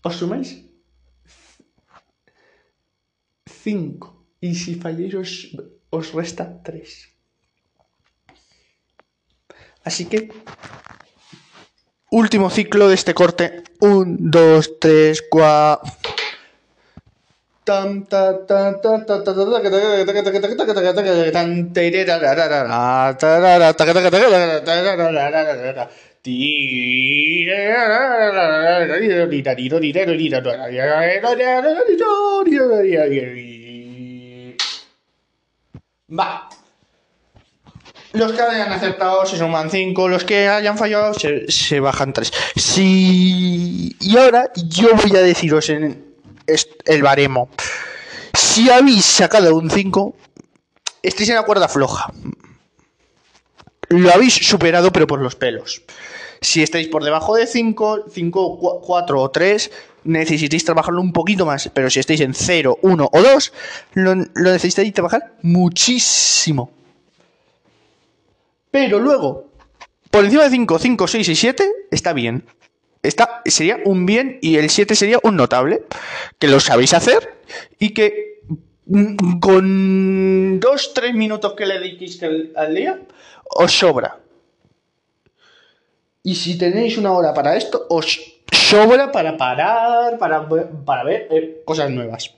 os 0.03 0.15
sumáis 0.15 0.63
5. 3.47 4.27
Y 4.41 4.53
si 4.53 4.75
falláis 4.75 5.15
os, 5.15 5.57
os 5.89 6.13
resta 6.13 6.61
3. 6.61 7.09
Así 9.83 10.05
que, 10.05 10.29
último 12.11 12.51
ciclo 12.51 12.87
de 12.87 12.93
este 12.93 13.15
corte. 13.15 13.63
1, 13.81 14.17
2, 14.19 14.79
3, 14.79 15.23
4. 15.31 15.91
Va. 36.11 36.49
Los 38.13 38.33
que 38.33 38.41
hayan 38.41 38.71
acertado 38.71 39.25
se 39.25 39.37
suman 39.37 39.69
5, 39.69 40.07
los 40.07 40.23
que 40.23 40.47
hayan 40.47 40.77
fallado 40.77 41.13
se, 41.13 41.79
bajan 41.79 42.11
3. 42.11 42.33
Si... 42.55 43.95
Y 43.99 44.17
ahora 44.17 44.51
yo 44.55 44.95
voy 44.95 45.15
a 45.15 45.21
deciros 45.21 45.69
en 45.69 46.08
el 46.85 47.03
baremo. 47.03 47.49
Si 48.33 48.69
habéis 48.69 49.05
sacado 49.05 49.55
un 49.55 49.69
5, 49.69 50.15
estáis 51.01 51.29
en 51.29 51.35
la 51.35 51.43
cuerda 51.43 51.67
floja. 51.67 52.11
Lo 53.89 54.13
habéis 54.13 54.35
superado, 54.35 54.91
pero 54.91 55.07
por 55.07 55.21
los 55.21 55.35
pelos. 55.35 55.81
Si 56.41 56.63
estáis 56.63 56.87
por 56.87 57.03
debajo 57.03 57.35
de 57.35 57.47
5, 57.47 58.05
5, 58.11 58.81
4 58.81 59.21
o 59.21 59.31
3, 59.31 59.71
necesitáis 60.03 60.63
trabajarlo 60.63 61.01
un 61.01 61.11
poquito 61.11 61.45
más. 61.45 61.69
Pero 61.73 61.89
si 61.89 61.99
estáis 61.99 62.21
en 62.21 62.33
0, 62.33 62.79
1 62.81 63.09
o 63.11 63.21
2, 63.21 63.53
lo, 63.95 64.15
lo 64.15 64.51
necesitáis 64.51 64.93
trabajar 64.93 65.33
muchísimo. 65.41 66.71
Pero 68.71 68.99
luego, 68.99 69.49
por 70.11 70.23
encima 70.23 70.43
de 70.43 70.51
5, 70.51 70.79
5, 70.79 71.07
6 71.07 71.29
y 71.29 71.35
7, 71.35 71.71
está 71.91 72.13
bien. 72.13 72.45
Está, 73.01 73.41
sería 73.45 73.79
un 73.85 74.05
bien 74.05 74.39
y 74.41 74.57
el 74.57 74.69
7 74.69 74.95
sería 74.95 75.19
un 75.23 75.35
notable. 75.35 75.83
Que 76.37 76.47
lo 76.47 76.59
sabéis 76.59 76.93
hacer 76.93 77.39
y 77.79 77.93
que 77.93 78.41
mm, 78.85 79.39
con 79.39 80.59
2-3 80.59 81.13
minutos 81.13 81.53
que 81.53 81.65
le 81.65 81.79
dediquéis 81.79 82.21
al 82.55 82.75
día, 82.75 82.99
os 83.43 83.71
sobra. 83.71 84.19
Y 86.23 86.35
si 86.35 86.57
tenéis 86.57 86.97
una 86.97 87.13
hora 87.13 87.33
para 87.33 87.55
esto, 87.55 87.85
os 87.89 88.19
sobra 88.51 89.11
para 89.11 89.37
parar, 89.37 90.17
para, 90.17 90.47
para 90.85 91.03
ver 91.03 91.27
eh, 91.31 91.61
cosas 91.65 91.89
nuevas. 91.89 92.31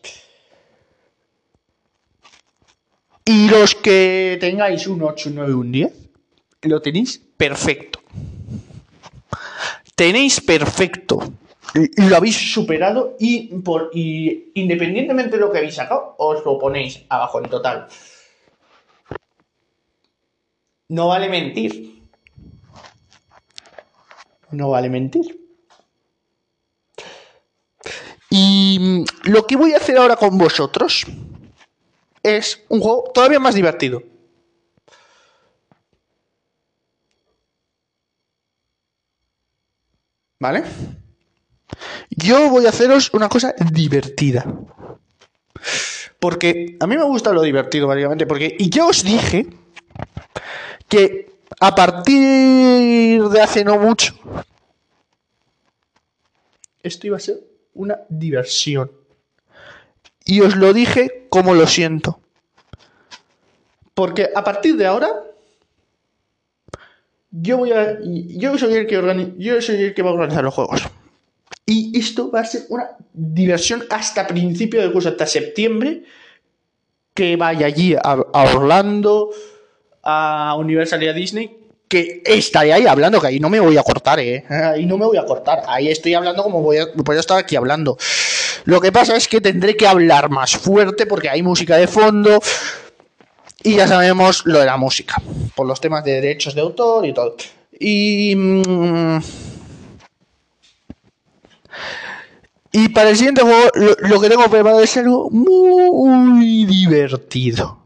Y 3.26 3.50
los 3.50 3.76
que 3.76 4.38
tengáis 4.40 4.88
un 4.88 5.04
8, 5.04 5.30
9, 5.34 5.54
un 5.54 5.72
10, 5.72 5.94
lo 6.64 6.82
tenéis 6.82 7.22
perfecto. 7.38 8.00
Tenéis 10.02 10.42
perfecto. 10.42 11.20
Y 11.76 12.10
lo 12.10 12.18
habéis 12.18 12.36
superado 12.36 13.16
y, 13.20 13.54
por, 13.60 13.92
y 13.94 14.52
independientemente 14.56 15.36
de 15.36 15.42
lo 15.42 15.52
que 15.52 15.60
habéis 15.60 15.76
sacado, 15.76 16.16
os 16.18 16.44
lo 16.44 16.58
ponéis 16.58 17.04
abajo 17.08 17.38
en 17.38 17.48
total. 17.52 17.88
No 20.90 21.10
vale 21.10 21.30
mentir. 21.30 22.02
No 24.50 24.72
vale 24.72 24.90
mentir. 24.90 25.40
Y 28.32 29.06
lo 29.26 29.46
que 29.46 29.56
voy 29.56 29.74
a 29.74 29.78
hacer 29.78 29.98
ahora 30.00 30.16
con 30.16 30.36
vosotros 30.36 31.06
es 32.24 32.64
un 32.70 32.80
juego 32.80 33.12
todavía 33.14 33.40
más 33.40 33.54
divertido. 33.54 34.02
¿Vale? 40.42 40.64
Yo 42.10 42.50
voy 42.50 42.66
a 42.66 42.70
haceros 42.70 43.14
una 43.14 43.30
cosa 43.30 43.54
divertida. 43.72 44.44
Porque 46.20 46.78
a 46.80 46.88
mí 46.88 46.98
me 46.98 47.04
gusta 47.04 47.32
lo 47.32 47.44
divertido, 47.44 47.86
básicamente. 47.86 48.26
Porque, 48.26 48.56
y 48.58 48.72
yo 48.72 48.88
os 48.88 49.04
dije 49.04 49.46
que 50.90 51.32
a 51.60 51.76
partir 51.76 53.22
de 53.22 53.40
hace 53.40 53.64
no 53.64 53.78
mucho, 53.78 54.16
esto 56.82 57.06
iba 57.06 57.18
a 57.18 57.20
ser 57.20 57.38
una 57.76 58.00
diversión. 58.10 58.92
Y 60.26 60.42
os 60.42 60.56
lo 60.56 60.74
dije 60.74 61.28
como 61.30 61.54
lo 61.54 61.68
siento. 61.68 62.20
Porque 63.94 64.32
a 64.34 64.44
partir 64.44 64.76
de 64.76 64.88
ahora 64.88 65.22
yo 67.32 67.58
voy 67.58 67.72
a. 67.72 67.98
Yo 68.02 68.58
soy 68.58 68.74
el 68.74 68.88
que 68.88 69.34
Yo 69.38 69.62
soy 69.62 69.76
el 69.76 69.94
que 69.94 70.04
va 70.04 70.10
a 70.10 70.14
organizar 70.14 70.44
los 70.44 70.54
juegos. 70.54 70.84
Y 71.66 71.98
esto 71.98 72.30
va 72.30 72.42
a 72.42 72.46
ser 72.46 72.64
una 72.70 72.90
diversión 73.14 73.86
hasta 73.90 74.28
principio 74.28 74.82
de 74.82 74.92
curso, 74.92 75.10
hasta 75.10 75.26
septiembre. 75.26 76.04
Que 77.14 77.36
vaya 77.38 77.66
allí 77.66 77.96
a, 77.96 78.16
Orlando, 78.34 79.32
a 80.04 80.56
Universal 80.58 81.02
y 81.04 81.08
a 81.08 81.14
Disney. 81.14 81.58
Que 81.88 82.22
estaré 82.26 82.74
ahí 82.74 82.86
hablando, 82.86 83.20
que 83.20 83.28
ahí 83.28 83.40
no 83.40 83.50
me 83.50 83.60
voy 83.60 83.78
a 83.78 83.84
cortar, 83.84 84.20
eh. 84.20 84.46
Ahí 84.50 84.86
no 84.86 84.98
me 84.98 85.06
voy 85.06 85.18
a 85.18 85.26
cortar. 85.26 85.64
Ahí 85.68 85.90
estoy 85.90 86.14
hablando 86.14 86.42
como 86.42 86.62
voy 86.62 86.78
a, 86.78 86.88
voy 86.96 87.18
a 87.18 87.20
estar 87.20 87.38
aquí 87.38 87.58
hablando. 87.58 87.98
Lo 88.64 88.80
que 88.80 88.92
pasa 88.92 89.16
es 89.16 89.28
que 89.28 89.42
tendré 89.42 89.76
que 89.76 89.88
hablar 89.88 90.30
más 90.30 90.56
fuerte 90.56 91.06
porque 91.06 91.30
hay 91.30 91.42
música 91.44 91.76
de 91.78 91.88
fondo 91.88 92.40
y 93.64 93.76
ya 93.76 93.88
sabemos 93.88 94.46
lo 94.46 94.60
de 94.60 94.66
la 94.66 94.78
música, 94.78 95.22
por 95.56 95.68
los 95.68 95.80
temas 95.80 96.04
de 96.04 96.14
derechos 96.14 96.56
de 96.56 96.62
autor 96.62 97.06
y 97.06 97.14
todo. 97.14 97.36
Y. 97.80 98.36
Mm, 98.36 99.20
y 102.74 102.90
para 102.90 103.10
el 103.10 103.18
siguiente 103.18 103.42
juego, 103.42 103.70
lo, 104.00 104.22
que 104.22 104.30
tengo 104.30 104.50
preparado 104.50 104.82
es 104.82 104.96
algo 104.96 105.30
muy 105.30 106.66
divertido. 106.66 107.84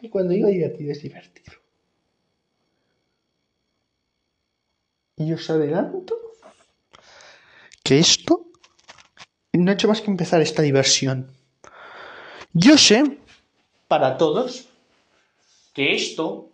Y 0.00 0.08
cuando 0.08 0.34
digo 0.34 0.48
divertido, 0.48 0.92
es 0.92 1.02
divertido. 1.02 1.52
Y 5.16 5.32
os 5.32 5.48
adelanto 5.50 6.16
que 7.82 7.98
esto 7.98 8.46
no 9.52 9.70
ha 9.70 9.74
hecho 9.74 9.88
más 9.88 10.00
que 10.00 10.10
empezar 10.10 10.40
esta 10.40 10.62
diversión. 10.62 11.33
Yo 12.54 12.78
sé, 12.78 13.18
para 13.88 14.16
todos, 14.16 14.68
que 15.74 15.94
esto, 15.94 16.50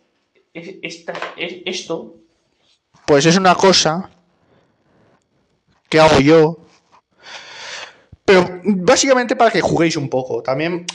es, 0.51 0.75
esta, 0.81 1.13
es, 1.37 1.61
esto, 1.65 2.15
pues 3.05 3.27
es 3.27 3.37
una 3.37 3.53
cosa 3.53 4.09
que 5.87 5.99
hago 5.99 6.19
yo, 6.19 6.57
pero 8.25 8.61
básicamente 8.63 9.35
para 9.35 9.51
que 9.51 9.61
juguéis 9.61 9.95
un 9.95 10.09
poco. 10.09 10.41
También 10.41 10.87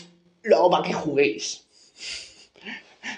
lo 0.42 0.56
hago 0.56 0.70
para 0.70 0.82
que 0.82 0.92
juguéis. 0.92 1.62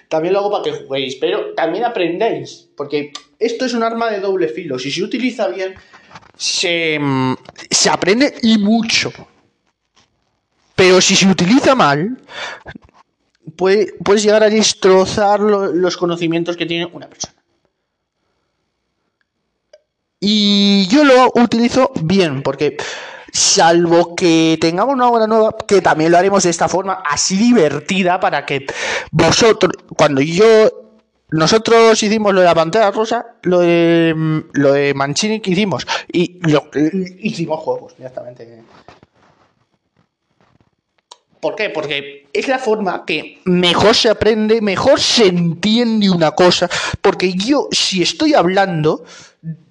También 0.09 0.35
lo 0.35 0.41
hago 0.41 0.51
para 0.51 0.65
que 0.65 0.73
juguéis, 0.73 1.17
pero 1.17 1.55
también 1.55 1.85
aprendéis, 1.85 2.69
porque 2.77 3.13
esto 3.39 3.65
es 3.65 3.73
un 3.73 3.83
arma 3.83 4.11
de 4.11 4.21
doble 4.21 4.49
filo. 4.49 4.79
Si 4.79 4.91
se 4.91 5.03
utiliza 5.03 5.49
bien, 5.49 5.75
se, 6.37 7.01
se 7.71 7.89
aprende 7.89 8.35
y 8.43 8.59
mucho. 8.59 9.11
Pero 10.79 11.01
si 11.01 11.17
se 11.17 11.27
utiliza 11.27 11.75
mal, 11.75 12.17
puedes 13.57 14.23
llegar 14.23 14.45
a 14.45 14.49
destrozar 14.49 15.41
los 15.41 15.97
conocimientos 15.97 16.57
que 16.57 16.67
tiene 16.67 16.87
una 16.87 17.09
persona. 17.09 17.35
Y 20.21 20.87
yo 20.87 21.03
lo 21.03 21.33
utilizo 21.35 21.91
bien, 22.01 22.45
porque 22.45 22.77
salvo 23.33 24.15
que 24.15 24.57
tengamos 24.61 24.95
una 24.95 25.09
obra 25.09 25.27
nueva, 25.27 25.57
que 25.67 25.83
también 25.83 26.13
lo 26.13 26.19
haremos 26.19 26.45
de 26.45 26.51
esta 26.51 26.69
forma, 26.69 27.03
así 27.05 27.37
divertida, 27.37 28.21
para 28.21 28.47
que 28.47 28.65
vosotros, 29.11 29.73
cuando 29.97 30.21
yo 30.21 30.47
nosotros 31.31 32.01
hicimos 32.01 32.33
lo 32.33 32.39
de 32.39 32.47
la 32.47 32.55
pantera 32.55 32.93
rosa, 32.93 33.35
lo 33.43 33.59
de, 33.59 34.45
lo 34.53 34.73
de 34.73 34.95
Mancini 34.95 35.41
que 35.41 35.51
hicimos, 35.51 35.85
y 36.13 36.39
lo, 36.49 36.71
hicimos 37.19 37.59
juegos, 37.59 37.97
directamente. 37.97 38.63
¿Por 41.41 41.55
qué? 41.55 41.71
Porque 41.71 42.27
es 42.33 42.49
la 42.49 42.59
forma 42.59 43.05
que 43.07 43.41
mejor 43.45 43.95
se 43.95 44.09
aprende, 44.09 44.61
mejor 44.61 45.01
se 45.01 45.27
entiende 45.27 46.11
una 46.11 46.33
cosa. 46.33 46.69
Porque 47.01 47.33
yo, 47.35 47.69
si 47.71 48.03
estoy 48.03 48.35
hablando, 48.35 49.05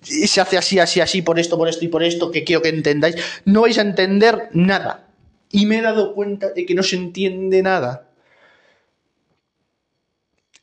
se 0.01 0.39
hace 0.39 0.57
así, 0.57 0.79
así, 0.79 1.01
así, 1.01 1.21
por 1.21 1.39
esto, 1.39 1.57
por 1.57 1.67
esto 1.67 1.83
y 1.83 1.89
por 1.89 2.03
esto, 2.03 2.31
que 2.31 2.43
quiero 2.43 2.61
que 2.61 2.69
entendáis, 2.69 3.15
no 3.45 3.61
vais 3.61 3.77
a 3.77 3.81
entender 3.81 4.49
nada. 4.53 5.07
Y 5.51 5.65
me 5.65 5.79
he 5.79 5.81
dado 5.81 6.13
cuenta 6.13 6.51
de 6.51 6.65
que 6.65 6.73
no 6.73 6.83
se 6.83 6.95
entiende 6.95 7.61
nada. 7.61 8.07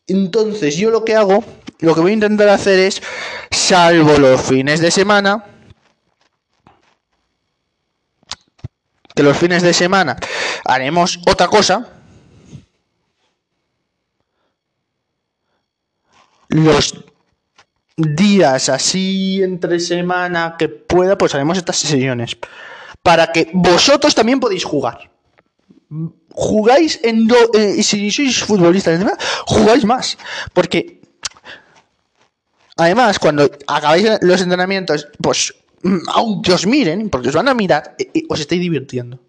Entonces, 0.07 0.77
yo 0.77 0.91
lo 0.91 1.05
que 1.05 1.15
hago, 1.15 1.45
lo 1.81 1.95
que 1.95 2.01
voy 2.01 2.11
a 2.13 2.15
intentar 2.15 2.49
hacer 2.49 2.79
es, 2.79 3.03
salvo 3.51 4.19
los 4.19 4.41
fines 4.43 4.81
de 4.81 4.91
semana, 4.91 5.45
que 9.15 9.23
los 9.23 9.37
fines 9.37 9.63
de 9.63 9.73
semana 9.73 10.17
haremos 10.65 11.21
otra 11.27 11.47
cosa. 11.47 11.89
Los 16.49 17.05
días 17.97 18.69
así 18.69 19.43
entre 19.43 19.79
semana 19.79 20.57
que 20.59 20.69
pueda, 20.69 21.17
pues 21.17 21.35
haremos 21.35 21.59
estas 21.59 21.77
sesiones. 21.77 22.37
Para 23.03 23.29
que 23.33 23.51
vosotros 23.53 24.15
también 24.15 24.41
podéis 24.41 24.65
jugar. 24.65 25.11
Jugáis 26.33 26.99
en 27.05 27.29
do, 27.29 27.37
eh, 27.55 27.83
si 27.83 28.11
sois 28.11 28.43
futbolistas, 28.43 29.01
jugáis 29.47 29.85
más. 29.85 30.19
Porque 30.53 31.01
además, 32.77 33.19
cuando 33.21 33.45
acabáis 33.69 34.09
los 34.23 34.41
entrenamientos, 34.41 35.07
pues 35.23 35.55
aunque 36.09 36.53
os 36.53 36.67
miren, 36.67 37.11
porque 37.11 37.29
os 37.29 37.35
van 37.35 37.49
a 37.49 37.55
mirar, 37.55 37.95
eh, 37.99 38.11
eh, 38.15 38.23
os 38.29 38.41
estáis 38.41 38.61
divirtiendo. 38.61 39.21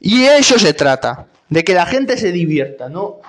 Y 0.00 0.24
eso 0.24 0.58
se 0.58 0.74
trata, 0.74 1.28
de 1.48 1.64
que 1.64 1.74
la 1.74 1.86
gente 1.86 2.16
se 2.16 2.32
divierta, 2.32 2.88
no 2.88 3.20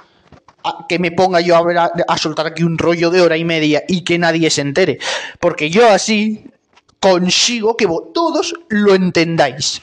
que 0.89 0.99
me 0.99 1.11
ponga 1.11 1.39
yo 1.39 1.55
a, 1.55 1.63
ver 1.63 1.77
a, 1.77 2.17
soltar 2.17 2.47
aquí 2.47 2.63
un 2.63 2.77
rollo 2.77 3.09
de 3.09 3.21
hora 3.21 3.37
y 3.37 3.45
media 3.45 3.83
y 3.87 4.01
que 4.01 4.17
nadie 4.17 4.49
se 4.49 4.61
entere. 4.61 4.99
Porque 5.39 5.69
yo 5.69 5.89
así 5.89 6.45
consigo 6.99 7.77
que 7.77 7.87
todos 8.13 8.53
lo 8.69 8.93
entendáis. 8.93 9.81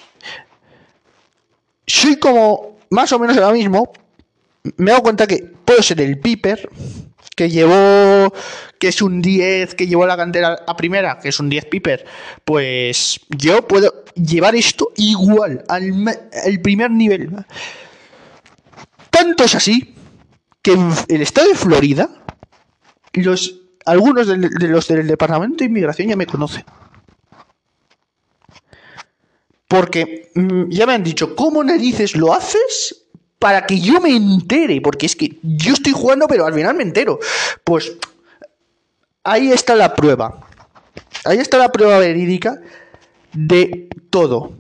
Soy 1.87 2.17
como 2.17 2.77
más 2.91 3.13
o 3.13 3.19
menos 3.19 3.37
ahora 3.37 3.53
mismo. 3.53 3.93
Me 4.77 4.91
he 4.91 4.93
dado 4.93 5.03
cuenta 5.03 5.27
que 5.27 5.39
puedo 5.65 5.83
ser 5.83 6.01
el 6.01 6.19
Piper, 6.19 6.69
que 7.35 7.51
llevó, 7.51 8.33
que 8.79 8.89
es 8.89 9.03
un 9.03 9.21
10, 9.21 9.75
que 9.75 9.87
llevó 9.87 10.07
la 10.07 10.17
cantera 10.17 10.65
a 10.67 10.77
primera, 10.77 11.19
que 11.19 11.29
es 11.29 11.41
un 11.41 11.49
10 11.49 11.67
Piper. 11.67 12.05
Pues 12.45 13.21
yo 13.29 13.67
puedo 13.67 14.05
llevar 14.15 14.55
esto 14.55 14.93
igual, 14.97 15.65
al, 15.69 16.61
primer 16.63 16.91
nivel. 16.91 17.31
Tanto 19.11 19.45
es 19.45 19.55
así 19.55 19.95
que 20.63 20.73
en 20.73 20.91
el 21.09 21.23
estado 21.23 21.49
de 21.49 21.55
Florida, 21.55 22.11
los, 23.13 23.61
algunos 23.85 24.27
de, 24.27 24.69
los 24.69 24.89
del 24.89 25.07
Departamento 25.07 25.59
de 25.59 25.67
Inmigración 25.67 26.09
ya 26.09 26.17
me 26.17 26.27
conocen. 26.27 26.65
Porque 29.69 30.31
mm, 30.35 30.69
ya 30.69 30.87
me 30.87 30.95
han 30.95 31.03
dicho, 31.03 31.35
¿cómo 31.35 31.65
narices 31.65 32.17
lo 32.17 32.33
haces 32.33 33.04
para 33.45 33.67
que 33.67 33.79
yo 33.79 34.01
me 34.01 34.09
entere? 34.09 34.81
Porque 34.81 35.05
es 35.05 35.15
que 35.15 35.37
yo 35.43 35.75
estoy 35.75 35.93
jugando, 35.93 36.27
pero 36.27 36.47
al 36.47 36.55
final 36.55 36.75
me 36.75 36.83
entero. 36.83 37.19
Pues 37.63 37.93
ahí 39.23 39.53
está 39.53 39.77
la 39.77 39.95
prueba. 39.95 40.49
Ahí 41.27 41.37
está 41.37 41.59
la 41.59 41.71
prueba 41.71 41.99
verídica 41.99 42.59
de 43.35 43.91
todo. 44.09 44.55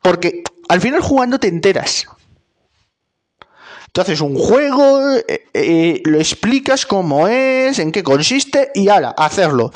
Porque 0.00 0.44
al 0.68 0.80
final 0.80 1.00
jugando 1.00 1.40
te 1.40 1.48
enteras. 1.48 2.06
Tú 3.90 4.00
haces 4.00 4.20
un 4.20 4.38
juego, 4.38 5.10
eh, 5.26 5.48
eh, 5.54 6.02
lo 6.04 6.18
explicas 6.18 6.86
cómo 6.86 7.26
es, 7.26 7.80
en 7.80 7.90
qué 7.90 8.04
consiste 8.04 8.70
y 8.76 8.90
ala, 8.90 9.10
hacerlo. 9.18 9.72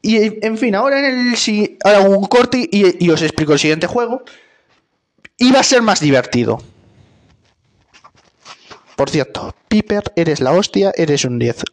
Y 0.00 0.44
en 0.46 0.56
fin, 0.56 0.74
ahora 0.74 0.98
en 1.00 1.30
el 1.30 1.36
si 1.36 1.76
hago 1.84 2.16
un 2.16 2.26
corte 2.26 2.68
y, 2.70 3.04
y, 3.04 3.10
os 3.10 3.22
explico 3.22 3.52
el 3.52 3.58
siguiente 3.58 3.86
juego. 3.86 4.22
Y 5.36 5.52
va 5.52 5.60
a 5.60 5.64
ser 5.64 5.82
más 5.82 6.00
divertido. 6.00 6.62
Por 8.96 9.10
cierto, 9.10 9.54
Piper, 9.68 10.12
eres 10.16 10.40
la 10.40 10.52
hostia, 10.52 10.92
eres 10.96 11.24
un 11.24 11.38
10 11.38 11.64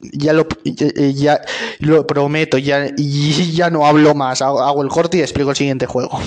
ya 0.00 0.32
lo, 0.32 0.46
ya, 0.64 1.40
lo 1.78 2.06
prometo, 2.06 2.58
ya, 2.58 2.86
ya 2.96 3.70
no 3.70 3.86
hablo 3.86 4.14
más, 4.14 4.42
hago, 4.42 4.82
el 4.82 4.88
corte 4.88 5.18
y 5.18 5.20
explico 5.20 5.50
el 5.50 5.56
siguiente 5.56 5.86
juego. 5.86 6.20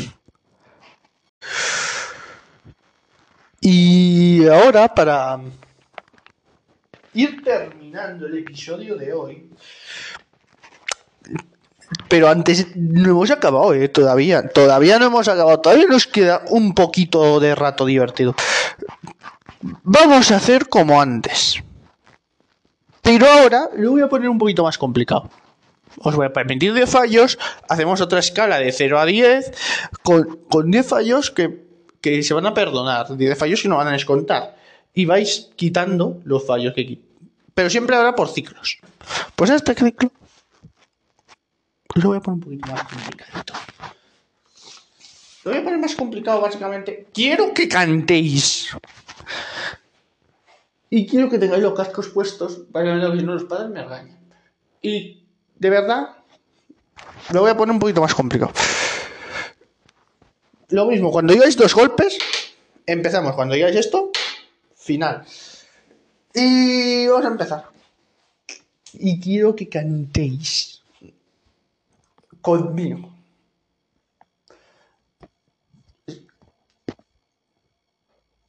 Y 3.62 4.46
ahora, 4.48 4.94
para 4.94 5.40
ir 7.14 7.44
terminando 7.44 8.28
el 8.28 8.38
episodio 8.38 8.96
de 8.96 9.14
hoy, 9.14 9.50
pero 12.08 12.30
antes 12.30 12.68
no 12.76 13.12
hemos 13.12 13.32
acabado, 13.32 13.74
¿eh? 13.74 13.88
Todavía, 13.90 14.48
todavía 14.48 15.00
no 15.00 15.08
hemos 15.08 15.28
acabado, 15.28 15.60
todavía 15.60 15.86
nos 15.88 16.08
queda 16.08 16.44
un 16.50 16.74
poquito 16.74 17.40
de 17.40 17.56
rato 17.56 17.86
divertido. 17.86 18.36
Vamos 19.84 20.32
a 20.32 20.38
hacer 20.38 20.70
como 20.70 21.02
antes. 21.02 21.64
Pero 23.02 23.28
ahora 23.28 23.70
lo 23.76 23.92
voy 23.92 24.02
a 24.02 24.08
poner 24.08 24.30
un 24.30 24.38
poquito 24.38 24.64
más 24.64 24.78
complicado. 24.78 25.30
Os 25.98 26.16
voy 26.16 26.26
a 26.26 26.34
permitir 26.34 26.74
10 26.74 26.90
fallos, 26.90 27.38
hacemos 27.70 28.02
otra 28.02 28.20
escala 28.20 28.58
de 28.58 28.72
0 28.72 29.00
a 29.00 29.06
10 29.06 29.52
con, 30.02 30.40
con 30.50 30.72
10 30.72 30.88
fallos 30.88 31.30
que, 31.30 31.66
que, 32.02 32.24
se 32.24 32.34
van 32.34 32.48
a 32.48 32.54
perdonar, 32.54 33.16
10 33.16 33.38
fallos 33.38 33.62
que 33.62 33.70
no 33.70 33.78
van 33.78 33.90
a 33.90 33.92
descontar. 33.92 34.56
Y 34.94 35.06
vais 35.06 35.50
quitando 35.56 36.22
los 36.26 36.46
fallos 36.46 36.74
que 36.74 37.00
Pero 37.54 37.70
siempre 37.70 37.96
habrá 37.96 38.16
por 38.16 38.30
ciclos. 38.30 38.78
Pues 39.36 39.50
este 39.50 39.74
ciclo 39.74 40.12
lo 41.96 42.10
voy 42.10 42.18
a 42.18 42.22
poner 42.22 42.36
un 42.36 42.42
poquito 42.42 42.72
más 42.72 42.84
complicado. 42.84 43.44
Lo 45.44 45.52
voy 45.52 45.60
a 45.60 45.64
poner 45.64 45.80
más 45.80 45.96
complicado 45.96 46.42
básicamente. 46.42 47.08
Quiero 47.14 47.54
que 47.54 47.68
cantéis. 47.68 48.70
Y 50.90 51.08
quiero 51.08 51.30
que 51.30 51.38
tengáis 51.38 51.62
los 51.62 51.74
cascos 51.74 52.10
puestos 52.10 52.62
para 52.72 52.86
que 52.86 53.22
no 53.24 53.34
los 53.34 53.44
padres 53.46 53.70
me 53.70 53.84
regañen. 53.84 54.18
Y 54.82 55.24
de 55.56 55.70
verdad, 55.70 56.18
lo 57.32 57.42
voy 57.42 57.52
a 57.52 57.58
poner 57.58 57.74
un 57.74 57.80
poquito 57.80 58.02
más 58.02 58.14
complicado. 58.14 58.52
Lo 60.70 60.86
mismo, 60.86 61.12
cuando 61.12 61.34
digáis 61.34 61.56
dos 61.56 61.74
golpes, 61.74 62.18
empezamos. 62.86 63.36
Cuando 63.36 63.54
digáis 63.54 63.76
esto, 63.76 64.12
final. 64.84 65.26
Y 66.34 67.08
vamos 67.08 67.26
a 67.26 67.30
empezar. 67.30 67.64
Y 68.94 69.20
quiero 69.20 69.56
que 69.56 69.70
cantéis 69.70 70.82
conmigo. 72.42 73.12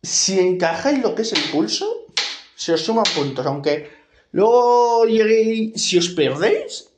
Si 0.02 0.38
encajáis 0.38 1.02
lo 1.02 1.14
que 1.14 1.22
es 1.22 1.32
el 1.32 1.50
pulso, 1.50 2.06
se 2.54 2.74
os 2.74 2.82
suman 2.82 3.04
puntos, 3.14 3.46
aunque 3.46 3.90
luego 4.32 5.06
lleguéis, 5.06 5.82
si 5.82 5.96
os 5.96 6.10
perdéis, 6.10 6.90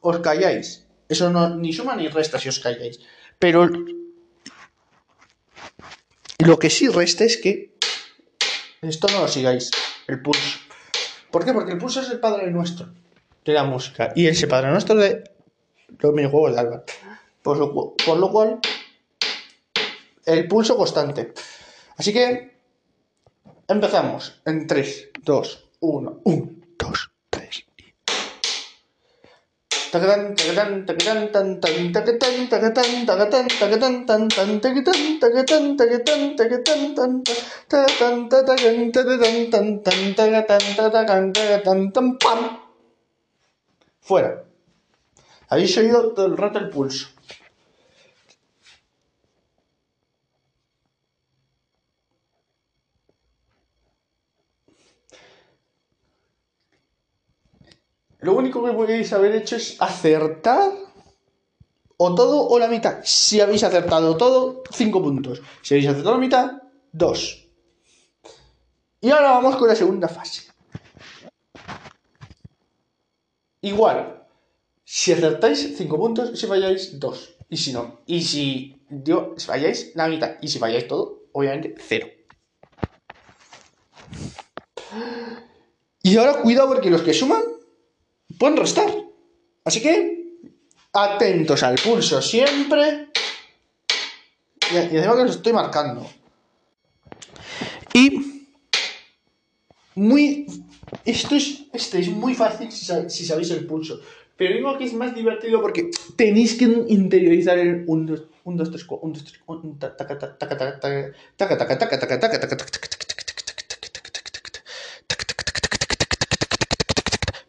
os 0.00 0.18
calláis. 0.20 0.86
Eso 1.08 1.28
no, 1.30 1.54
ni 1.56 1.72
suma 1.72 1.96
ni 1.96 2.08
resta 2.08 2.38
si 2.38 2.48
os 2.48 2.60
calláis. 2.60 3.00
Pero 3.38 3.68
lo 6.38 6.58
que 6.58 6.70
sí 6.70 6.88
resta 6.88 7.24
es 7.24 7.36
que 7.36 7.73
esto 8.88 9.08
no 9.08 9.22
lo 9.22 9.28
sigáis, 9.28 9.70
el 10.06 10.22
pulso. 10.22 10.58
¿Por 11.30 11.44
qué? 11.44 11.52
Porque 11.52 11.72
el 11.72 11.78
pulso 11.78 12.00
es 12.00 12.10
el 12.10 12.20
padre 12.20 12.50
nuestro 12.50 12.88
de 13.44 13.52
la 13.52 13.64
música 13.64 14.12
y 14.14 14.26
ese 14.26 14.46
padre 14.46 14.70
nuestro 14.70 14.94
de 14.94 15.24
los 15.98 16.14
minijuegos 16.14 16.54
de 16.54 16.60
Albert. 16.60 16.90
Por 17.42 17.58
lo, 17.58 17.94
por 17.94 18.18
lo 18.18 18.30
cual, 18.30 18.60
el 20.24 20.48
pulso 20.48 20.76
constante. 20.76 21.34
Así 21.96 22.12
que 22.12 22.54
Empezamos 23.66 24.42
en 24.44 24.66
3, 24.66 25.10
2, 25.22 25.70
1, 25.80 26.20
1, 26.24 26.50
2, 26.78 26.90
3 26.90 27.00
y... 27.00 27.13
Fuera. 44.00 44.44
Habéis 45.48 45.76
oído 45.78 46.12
todo 46.12 46.26
el 46.26 46.36
rato 46.36 46.58
el 46.58 46.70
pulso. 46.70 47.13
Lo 58.24 58.32
único 58.32 58.64
que 58.64 58.72
podéis 58.72 59.12
haber 59.12 59.34
hecho 59.34 59.56
es 59.56 59.76
acertar 59.80 60.72
o 61.98 62.14
todo 62.14 62.48
o 62.48 62.58
la 62.58 62.68
mitad. 62.68 63.00
Si 63.04 63.38
habéis 63.38 63.62
acertado 63.64 64.16
todo, 64.16 64.62
5 64.70 65.02
puntos. 65.02 65.42
Si 65.60 65.74
habéis 65.74 65.88
acertado 65.88 66.14
la 66.14 66.20
mitad, 66.22 66.62
2. 66.92 67.48
Y 69.02 69.10
ahora 69.10 69.32
vamos 69.32 69.56
con 69.56 69.68
la 69.68 69.76
segunda 69.76 70.08
fase. 70.08 70.50
Igual, 73.60 74.26
si 74.84 75.12
acertáis 75.12 75.76
5 75.76 75.98
puntos, 75.98 76.40
si 76.40 76.46
falláis 76.46 76.98
2. 76.98 77.36
Y 77.50 77.58
si 77.58 77.74
no, 77.74 78.00
y 78.06 78.22
si, 78.22 78.80
falláis 79.36 79.92
la 79.94 80.08
mitad, 80.08 80.36
y 80.40 80.48
si 80.48 80.58
falláis 80.58 80.88
todo, 80.88 81.24
obviamente 81.32 81.74
0. 81.76 82.06
Y 86.02 86.16
ahora 86.16 86.40
cuidado 86.40 86.68
porque 86.68 86.88
los 86.88 87.02
que 87.02 87.12
suman 87.12 87.53
pueden 88.38 88.56
restar. 88.56 88.90
Así 89.64 89.80
que 89.80 90.24
atentos 90.92 91.62
al 91.62 91.76
pulso 91.76 92.20
siempre. 92.22 93.08
Y, 94.72 94.76
encima 94.76 95.16
que 95.16 95.22
os 95.22 95.36
estoy 95.36 95.52
marcando. 95.52 96.08
Y 97.92 98.50
muy. 99.94 100.46
Esto 101.04 101.34
es, 101.34 101.64
esto 101.72 101.98
es 101.98 102.08
muy 102.08 102.34
fácil 102.34 102.70
si, 102.70 103.24
sabéis 103.26 103.50
el 103.50 103.66
pulso. 103.66 104.00
Pero 104.36 104.54
digo 104.54 104.76
que 104.78 104.84
es 104.84 104.94
más 104.94 105.14
divertido 105.14 105.60
porque 105.60 105.90
tenéis 106.16 106.54
que 106.54 106.64
interiorizar 106.64 107.58
el 107.58 107.84
1, 107.86 108.16
2, 108.44 108.70
3, 108.70 108.84
4, 108.84 109.06
1, 109.06 109.14
2, 109.14 109.24
3, 109.24 109.40
4, 109.44 109.74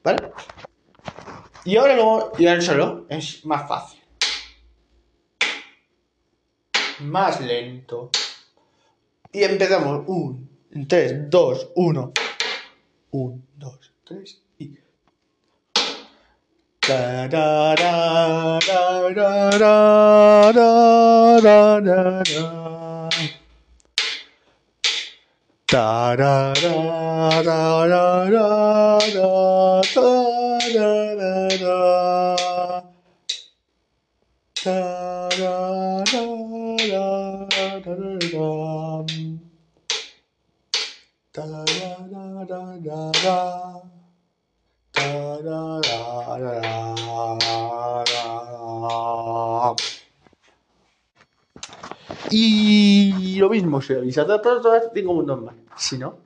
¿Vale? 0.04 0.32
Y 1.68 1.78
ahora 1.78 1.96
luego, 1.96 2.32
y 2.38 2.46
ahora 2.46 2.62
solo 2.62 3.08
es 3.10 3.44
más 3.44 3.68
fácil. 3.68 4.00
Más 7.00 7.42
lento. 7.42 8.12
Y 9.32 9.44
empezamos. 9.44 10.04
1, 10.06 10.40
3, 10.88 11.28
2, 11.28 11.72
1. 11.76 12.14
1, 13.12 13.42
2, 13.58 13.92
3 14.04 14.42
y. 14.60 14.78
Y 52.32 53.38
lo 53.38 53.50
mismo, 53.50 53.82
si 53.82 53.94
habéis 53.94 54.18
acertado 54.18 54.62
todas, 54.62 54.92
tengo 54.94 55.14
un 55.14 55.26
dos 55.26 55.42
más. 55.42 55.56
Si 55.78 55.98
no, 55.98 56.18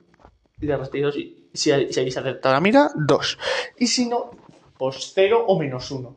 le 0.60 0.76
restéis 0.76 1.04
dos. 1.04 1.16
Y 1.16 1.48
si, 1.52 1.70
habéis 1.70 2.16
acertado 2.16 2.54
la 2.54 2.60
mira, 2.60 2.90
dos. 2.94 3.38
Y 3.78 3.86
si 3.86 4.06
no, 4.08 4.30
pues 4.76 5.12
cero 5.14 5.44
o 5.46 5.58
menos 5.58 5.90
uno. 5.90 6.16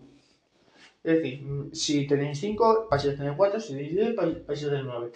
Es 1.04 1.16
decir, 1.16 1.46
si 1.74 2.08
tenéis 2.08 2.40
cinco, 2.40 2.88
vais 2.90 3.06
a 3.06 3.16
tener 3.16 3.36
cuatro. 3.36 3.60
Si 3.60 3.74
tenéis 3.74 3.96
diez, 3.96 4.16
vais 4.16 4.64
a 4.64 4.70
tener 4.70 4.86
nueve. 4.86 5.12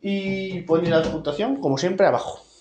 Y 0.00 0.60
ponéis 0.62 0.90
la 0.90 1.02
puntuación, 1.02 1.56
como 1.56 1.78
siempre, 1.78 2.06
abajo. 2.06 2.51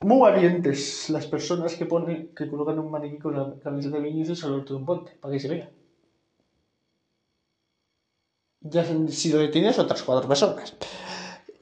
Muy 0.00 0.20
valientes 0.20 1.10
las 1.10 1.26
personas 1.26 1.74
que 1.74 1.86
ponen, 1.86 2.34
que 2.34 2.48
colocan 2.48 2.78
un 2.78 2.90
maniquí 2.90 3.18
con 3.18 3.36
la 3.36 3.54
camiseta 3.62 3.96
de 3.96 4.02
Vinicius 4.02 4.44
al 4.44 4.54
otro 4.54 4.76
de 4.76 4.80
un 4.80 4.86
ponte, 4.86 5.12
para 5.20 5.32
que 5.32 5.40
se 5.40 5.48
vea 5.48 5.70
ya 8.60 8.82
han 8.82 9.08
sido 9.08 9.40
detenidas 9.40 9.78
otras 9.78 10.02
cuatro 10.02 10.28
personas. 10.28 10.74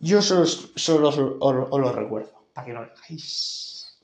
Yo 0.01 0.23
solo, 0.23 0.47
solo, 0.47 1.09
os, 1.09 1.81
lo 1.81 1.93
recuerdo, 1.93 2.33
para 2.53 2.67
que 2.67 2.73
no 2.73 2.83
lo 2.83 2.93
hagáis. 2.93 3.99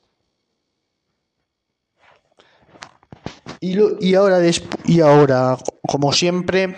Y, 3.60 3.78
y, 4.00 4.14
ahora, 4.14 4.40
y 4.86 5.00
ahora, 5.00 5.56
como 5.86 6.12
siempre, 6.12 6.74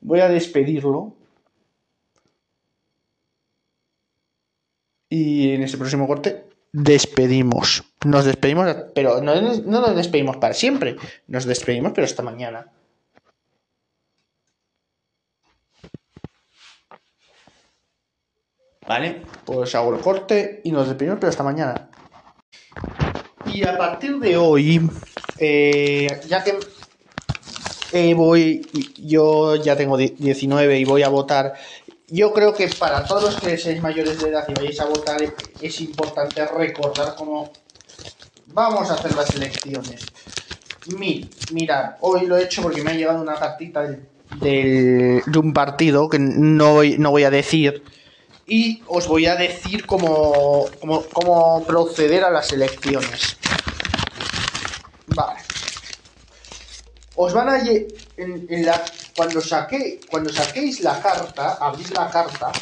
voy 0.00 0.20
a 0.20 0.28
despedirlo. 0.28 1.14
Y 5.08 5.50
en 5.50 5.62
este 5.62 5.78
próximo 5.78 6.08
corte 6.08 6.43
despedimos. 6.74 7.84
Nos 8.04 8.24
despedimos, 8.24 8.76
pero 8.94 9.22
no, 9.22 9.34
no 9.40 9.80
nos 9.80 9.94
despedimos 9.94 10.38
para 10.38 10.54
siempre. 10.54 10.96
Nos 11.28 11.44
despedimos, 11.44 11.92
pero 11.94 12.04
hasta 12.04 12.22
mañana. 12.22 12.66
¿Vale? 18.86 19.22
Pues 19.44 19.74
hago 19.76 19.94
el 19.94 20.00
corte 20.00 20.60
y 20.64 20.72
nos 20.72 20.88
despedimos, 20.88 21.18
pero 21.20 21.30
hasta 21.30 21.44
mañana. 21.44 21.88
Y 23.46 23.64
a 23.64 23.78
partir 23.78 24.18
de 24.18 24.36
hoy, 24.36 24.90
eh, 25.38 26.08
ya 26.26 26.42
que 26.42 26.58
eh, 27.92 28.14
voy, 28.14 28.66
yo 28.98 29.54
ya 29.54 29.76
tengo 29.76 29.96
19 29.96 30.78
y 30.80 30.84
voy 30.84 31.04
a 31.04 31.08
votar, 31.08 31.54
yo 32.08 32.32
creo 32.32 32.54
que 32.54 32.68
para 32.68 33.04
todos 33.06 33.24
los 33.24 33.36
que 33.36 33.56
seáis 33.58 33.82
mayores 33.82 34.20
de 34.20 34.28
edad 34.28 34.44
y 34.48 34.54
vayáis 34.54 34.80
a 34.80 34.86
votar 34.86 35.18
es 35.60 35.80
importante 35.80 36.44
recordar 36.46 37.14
cómo 37.16 37.50
vamos 38.48 38.90
a 38.90 38.94
hacer 38.94 39.14
las 39.14 39.34
elecciones. 39.34 40.06
Mi, 40.98 41.28
mirad, 41.52 41.96
hoy 42.00 42.26
lo 42.26 42.36
he 42.36 42.44
hecho 42.44 42.62
porque 42.62 42.82
me 42.82 42.92
ha 42.92 42.94
llegado 42.94 43.22
una 43.22 43.34
cartita 43.34 43.82
de 44.40 45.22
un 45.36 45.52
partido 45.52 46.08
que 46.08 46.18
no 46.18 46.82
no 46.82 47.10
voy 47.10 47.24
a 47.24 47.30
decir 47.30 47.82
y 48.46 48.82
os 48.86 49.08
voy 49.08 49.26
a 49.26 49.36
decir 49.36 49.86
cómo, 49.86 50.66
cómo, 51.12 51.64
proceder 51.64 52.24
a 52.24 52.30
las 52.30 52.52
elecciones. 52.52 53.36
Vale. 55.06 55.40
Os 57.16 57.32
van 57.32 57.48
a 57.48 57.58
en, 58.16 58.66
la, 58.66 58.84
cuando 59.14 59.40
saqué, 59.40 60.00
cuando 60.10 60.32
saquéis 60.32 60.80
la 60.80 61.00
carta, 61.00 61.58
abrís 61.60 61.90
la 61.92 62.10
carta. 62.10 62.52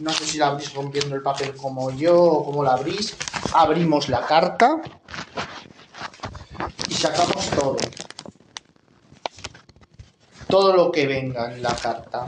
No 0.00 0.12
sé 0.12 0.24
si 0.24 0.38
la 0.38 0.48
abrís 0.48 0.72
rompiendo 0.72 1.14
el 1.14 1.22
papel 1.22 1.54
como 1.56 1.90
yo 1.90 2.20
o 2.20 2.44
como 2.44 2.64
la 2.64 2.72
abrís. 2.72 3.16
Abrimos 3.52 4.08
la 4.08 4.24
carta 4.26 4.80
y 6.88 6.94
sacamos 6.94 7.50
todo. 7.50 7.76
Todo 10.48 10.74
lo 10.74 10.90
que 10.90 11.06
venga 11.06 11.52
en 11.52 11.62
la 11.62 11.74
carta. 11.74 12.26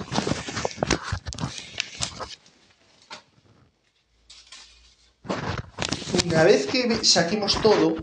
una 6.35 6.43
vez 6.43 6.67
que 6.67 7.05
saquemos 7.05 7.61
todo, 7.63 7.95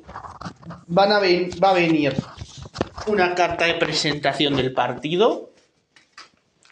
van 0.88 1.12
a 1.12 1.20
va 1.20 1.72
a 1.72 1.74
venir 1.74 2.16
una 3.12 3.36
carta 3.36 3.66
de 3.66 3.76
presentación 3.76 4.56
del 4.56 4.74
partido 4.74 5.52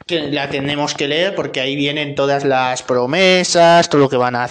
que 0.06 0.22
la 0.32 0.50
tenemos 0.50 0.96
que 0.96 1.08
leer 1.08 1.36
porque 1.36 1.60
ahí 1.60 1.76
vienen 1.76 2.16
todas 2.16 2.44
las 2.44 2.82
promesas, 2.82 3.90
todo 3.90 4.02
lo 4.02 4.10
que 4.10 4.18
van 4.18 4.36
a 4.36 4.50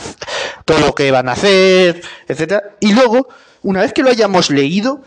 todo 0.64 0.78
lo 0.78 0.94
que 0.94 1.10
van 1.10 1.28
a 1.28 1.32
hacer, 1.32 2.02
etcétera. 2.28 2.76
Y 2.78 2.92
luego, 2.92 3.28
una 3.62 3.80
vez 3.80 3.92
que 3.92 4.02
lo 4.02 4.10
hayamos 4.10 4.50
leído, 4.50 5.02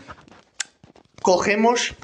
cogemos 1.22 1.94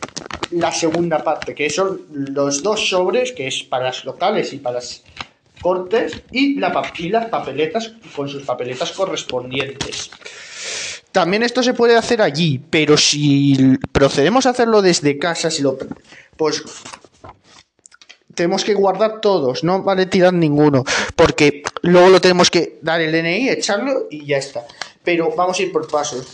la 0.50 0.72
segunda 0.72 1.22
parte, 1.24 1.54
que 1.54 1.68
son 1.68 2.02
los 2.08 2.62
dos 2.62 2.88
sobres, 2.88 3.32
que 3.32 3.48
es 3.48 3.64
para 3.64 3.84
las 3.84 4.04
locales 4.04 4.52
y 4.52 4.58
para 4.58 4.76
las 4.76 5.02
cortes 5.60 6.22
y, 6.30 6.58
la, 6.58 6.70
las 6.70 7.26
papeletas 7.26 7.92
con 8.14 8.28
sus 8.28 8.44
papeletas 8.44 8.92
correspondientes. 8.92 10.10
También 11.18 11.42
esto 11.42 11.64
se 11.64 11.74
puede 11.74 11.96
hacer 11.96 12.22
allí, 12.22 12.62
pero 12.70 12.96
si 12.96 13.76
procedemos 13.90 14.46
a 14.46 14.50
hacerlo 14.50 14.82
desde 14.82 15.18
casa, 15.18 15.50
si 15.50 15.62
lo, 15.62 15.76
pues 16.36 16.62
tenemos 18.36 18.62
que 18.62 18.72
guardar 18.72 19.20
todos, 19.20 19.64
no 19.64 19.82
vale 19.82 20.06
tirar 20.06 20.32
ninguno, 20.32 20.84
porque 21.16 21.64
luego 21.82 22.08
lo 22.10 22.20
tenemos 22.20 22.52
que 22.52 22.78
dar 22.82 23.00
el 23.00 23.10
DNI, 23.10 23.48
echarlo 23.48 24.06
y 24.08 24.26
ya 24.26 24.36
está. 24.36 24.64
Pero 25.02 25.34
vamos 25.34 25.58
a 25.58 25.62
ir 25.62 25.72
por 25.72 25.90
pasos. 25.90 26.24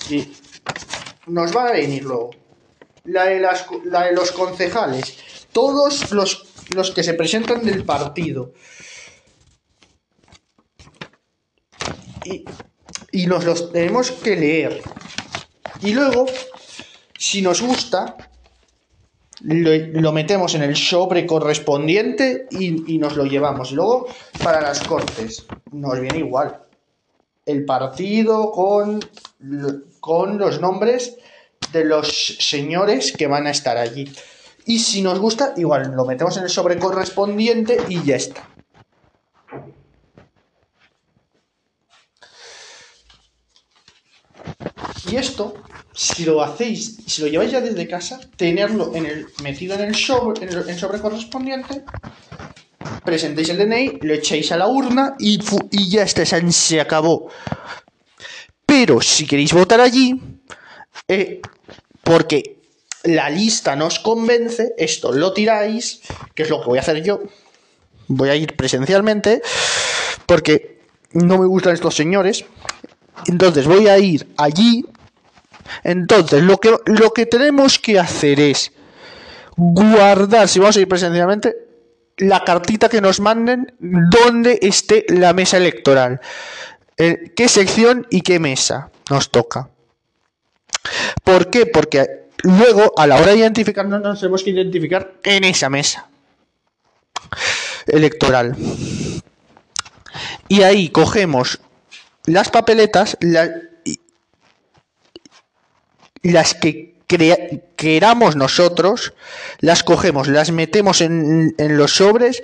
Nos 1.28 1.56
va 1.56 1.68
a 1.68 1.72
venir 1.72 2.04
luego 2.04 2.32
la 3.04 3.24
de, 3.24 3.40
la 3.40 4.04
de 4.04 4.12
los 4.12 4.32
concejales, 4.32 5.16
todos 5.50 6.12
los, 6.12 6.44
los 6.74 6.90
que 6.90 7.02
se 7.02 7.14
presentan 7.14 7.64
del 7.64 7.86
partido. 7.86 8.52
y 12.24 12.44
nos 13.26 13.44
los 13.44 13.72
tenemos 13.72 14.10
que 14.10 14.36
leer. 14.36 14.82
Y 15.80 15.92
luego, 15.92 16.26
si 17.16 17.42
nos 17.42 17.62
gusta, 17.62 18.16
lo, 19.42 20.12
metemos 20.12 20.54
en 20.54 20.62
el 20.62 20.76
sobre 20.76 21.26
correspondiente 21.26 22.46
y, 22.50 22.98
nos 22.98 23.16
lo 23.16 23.24
llevamos. 23.24 23.72
Luego, 23.72 24.06
para 24.42 24.60
las 24.60 24.82
cortes, 24.82 25.46
nos 25.70 26.00
viene 26.00 26.18
igual. 26.18 26.60
El 27.46 27.64
partido 27.64 28.50
con, 28.50 29.00
con 30.00 30.38
los 30.38 30.60
nombres 30.60 31.16
de 31.72 31.84
los 31.84 32.36
señores 32.40 33.12
que 33.12 33.26
van 33.26 33.46
a 33.46 33.50
estar 33.50 33.76
allí. 33.76 34.10
Y 34.66 34.78
si 34.78 35.02
nos 35.02 35.18
gusta, 35.18 35.52
igual 35.56 35.92
lo 35.94 36.06
metemos 36.06 36.36
en 36.38 36.44
el 36.44 36.50
sobre 36.50 36.78
correspondiente 36.78 37.76
y 37.88 38.02
ya 38.02 38.16
está. 38.16 38.53
Y 45.10 45.16
esto, 45.16 45.54
si 45.92 46.24
lo 46.24 46.42
hacéis, 46.42 46.98
si 47.06 47.22
lo 47.22 47.28
lleváis 47.28 47.52
ya 47.52 47.60
desde 47.60 47.86
casa, 47.86 48.20
tenerlo 48.36 48.92
en 48.94 49.06
el, 49.06 49.26
metido 49.42 49.74
en 49.74 49.82
el 49.82 49.94
sobre, 49.94 50.44
en 50.44 50.68
el, 50.68 50.78
sobre 50.78 51.00
correspondiente, 51.00 51.82
presentéis 53.04 53.50
el 53.50 53.58
DNI, 53.58 53.98
lo 54.02 54.14
echáis 54.14 54.50
a 54.52 54.56
la 54.56 54.66
urna 54.66 55.14
y, 55.18 55.38
y 55.70 55.90
ya 55.90 56.02
está, 56.02 56.24
se 56.24 56.80
acabó. 56.80 57.28
Pero 58.64 59.00
si 59.00 59.26
queréis 59.26 59.52
votar 59.52 59.80
allí, 59.80 60.20
eh, 61.08 61.40
porque 62.02 62.62
la 63.04 63.28
lista 63.28 63.76
nos 63.76 63.98
convence, 63.98 64.74
esto 64.78 65.12
lo 65.12 65.32
tiráis, 65.32 66.00
que 66.34 66.44
es 66.44 66.50
lo 66.50 66.60
que 66.60 66.66
voy 66.66 66.78
a 66.78 66.80
hacer 66.80 67.02
yo. 67.02 67.20
Voy 68.08 68.30
a 68.30 68.36
ir 68.36 68.56
presencialmente, 68.56 69.42
porque 70.26 70.80
no 71.12 71.38
me 71.38 71.46
gustan 71.46 71.74
estos 71.74 71.94
señores. 71.94 72.44
Entonces 73.26 73.66
voy 73.66 73.88
a 73.88 73.98
ir 73.98 74.26
allí. 74.36 74.84
Entonces 75.82 76.42
lo 76.42 76.58
que, 76.58 76.76
lo 76.86 77.12
que 77.12 77.26
tenemos 77.26 77.78
que 77.78 77.98
hacer 77.98 78.40
es 78.40 78.72
guardar, 79.56 80.48
si 80.48 80.58
vamos 80.58 80.76
a 80.76 80.80
ir 80.80 80.88
presencialmente, 80.88 81.56
la 82.16 82.44
cartita 82.44 82.88
que 82.88 83.00
nos 83.00 83.20
manden 83.20 83.74
donde 83.78 84.58
esté 84.62 85.04
la 85.08 85.32
mesa 85.32 85.56
electoral. 85.56 86.20
Eh, 86.96 87.32
¿Qué 87.34 87.48
sección 87.48 88.06
y 88.10 88.20
qué 88.20 88.38
mesa 88.38 88.90
nos 89.10 89.30
toca? 89.30 89.68
¿Por 91.24 91.50
qué? 91.50 91.66
Porque 91.66 92.28
luego, 92.42 92.92
a 92.96 93.06
la 93.06 93.16
hora 93.16 93.32
de 93.32 93.38
identificarnos, 93.38 94.00
nos 94.00 94.20
tenemos 94.20 94.42
que 94.44 94.50
identificar 94.50 95.14
en 95.24 95.44
esa 95.44 95.68
mesa 95.70 96.08
electoral. 97.86 98.54
Y 100.48 100.62
ahí 100.62 100.90
cogemos 100.90 101.60
las 102.26 102.50
papeletas, 102.50 103.16
las 106.24 106.54
que 106.54 106.94
queramos 107.76 108.34
nosotros, 108.34 109.12
las 109.60 109.82
cogemos, 109.82 110.26
las 110.26 110.50
metemos 110.50 111.00
en, 111.00 111.54
los 111.58 111.96
sobres, 111.96 112.42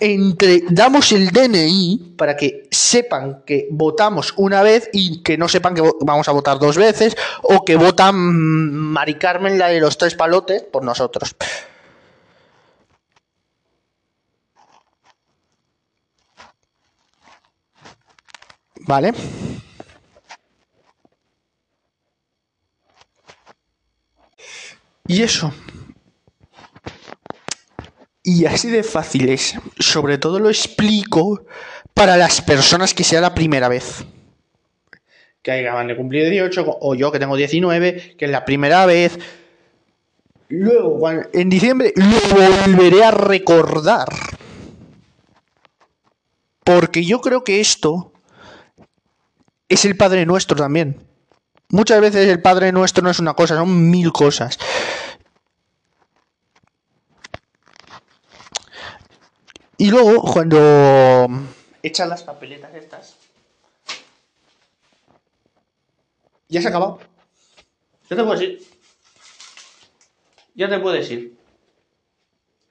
entre, 0.00 0.64
damos 0.68 1.12
el 1.12 1.30
DNI 1.30 2.14
para 2.18 2.36
que 2.36 2.68
sepan 2.70 3.42
que 3.46 3.68
votamos 3.70 4.34
una 4.36 4.62
vez 4.62 4.90
y 4.92 5.22
que 5.22 5.38
no 5.38 5.48
sepan 5.48 5.74
que 5.74 5.82
vamos 6.00 6.28
a 6.28 6.32
votar 6.32 6.58
dos 6.58 6.76
veces 6.76 7.16
o 7.42 7.64
que 7.64 7.76
votan 7.76 8.16
Mari 8.16 9.14
Carmen, 9.14 9.58
la 9.58 9.68
de 9.68 9.80
los 9.80 9.96
tres 9.96 10.14
palotes, 10.14 10.62
por 10.62 10.84
nosotros. 10.84 11.34
¿Vale? 18.84 19.12
Y 25.06 25.22
eso. 25.22 25.52
Y 28.22 28.46
así 28.46 28.70
de 28.70 28.82
fácil 28.82 29.28
es. 29.28 29.54
Sobre 29.78 30.18
todo 30.18 30.38
lo 30.38 30.48
explico 30.48 31.44
para 31.94 32.16
las 32.16 32.40
personas 32.40 32.94
que 32.94 33.04
sea 33.04 33.20
la 33.20 33.34
primera 33.34 33.68
vez. 33.68 34.04
Que 35.42 35.52
acaban 35.52 35.88
de 35.88 35.96
cumplir 35.96 36.30
18 36.30 36.78
o 36.80 36.94
yo 36.94 37.10
que 37.10 37.18
tengo 37.18 37.36
19, 37.36 38.16
que 38.16 38.24
es 38.24 38.30
la 38.30 38.44
primera 38.44 38.86
vez. 38.86 39.18
Luego, 40.48 41.00
en 41.32 41.48
diciembre, 41.48 41.92
lo 41.96 42.66
volveré 42.66 43.02
a 43.02 43.10
recordar. 43.10 44.06
Porque 46.62 47.04
yo 47.04 47.20
creo 47.20 47.42
que 47.42 47.60
esto 47.60 48.12
es 49.68 49.84
el 49.84 49.96
Padre 49.96 50.26
Nuestro 50.26 50.56
también. 50.56 50.96
Muchas 51.72 52.02
veces 52.02 52.28
el 52.28 52.42
Padre 52.42 52.70
Nuestro 52.70 53.02
no 53.02 53.08
es 53.08 53.18
una 53.18 53.32
cosa, 53.32 53.56
son 53.56 53.90
mil 53.90 54.12
cosas. 54.12 54.58
Y 59.78 59.90
luego, 59.90 60.20
cuando 60.20 61.30
echan 61.82 62.10
las 62.10 62.24
papeletas 62.24 62.74
estas, 62.74 63.16
ya 66.50 66.60
se 66.60 66.66
ha 66.66 66.70
acabado. 66.70 67.00
Ya 68.10 68.16
te 68.16 68.22
puedes 68.22 68.42
ir. 68.42 68.62
Ya 70.54 70.68
te 70.68 70.78
puedes 70.78 71.10
ir. 71.10 71.38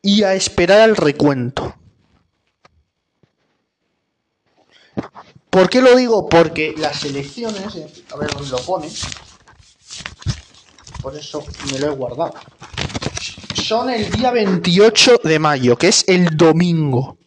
Y 0.04 0.22
a 0.22 0.36
esperar 0.36 0.80
al 0.80 0.96
recuento. 0.96 1.76
¿Por 5.52 5.70
qué 5.70 5.82
lo 5.82 5.98
digo? 5.98 6.30
Porque 6.30 6.74
las 6.78 7.04
elecciones, 7.04 7.76
eh, 7.76 7.86
a 8.14 8.18
ver 8.18 8.32
dónde 8.32 8.52
lo 8.52 8.58
pone, 8.60 8.88
por 11.02 11.14
eso 11.14 11.44
me 11.70 11.78
lo 11.78 11.88
he 11.88 11.90
guardado, 11.90 12.36
son 13.54 13.90
el 13.90 14.10
día 14.10 14.32
28 14.32 15.20
de 15.22 15.40
mayo, 15.40 15.78
que 15.78 15.90
es 15.90 16.06
el 16.08 16.38
domingo. 16.38 17.18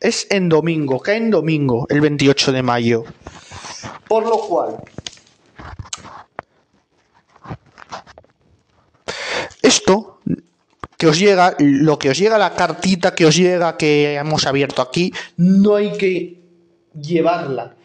Es 0.00 0.26
en 0.30 0.48
domingo, 0.48 0.98
cae 0.98 1.18
en 1.18 1.30
domingo, 1.30 1.86
el 1.90 2.00
28 2.00 2.50
de 2.50 2.62
mayo. 2.64 3.04
Por 4.08 4.26
lo 4.26 4.40
cual, 4.40 4.82
esto 9.62 10.18
que 10.98 11.06
os 11.06 11.16
llega, 11.16 11.54
lo 11.60 12.00
que 12.00 12.10
os 12.10 12.18
llega, 12.18 12.36
la 12.36 12.52
cartita 12.56 13.14
que 13.14 13.26
os 13.26 13.36
llega, 13.36 13.76
que 13.76 14.16
hemos 14.16 14.44
abierto 14.44 14.82
aquí, 14.82 15.12
no 15.36 15.76
hay 15.76 15.92
que 15.92 16.39
llevarla. 16.94 17.76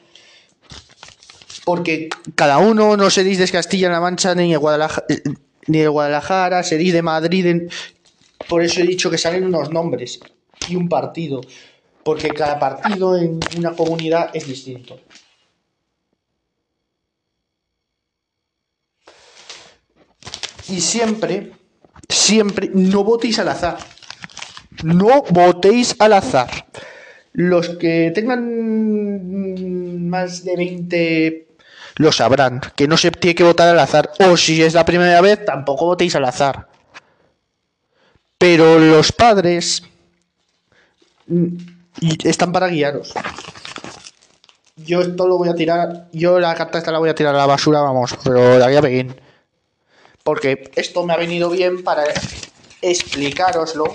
Porque 1.63 2.09
cada 2.35 2.59
uno 2.59 2.95
no 2.95 3.09
seréis 3.09 3.39
de 3.39 3.49
Castilla-La 3.49 3.99
Mancha 3.99 4.35
ni 4.35 4.51
de 4.51 4.57
Guadalajara, 4.57 5.05
ni 5.67 5.79
de 5.79 6.63
seréis 6.63 6.93
de 6.93 7.01
Madrid. 7.01 7.69
Por 8.47 8.61
eso 8.61 8.81
he 8.81 8.85
dicho 8.85 9.09
que 9.09 9.17
salen 9.17 9.45
unos 9.45 9.71
nombres 9.71 10.19
y 10.69 10.75
un 10.75 10.87
partido. 10.87 11.41
Porque 12.03 12.29
cada 12.29 12.59
partido 12.59 13.17
en 13.17 13.39
una 13.57 13.75
comunidad 13.75 14.29
es 14.33 14.47
distinto. 14.47 14.99
Y 20.69 20.81
siempre, 20.81 21.51
siempre, 22.09 22.69
no 22.73 23.03
votéis 23.03 23.39
al 23.39 23.49
azar. 23.49 23.77
No 24.83 25.23
votéis 25.23 25.95
al 25.99 26.13
azar. 26.13 26.67
Los 27.35 27.67
que 27.67 28.11
tengan 28.15 30.09
más 30.09 30.45
de 30.45 30.55
20 30.55 31.47
lo 31.97 32.13
sabrán, 32.13 32.61
que 32.77 32.87
no 32.87 32.95
se 32.95 33.11
tiene 33.11 33.35
que 33.35 33.43
votar 33.43 33.67
al 33.67 33.79
azar. 33.79 34.09
O 34.25 34.37
si 34.37 34.63
es 34.63 34.73
la 34.73 34.85
primera 34.85 35.19
vez, 35.19 35.43
tampoco 35.43 35.85
votéis 35.85 36.15
al 36.15 36.23
azar. 36.23 36.69
Pero 38.37 38.79
los 38.79 39.11
padres 39.11 39.83
mm, 41.27 41.57
están 42.23 42.53
para 42.53 42.69
guiaros. 42.69 43.13
Yo 44.77 45.01
esto 45.01 45.27
lo 45.27 45.37
voy 45.37 45.49
a 45.49 45.55
tirar, 45.55 46.07
yo 46.13 46.39
la 46.39 46.55
carta 46.55 46.77
esta 46.77 46.93
la 46.93 46.99
voy 46.99 47.09
a 47.09 47.15
tirar 47.15 47.35
a 47.35 47.39
la 47.39 47.45
basura, 47.47 47.81
vamos, 47.81 48.15
pero 48.23 48.57
la 48.57 48.67
voy 48.67 48.75
a. 48.77 49.15
Porque 50.23 50.71
esto 50.77 51.05
me 51.05 51.13
ha 51.13 51.17
venido 51.17 51.49
bien 51.49 51.83
para 51.83 52.05
explicaroslo, 52.81 53.93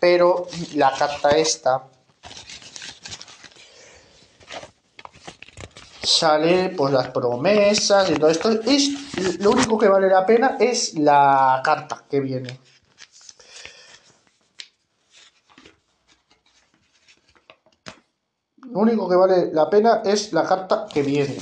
pero 0.00 0.48
la 0.74 0.92
carta 0.98 1.30
esta 1.30 1.93
sale 6.04 6.70
pues 6.70 6.92
las 6.92 7.08
promesas 7.08 8.10
y 8.10 8.14
todo 8.14 8.30
esto. 8.30 8.50
Es, 8.50 9.38
lo 9.40 9.50
único 9.50 9.78
que 9.78 9.88
vale 9.88 10.08
la 10.08 10.24
pena 10.26 10.56
es 10.60 10.94
la 10.94 11.60
carta 11.64 12.04
que 12.08 12.20
viene. 12.20 12.60
Lo 18.56 18.80
único 18.80 19.08
que 19.08 19.16
vale 19.16 19.52
la 19.52 19.70
pena 19.70 20.02
es 20.04 20.32
la 20.32 20.44
carta 20.44 20.86
que 20.92 21.02
viene 21.02 21.38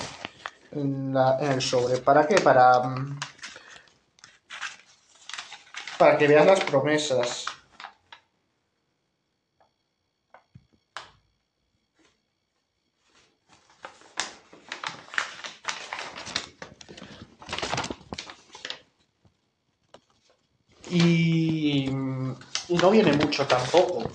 en, 0.72 1.14
el 1.40 1.62
sobre. 1.62 1.98
¿Para 1.98 2.26
qué? 2.26 2.40
Para, 2.40 2.80
mm, 2.80 3.18
para 5.98 6.18
que 6.18 6.28
veas 6.28 6.46
las 6.46 6.60
promesas. 6.64 7.46
Y, 20.90 21.88
y 22.68 22.71
no 22.82 22.90
viene 22.90 23.12
mucho 23.12 23.46
tampoco. 23.46 24.10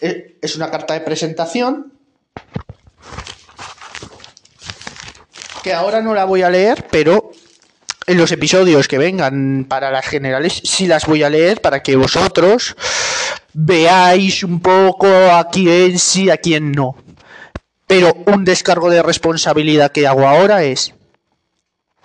E- 0.00 0.36
Es 0.42 0.56
una 0.56 0.70
carta 0.70 0.94
de 0.94 1.00
presentación 1.00 1.92
que 5.62 5.72
ahora 5.72 6.00
no 6.02 6.12
la 6.12 6.24
voy 6.24 6.42
a 6.42 6.50
leer, 6.50 6.86
pero 6.90 7.30
en 8.06 8.18
los 8.18 8.32
episodios 8.32 8.88
que 8.88 8.98
vengan 8.98 9.64
para 9.68 9.90
las 9.90 10.04
generales 10.06 10.60
sí 10.64 10.86
las 10.88 11.06
voy 11.06 11.22
a 11.22 11.30
leer 11.30 11.60
para 11.62 11.82
que 11.82 11.94
vosotros 11.96 12.74
veáis 13.54 14.42
un 14.42 14.60
poco 14.60 15.06
a 15.06 15.48
quién 15.50 15.98
sí, 15.98 16.28
a 16.30 16.36
quién 16.36 16.72
no. 16.72 16.96
Pero 17.86 18.12
un 18.26 18.44
descargo 18.44 18.90
de 18.90 19.02
responsabilidad 19.02 19.92
que 19.92 20.06
hago 20.06 20.26
ahora 20.26 20.64
es 20.64 20.92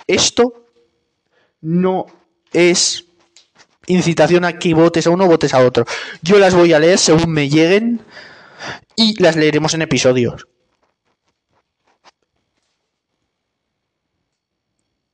esto 0.06 0.66
no 1.62 2.06
es 2.54 3.07
incitación 3.88 4.46
a 4.46 4.60
que 4.60 4.74
votes 4.74 5.08
a 5.08 5.10
uno 5.10 5.26
votes 5.26 5.54
a 5.54 5.66
otro. 5.66 5.86
Yo 6.22 6.38
las 6.38 6.54
voy 6.54 6.74
a 6.74 6.80
leer 6.80 7.00
según 7.00 7.32
me 7.32 7.50
lleguen 7.50 8.02
y 8.96 9.22
las 9.22 9.36
leeremos 9.36 9.74
en 9.74 9.82
episodios. 9.82 10.48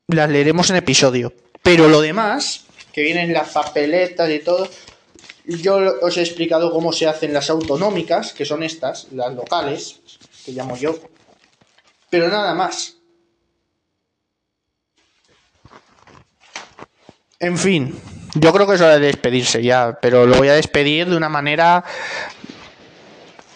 Las 0.07 0.30
leeremos 0.30 0.69
en 0.69 0.76
episodio. 0.76 1.34
Pero 1.61 1.88
lo 1.88 2.01
demás, 2.01 2.65
que 2.91 3.03
vienen 3.03 3.32
las 3.32 3.49
papeletas 3.49 4.30
y 4.30 4.39
todo, 4.39 4.69
yo 5.45 5.99
os 6.01 6.17
he 6.17 6.21
explicado 6.21 6.71
cómo 6.71 6.91
se 6.91 7.07
hacen 7.07 7.34
las 7.34 7.49
autonómicas, 7.49 8.34
que 8.34 8.45
son 8.45 8.63
estas, 8.63 9.11
las 9.11 9.34
locales, 9.34 10.01
que 10.45 10.51
llamo 10.51 10.76
yo. 10.76 10.99
Pero 12.09 12.28
nada 12.28 12.53
más. 12.53 12.97
En 17.39 17.57
fin, 17.57 17.99
yo 18.36 18.52
creo 18.52 18.68
que 18.68 18.76
es 18.76 18.82
hora 18.82 19.00
de 19.00 19.08
despedirse 19.08 19.62
ya, 19.62 19.98
pero 20.02 20.26
lo 20.26 20.38
voy 20.38 20.48
a 20.48 20.54
despedir 20.54 21.08
de 21.08 21.18
una 21.18 21.30
manera. 21.30 21.84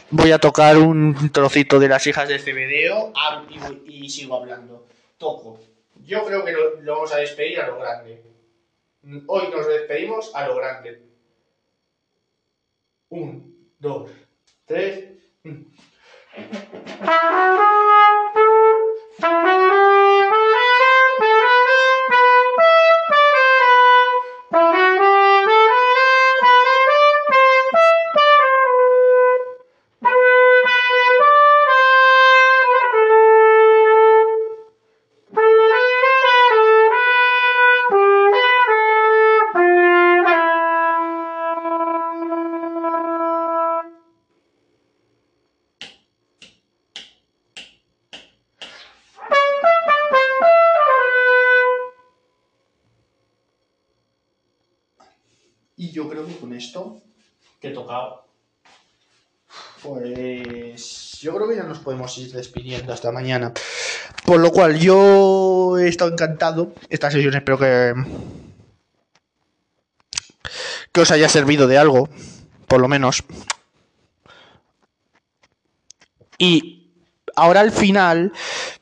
Voy 0.09 0.31
a 0.31 0.39
tocar 0.39 0.77
un 0.77 1.31
trocito 1.31 1.79
de 1.79 1.89
las 1.89 2.07
hijas 2.07 2.29
de 2.29 2.35
este 2.35 2.53
video 2.53 3.11
y, 3.85 4.09
sigo 4.09 4.37
hablando. 4.37 4.87
Toco. 5.17 5.59
Yo 6.05 6.23
creo 6.25 6.45
que 6.45 6.51
lo, 6.53 6.77
vamos 6.85 7.13
a 7.13 7.17
despedir 7.17 7.59
a 7.59 7.67
lo 7.67 7.79
grande. 7.79 8.23
Hoy 9.25 9.49
nos 9.51 9.67
despedimos 9.67 10.33
a 10.33 10.47
lo 10.47 10.55
grande. 10.55 11.01
Un, 13.09 13.73
dos, 13.79 14.09
tres. 14.65 15.05
Podemos 61.97 62.17
ir 62.19 62.31
despidiendo 62.31 62.93
hasta 62.93 63.11
mañana. 63.11 63.53
Por 64.25 64.39
lo 64.39 64.51
cual 64.51 64.77
yo 64.79 65.77
he 65.79 65.87
estado 65.87 66.11
encantado. 66.11 66.73
Esta 66.89 67.09
sesión 67.09 67.33
espero 67.33 67.57
que 67.57 67.93
que 70.93 71.01
os 71.01 71.11
haya 71.11 71.27
servido 71.29 71.67
de 71.67 71.77
algo, 71.77 72.09
por 72.67 72.79
lo 72.79 72.87
menos. 72.87 73.23
Y 76.37 76.91
ahora 77.35 77.61
al 77.61 77.71
final, 77.71 78.31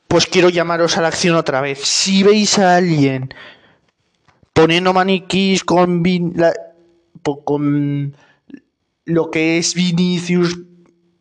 pues 0.07 0.25
quiero 0.27 0.49
llamaros 0.49 0.97
a 0.97 1.01
la 1.01 1.07
acción 1.07 1.35
otra 1.35 1.61
vez. 1.61 1.79
Si 1.83 2.21
veis 2.23 2.59
a 2.59 2.75
alguien 2.75 3.33
poniendo 4.53 4.93
maniquís 4.93 5.63
con, 5.63 6.03
Vin- 6.03 6.33
la- 6.35 6.53
con 7.23 8.15
lo 9.05 9.31
que 9.31 9.57
es 9.57 9.73
Vinicius 9.73 10.57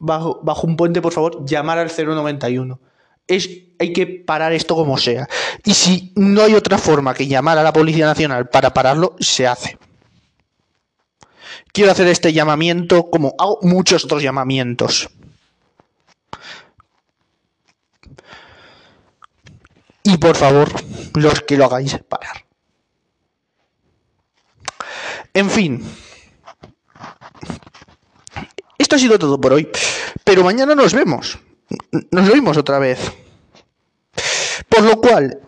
bajo, 0.05 0.40
bajo 0.42 0.66
un 0.66 0.76
puente, 0.76 1.00
por 1.02 1.12
favor, 1.12 1.44
llamar 1.44 1.78
al 1.78 1.90
091. 1.90 2.80
Es, 3.26 3.48
hay 3.78 3.92
que 3.92 4.07
parar 4.07 4.52
esto 4.52 4.74
como 4.74 4.98
sea. 4.98 5.26
Y 5.64 5.74
si 5.74 6.12
no 6.16 6.42
hay 6.42 6.55
otra 6.55 6.78
forma 6.78 7.14
que 7.14 7.26
llamar 7.26 7.59
a 7.59 7.62
la 7.62 7.72
Policía 7.72 8.07
Nacional 8.07 8.48
para 8.48 8.72
pararlo, 8.74 9.16
se 9.18 9.46
hace. 9.46 9.78
Quiero 11.72 11.90
hacer 11.90 12.07
este 12.07 12.32
llamamiento 12.32 13.11
como 13.11 13.34
hago 13.38 13.59
muchos 13.62 14.05
otros 14.05 14.22
llamamientos. 14.22 15.09
Y 20.05 20.18
por 20.18 20.36
favor, 20.36 20.68
los 21.14 21.40
que 21.40 21.57
lo 21.57 21.64
hagáis, 21.64 21.98
parar. 22.09 22.44
En 25.32 25.50
fin. 25.50 25.84
Ha 28.95 28.99
sido 28.99 29.18
todo 29.18 29.40
por 29.40 29.53
hoy. 29.53 29.68
Pero 30.22 30.45
mañana 30.45 30.74
nos 30.76 30.95
vemos. 30.95 31.38
Nos 32.12 32.28
vemos 32.28 32.57
otra 32.57 32.78
vez. 32.78 33.01
Por 34.68 34.82
lo 34.82 35.01
cual, 35.01 35.40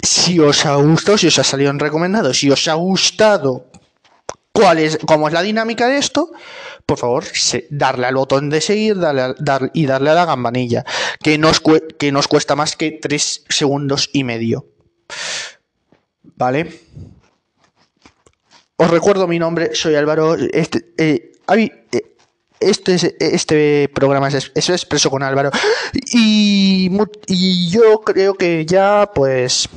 si 0.00 0.38
os 0.38 0.64
ha 0.64 0.76
gustado, 0.76 1.18
si 1.18 1.26
os 1.26 1.38
ha 1.40 1.44
salido 1.44 1.70
en 1.70 1.80
recomendado, 1.80 2.32
si 2.32 2.48
os 2.48 2.68
ha 2.68 2.74
gustado 2.74 3.66
cuál 4.52 4.78
es, 4.78 4.98
cómo 5.04 5.26
es 5.26 5.34
la 5.34 5.42
dinámica 5.42 5.88
de 5.88 5.98
esto, 5.98 6.30
por 6.86 6.98
favor, 6.98 7.24
darle 7.70 8.06
al 8.06 8.14
botón 8.14 8.50
de 8.50 8.60
seguir 8.60 8.98
dar- 9.00 9.70
y 9.74 9.86
darle 9.86 10.10
a 10.10 10.14
la 10.14 10.26
campanilla, 10.26 10.84
que 11.22 11.38
nos, 11.38 11.60
que 11.98 12.12
nos 12.12 12.28
cuesta 12.28 12.54
más 12.54 12.76
que 12.76 12.92
3 13.02 13.44
segundos 13.48 14.10
y 14.12 14.22
medio. 14.22 14.66
¿Vale? 16.36 16.80
Os 18.76 18.90
recuerdo 18.90 19.26
mi 19.26 19.38
nombre, 19.40 19.74
soy 19.74 19.96
Álvaro. 19.96 20.34
Este, 20.34 20.92
eh, 20.98 21.32
eh, 21.92 22.01
este, 22.70 22.94
es- 22.94 23.14
este 23.20 23.88
programa 23.94 24.28
es, 24.28 24.50
es 24.54 24.68
Expreso 24.70 25.10
con 25.10 25.22
Álvaro. 25.22 25.50
Y, 26.12 26.90
y 27.26 27.70
yo 27.70 28.00
creo 28.00 28.34
que 28.34 28.64
ya, 28.66 29.10
pues. 29.14 29.68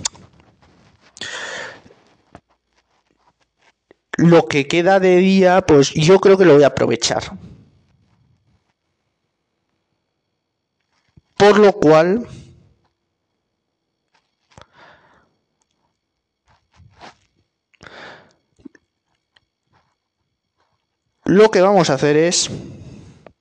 Lo 4.17 4.47
que 4.47 4.67
queda 4.67 4.99
de 4.99 5.17
día, 5.17 5.61
pues 5.65 5.91
yo 5.93 6.19
creo 6.19 6.37
que 6.37 6.43
lo 6.45 6.55
voy 6.55 6.63
a 6.63 6.67
aprovechar. 6.67 7.23
Por 11.37 11.59
lo 11.59 11.71
cual. 11.71 12.27
Lo 21.25 21.49
que 21.49 21.61
vamos 21.61 21.89
a 21.89 21.95
hacer 21.95 22.15
es 22.17 22.49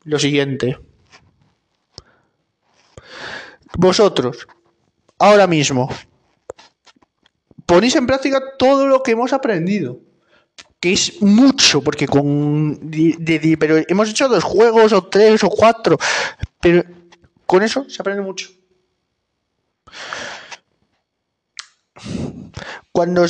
lo 0.04 0.18
siguiente. 0.18 0.78
Vosotros, 3.76 4.46
ahora 5.18 5.46
mismo, 5.46 5.88
ponéis 7.66 7.96
en 7.96 8.06
práctica 8.06 8.40
todo 8.58 8.86
lo 8.86 9.02
que 9.02 9.12
hemos 9.12 9.32
aprendido. 9.32 10.00
Que 10.78 10.92
es 10.92 11.22
mucho, 11.22 11.82
porque 11.82 12.06
con. 12.06 12.78
pero 13.58 13.78
hemos 13.88 14.10
hecho 14.10 14.28
dos 14.28 14.44
juegos, 14.44 14.92
o 14.92 15.06
tres, 15.06 15.42
o 15.42 15.48
cuatro. 15.48 15.98
Pero 16.60 16.84
con 17.46 17.62
eso 17.62 17.88
se 17.88 18.02
aprende 18.02 18.22
mucho. 18.22 18.50
Cuando 22.92 23.24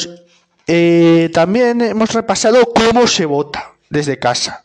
eh, 0.67 1.31
también 1.33 1.81
hemos 1.81 2.13
repasado 2.13 2.73
cómo 2.75 3.07
se 3.07 3.25
vota 3.25 3.73
desde 3.89 4.19
casa 4.19 4.64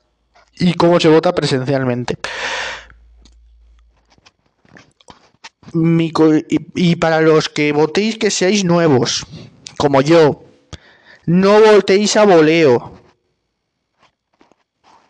y 0.60 0.74
cómo 0.74 0.99
se 0.99 1.07
vota 1.07 1.34
presencialmente. 1.34 2.18
Y, 5.74 6.95
para 6.95 7.22
los 7.22 7.49
que 7.49 7.72
votéis 7.72 8.18
que 8.18 8.32
seáis 8.32 8.66
nuevos, 8.66 9.26
como 9.78 10.01
yo, 10.01 10.43
no 11.26 11.62
votéis 11.62 12.18
a 12.18 12.26
voleo. 12.26 12.99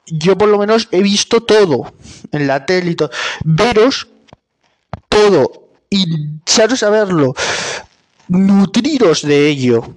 Yo 0.05 0.37
por 0.37 0.49
lo 0.49 0.57
menos 0.57 0.87
he 0.91 1.01
visto 1.01 1.41
todo 1.41 1.93
en 2.31 2.47
la 2.47 2.65
tele 2.65 2.91
y 2.91 2.95
todo. 2.95 3.11
Veros 3.45 4.07
todo 5.07 5.69
y 5.89 6.39
echaros 6.41 6.83
a 6.83 6.89
verlo. 6.89 7.35
Nutriros 8.27 9.21
de 9.21 9.47
ello. 9.47 9.95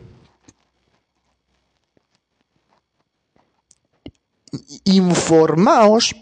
Informaos, 4.84 6.14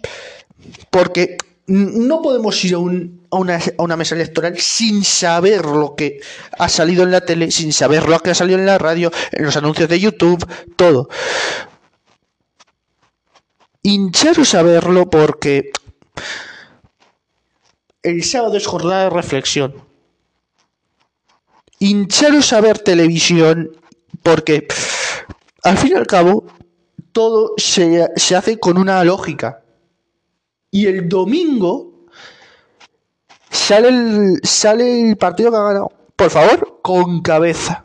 porque 0.91 1.37
no 1.67 2.21
podemos 2.21 2.65
ir 2.65 2.75
a, 2.75 2.79
una, 2.79 3.97
mesa 3.97 4.17
electoral 4.17 4.59
sin 4.59 5.05
saber 5.05 5.65
lo 5.65 5.95
que 5.95 6.21
ha 6.59 6.69
salido 6.69 7.05
en 7.05 7.13
la 7.13 7.21
tele, 7.21 7.51
sin 7.53 7.73
saber 7.73 8.09
lo 8.09 8.19
que 8.19 8.31
ha 8.31 8.35
salido 8.35 8.59
en 8.59 8.67
la 8.67 8.79
radio, 8.79 9.13
en 9.31 9.45
los 9.45 9.57
anuncios 9.57 9.89
de 9.89 10.01
YouTube, 10.01 10.45
todo. 10.75 11.09
Hincharos 13.83 14.55
a 14.55 14.63
verlo 14.63 15.09
porque 15.09 15.71
el 18.03 18.25
sábado 18.25 18.57
es 18.57 18.67
jornada 18.67 19.05
de 19.05 19.11
reflexión. 19.11 19.75
Hincharos 21.79 22.53
a 22.53 22.61
ver 22.61 22.81
televisión 22.81 23.71
porque 24.23 24.67
al 25.63 25.79
fin 25.79 25.93
y 25.93 25.95
al 25.95 26.07
cabo 26.07 26.47
todo 27.13 27.55
se, 27.57 28.09
se 28.17 28.37
hace 28.37 28.59
con 28.59 28.79
una 28.79 29.03
lógica. 29.05 29.63
Y 30.71 30.87
el 30.87 31.09
domingo 31.09 32.07
sale 33.51 33.89
el, 33.89 34.41
sale 34.43 35.11
el 35.11 35.17
partido 35.17 35.51
que 35.51 35.57
ha 35.57 35.63
ganado. 35.63 35.93
Por 36.17 36.31
favor, 36.31 36.81
con 36.83 37.21
cabeza. 37.23 37.85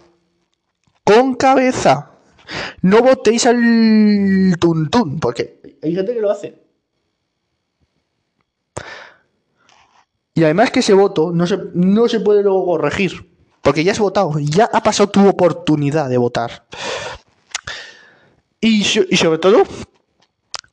Con 1.03 1.35
cabeza. 1.35 2.11
No 2.81 3.01
votéis 3.01 3.45
al 3.45 4.55
tuntún, 4.59 5.19
porque 5.19 5.77
hay 5.81 5.95
gente 5.95 6.13
que 6.13 6.21
lo 6.21 6.29
hace. 6.29 6.65
Y 10.33 10.43
además 10.43 10.69
que 10.69 10.81
ese 10.81 10.93
voto 10.93 11.31
no 11.31 11.47
se, 11.47 11.57
no 11.73 12.09
se 12.09 12.19
puede 12.19 12.43
luego 12.43 12.65
corregir, 12.65 13.31
porque 13.61 13.85
ya 13.85 13.93
has 13.93 13.99
votado, 13.99 14.33
ya 14.37 14.69
ha 14.71 14.83
pasado 14.83 15.09
tu 15.09 15.27
oportunidad 15.27 16.09
de 16.09 16.17
votar. 16.17 16.65
Y, 18.65 18.83
sobre 18.83 19.37
todo, 19.37 19.61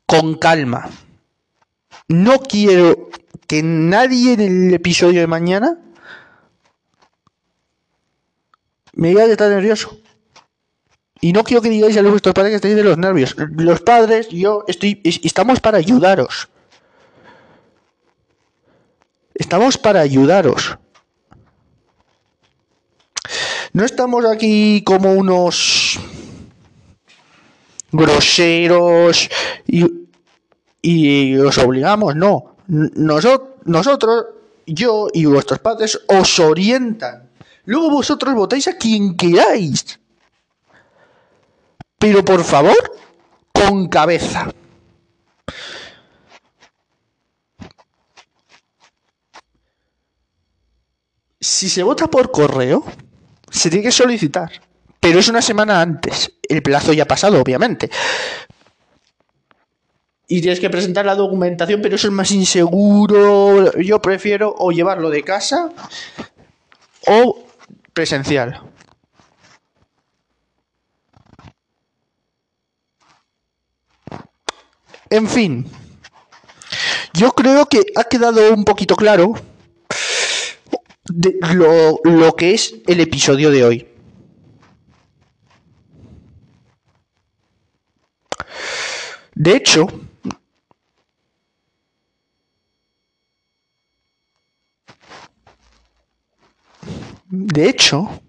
con 0.07 0.36
calma. 0.36 0.88
No 2.09 2.38
quiero 2.40 3.11
que 3.47 3.62
nadie 3.62 4.32
en 4.32 4.68
el 4.68 4.72
episodio 4.72 5.20
de 5.20 5.26
mañana 5.26 5.78
me 8.95 9.09
diga 9.09 9.26
que 9.26 9.32
está 9.32 9.51
nervioso. 9.51 9.99
Y 11.20 11.34
no 11.34 11.45
quiero 11.45 11.61
que 11.61 11.68
digáis 11.68 11.95
a 11.99 12.03
vuestros 12.03 12.34
padres 12.34 12.53
que 12.53 12.57
estáis 12.57 12.76
de 12.76 12.82
los 12.82 12.97
nervios. 12.97 13.36
Los 13.36 13.80
padres, 13.82 14.30
yo 14.30 14.64
estoy, 14.68 15.03
estamos 15.05 15.61
para 15.61 15.76
ayudaros. 15.76 16.49
Estamos 19.34 19.76
para 19.76 20.01
ayudaros. 20.01 20.78
No 23.74 23.84
estamos 23.84 24.24
aquí 24.24 24.82
como 24.82 25.12
unos 25.12 25.82
groseros 27.93 29.28
y 29.66 30.03
y 30.82 31.36
os 31.36 31.57
obligamos, 31.59 32.16
no. 32.16 32.57
nosotros, 32.66 34.26
yo 34.66 35.07
y 35.12 35.24
vuestros 35.24 35.61
padres 35.61 36.01
os 36.09 36.38
orientan. 36.40 37.30
Luego 37.64 37.90
vosotros 37.90 38.34
votáis 38.34 38.66
a 38.66 38.76
quien 38.76 39.16
queráis. 39.16 40.01
Pero 41.99 42.24
por 42.24 42.43
favor, 42.43 42.97
con 43.53 43.88
cabeza. 43.88 44.51
Si 51.40 51.68
se 51.68 51.84
vota 51.84 52.09
por 52.09 52.32
correo, 52.32 52.84
se 53.51 53.70
tiene 53.70 53.84
que 53.84 53.93
solicitar. 53.93 54.51
Pero 55.03 55.19
es 55.19 55.29
una 55.29 55.43
semana 55.43 55.83
antes. 55.83 56.33
El 56.49 56.63
plazo 56.63 56.95
ya 56.95 57.03
ha 57.03 57.07
pasado, 57.07 57.43
obviamente 57.43 57.91
y 60.33 60.41
tienes 60.41 60.61
que 60.61 60.71
presentar 60.71 61.05
la 61.05 61.15
documentación, 61.15 61.83
pero 61.83 61.97
eso 61.97 62.07
es 62.07 62.13
más 62.15 62.31
inseguro. 62.31 63.79
Yo 63.79 64.01
prefiero 64.01 64.55
o 64.57 64.73
llevarlo 64.73 65.11
de 65.11 65.23
casa 65.23 65.71
o 67.07 67.45
presencial. 67.93 68.63
En 75.11 75.29
fin, 75.29 75.67
yo 77.13 77.33
creo 77.33 77.67
que 77.67 77.83
ha 77.95 78.05
quedado 78.05 78.55
un 78.55 78.65
poquito 78.65 78.97
claro 78.97 79.35
lo, 81.53 82.01
lo 82.05 82.37
que 82.37 82.55
es 82.55 82.77
el 82.87 83.01
episodio 83.01 83.51
de 83.51 83.65
hoy. 83.65 83.91
De 89.43 89.57
hecho, 89.57 89.88
De 97.28 97.66
hecho, 97.66 98.20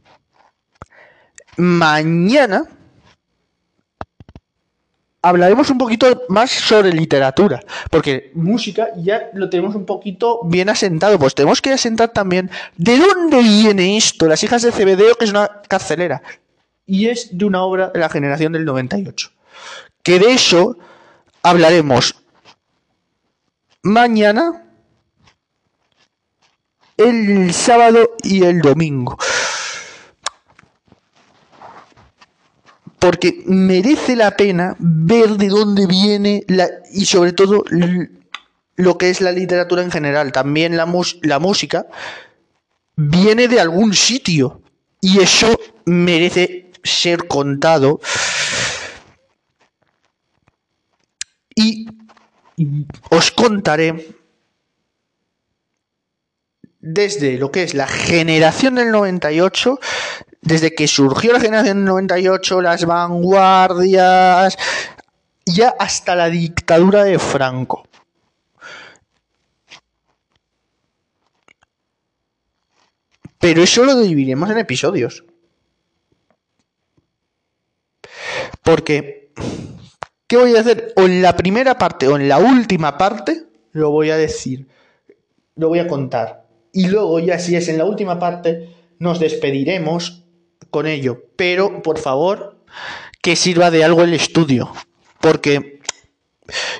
mañana 1.57 2.65
hablaremos 5.21 5.69
un 5.69 5.77
poquito 5.77 6.23
más 6.29 6.49
sobre 6.49 6.93
literatura, 6.93 7.59
porque 7.91 8.31
música 8.33 8.87
ya 8.95 9.29
lo 9.33 9.49
tenemos 9.49 9.75
un 9.75 9.85
poquito 9.85 10.39
bien 10.45 10.69
asentado, 10.69 11.19
pues 11.19 11.35
tenemos 11.35 11.61
que 11.61 11.73
asentar 11.73 12.13
también 12.13 12.49
de 12.77 12.97
dónde 12.97 13.41
viene 13.41 13.97
esto, 13.97 14.25
Las 14.25 14.41
hijas 14.43 14.61
de 14.61 14.71
Cebedeo, 14.71 15.15
que 15.15 15.25
es 15.25 15.31
una 15.31 15.61
carcelera, 15.67 16.23
y 16.85 17.09
es 17.09 17.37
de 17.37 17.43
una 17.43 17.61
obra 17.63 17.89
de 17.89 17.99
la 17.99 18.09
generación 18.09 18.53
del 18.53 18.63
98, 18.63 19.31
que 20.01 20.17
de 20.17 20.31
eso 20.31 20.77
hablaremos 21.43 22.15
mañana 23.83 24.63
el 26.97 27.53
sábado 27.53 28.15
y 28.23 28.43
el 28.43 28.61
domingo. 28.61 29.17
Porque 32.99 33.43
merece 33.45 34.15
la 34.15 34.31
pena 34.37 34.75
ver 34.79 35.31
de 35.31 35.49
dónde 35.49 35.85
viene 35.87 36.45
la, 36.47 36.69
y 36.93 37.05
sobre 37.05 37.33
todo 37.33 37.65
lo 38.75 38.97
que 38.97 39.09
es 39.09 39.19
la 39.19 39.33
literatura 39.33 39.83
en 39.83 39.91
general. 39.91 40.31
También 40.31 40.77
la, 40.77 40.89
la 41.21 41.39
música 41.39 41.85
viene 42.95 43.49
de 43.49 43.59
algún 43.59 43.93
sitio 43.93 44.61
y 45.01 45.19
eso 45.19 45.59
merece 45.85 46.71
ser 46.83 47.27
contado. 47.27 47.99
Y 51.55 51.87
os 53.09 53.31
contaré 53.31 54.15
desde 56.79 57.37
lo 57.37 57.51
que 57.51 57.63
es 57.63 57.73
la 57.73 57.87
generación 57.87 58.75
del 58.75 58.91
98, 58.91 59.79
desde 60.41 60.75
que 60.75 60.87
surgió 60.87 61.31
la 61.31 61.39
generación 61.39 61.77
del 61.77 61.85
98, 61.85 62.61
las 62.61 62.85
vanguardias, 62.85 64.57
ya 65.45 65.73
hasta 65.79 66.15
la 66.15 66.29
dictadura 66.29 67.03
de 67.05 67.19
Franco. 67.19 67.87
Pero 73.39 73.61
eso 73.61 73.83
lo 73.83 73.99
dividiremos 73.99 74.49
en 74.49 74.57
episodios. 74.57 75.23
Porque, 78.61 79.33
¿qué 80.33 80.39
voy 80.39 80.55
a 80.55 80.61
hacer? 80.61 80.93
O 80.95 81.03
en 81.03 81.21
la 81.21 81.37
primera 81.37 81.77
parte 81.77 82.07
o 82.07 82.15
en 82.15 82.27
la 82.27 82.39
última 82.39 82.97
parte, 82.97 83.43
lo 83.71 83.91
voy 83.91 84.09
a 84.09 84.17
decir. 84.17 84.65
Lo 85.55 85.67
voy 85.67 85.77
a 85.77 85.87
contar 85.87 86.47
y 86.71 86.87
luego 86.87 87.19
ya 87.19 87.37
si 87.37 87.55
es 87.55 87.67
en 87.67 87.77
la 87.77 87.85
última 87.85 88.17
parte 88.17 88.67
nos 88.97 89.19
despediremos 89.19 90.23
con 90.71 90.87
ello. 90.87 91.25
Pero 91.35 91.83
por 91.83 91.99
favor 91.99 92.57
que 93.21 93.35
sirva 93.35 93.69
de 93.69 93.83
algo 93.83 94.01
el 94.01 94.15
estudio, 94.15 94.73
porque 95.21 95.81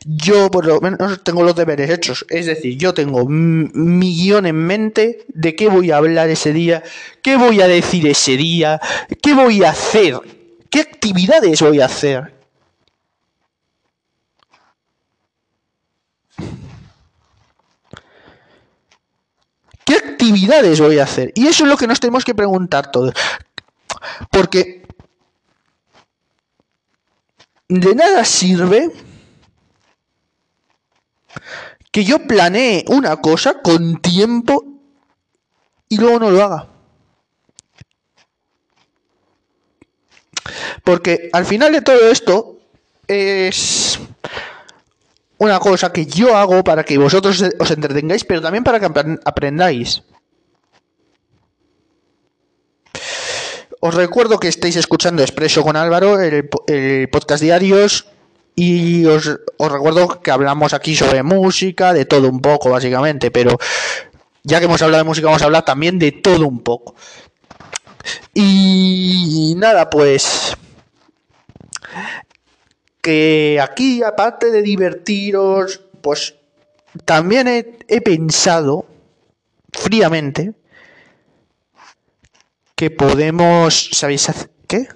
yo 0.03 0.49
por 0.49 0.65
lo 0.65 0.81
menos 0.81 1.23
tengo 1.23 1.43
los 1.43 1.55
deberes 1.55 1.91
hechos, 1.91 2.25
es 2.31 2.47
decir, 2.47 2.75
yo 2.75 2.95
tengo 2.95 3.23
mi 3.27 4.15
guion 4.15 4.47
en 4.47 4.55
mente 4.55 5.27
de 5.27 5.55
qué 5.55 5.67
voy 5.69 5.91
a 5.91 5.97
hablar 5.97 6.27
ese 6.31 6.53
día, 6.53 6.81
qué 7.21 7.37
voy 7.37 7.61
a 7.61 7.67
decir 7.67 8.07
ese 8.07 8.35
día, 8.35 8.81
qué 9.21 9.35
voy 9.35 9.63
a 9.63 9.69
hacer, 9.69 10.15
qué 10.71 10.79
actividades 10.79 11.61
voy 11.61 11.81
a 11.81 11.85
hacer. 11.85 12.42
¿Qué 19.85 19.95
actividades 19.95 20.79
voy 20.79 20.99
a 20.99 21.03
hacer? 21.03 21.31
Y 21.35 21.47
eso 21.47 21.63
es 21.63 21.69
lo 21.69 21.77
que 21.77 21.87
nos 21.87 21.99
tenemos 21.99 22.23
que 22.23 22.35
preguntar 22.35 22.91
todos. 22.91 23.13
Porque 24.29 24.83
de 27.67 27.95
nada 27.95 28.23
sirve 28.23 28.91
que 31.91 32.03
yo 32.03 32.19
planee 32.27 32.85
una 32.87 33.17
cosa 33.17 33.61
con 33.61 34.01
tiempo 34.01 34.65
y 35.89 35.97
luego 35.97 36.19
no 36.19 36.31
lo 36.31 36.43
haga. 36.43 36.67
Porque 40.83 41.29
al 41.31 41.45
final 41.45 41.71
de 41.71 41.81
todo 41.81 42.09
esto 42.09 42.57
es 43.07 43.99
una 45.37 45.59
cosa 45.59 45.91
que 45.91 46.05
yo 46.05 46.35
hago 46.35 46.63
para 46.63 46.83
que 46.83 46.97
vosotros 46.97 47.43
os 47.59 47.71
entretengáis, 47.71 48.23
pero 48.23 48.41
también 48.41 48.63
para 48.63 48.79
que 48.79 49.17
aprendáis. 49.25 50.03
Os 53.79 53.93
recuerdo 53.93 54.39
que 54.39 54.47
estáis 54.47 54.77
escuchando 54.77 55.23
Expreso 55.23 55.61
con 55.61 55.75
Álvaro, 55.75 56.21
el, 56.21 57.09
podcast 57.09 57.43
diarios, 57.43 58.07
y 58.55 59.05
os, 59.05 59.27
os, 59.57 59.71
recuerdo 59.71 60.21
que 60.21 60.31
hablamos 60.31 60.73
aquí 60.73 60.95
sobre 60.95 61.21
música, 61.23 61.91
de 61.91 62.05
todo 62.05 62.29
un 62.29 62.39
poco, 62.39 62.69
básicamente, 62.69 63.29
pero 63.29 63.57
ya 64.43 64.59
que 64.59 64.65
hemos 64.65 64.81
hablado 64.81 65.03
de 65.03 65.07
música, 65.09 65.27
vamos 65.27 65.41
a 65.41 65.45
hablar 65.45 65.65
también 65.65 65.99
de 65.99 66.13
todo 66.13 66.47
un 66.47 66.61
poco. 66.61 66.95
Y 68.33 69.53
nada, 69.57 69.89
pues 69.89 70.55
que 73.03 73.59
aquí, 73.61 74.01
aparte 74.01 74.49
de 74.49 74.61
divertiros, 74.61 75.81
pues 76.01 76.35
también 77.03 77.49
he, 77.49 78.01
pensado 78.01 78.85
fríamente 79.73 80.53
que 82.75 82.91
podemos, 82.91 83.89
¿sabéis 83.91 84.31
qué? 84.67 84.87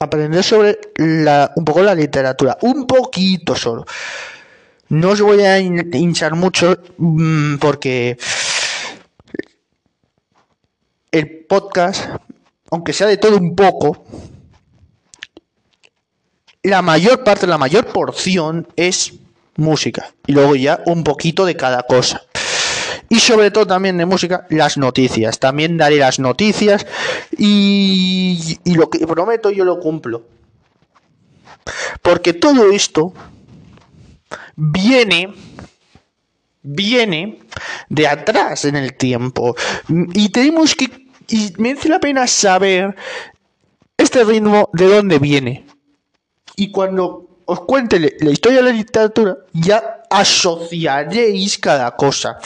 Aprender 0.00 0.42
sobre 0.42 0.80
la, 0.96 1.52
un 1.54 1.64
poco 1.64 1.80
la 1.84 1.94
literatura, 1.94 2.58
un 2.62 2.88
poquito 2.88 3.54
solo. 3.54 3.86
No 4.88 5.10
os 5.10 5.20
voy 5.20 5.40
a 5.42 5.60
hinchar 5.60 6.34
mucho 6.34 6.76
mm, 6.98 7.58
porque 7.58 8.18
el 11.12 11.44
podcast, 11.46 12.08
aunque 12.72 12.92
sea 12.92 13.06
de 13.06 13.18
todo 13.18 13.36
un 13.36 13.54
poco, 13.54 14.04
la 16.64 16.80
mayor 16.80 17.22
parte, 17.22 17.46
la 17.46 17.58
mayor 17.58 17.86
porción 17.86 18.66
es 18.74 19.12
música. 19.56 20.12
Y 20.26 20.32
luego 20.32 20.56
ya 20.56 20.80
un 20.86 21.04
poquito 21.04 21.44
de 21.44 21.56
cada 21.56 21.82
cosa. 21.82 22.22
Y 23.10 23.20
sobre 23.20 23.50
todo 23.50 23.66
también 23.66 23.98
de 23.98 24.06
música, 24.06 24.46
las 24.48 24.78
noticias. 24.78 25.38
También 25.38 25.76
daré 25.76 25.98
las 25.98 26.18
noticias 26.18 26.86
y, 27.36 28.58
lo 28.64 28.88
que 28.88 29.06
prometo 29.06 29.50
yo 29.50 29.64
lo 29.64 29.78
cumplo. 29.78 30.22
Porque 32.02 32.32
todo 32.32 32.72
esto 32.72 33.12
viene 34.56 35.32
viene 36.66 37.40
de 37.90 38.08
atrás 38.08 38.64
en 38.64 38.76
el 38.76 38.94
tiempo 38.94 39.54
y 40.14 40.30
tenemos 40.30 40.74
que 40.74 41.08
y 41.28 41.52
merece 41.58 41.90
la 41.90 42.00
pena 42.00 42.26
saber 42.26 42.96
este 43.98 44.24
ritmo 44.24 44.70
de 44.72 44.86
dónde 44.86 45.18
viene 45.18 45.66
y 46.56 46.70
cuando 46.70 47.40
os 47.46 47.60
cuente 47.60 47.98
la 47.98 48.30
historia 48.30 48.58
de 48.58 48.64
la 48.64 48.76
literatura 48.76 49.36
ya 49.52 50.02
asociaréis 50.10 51.58
cada 51.58 51.94
cosa 51.94 52.38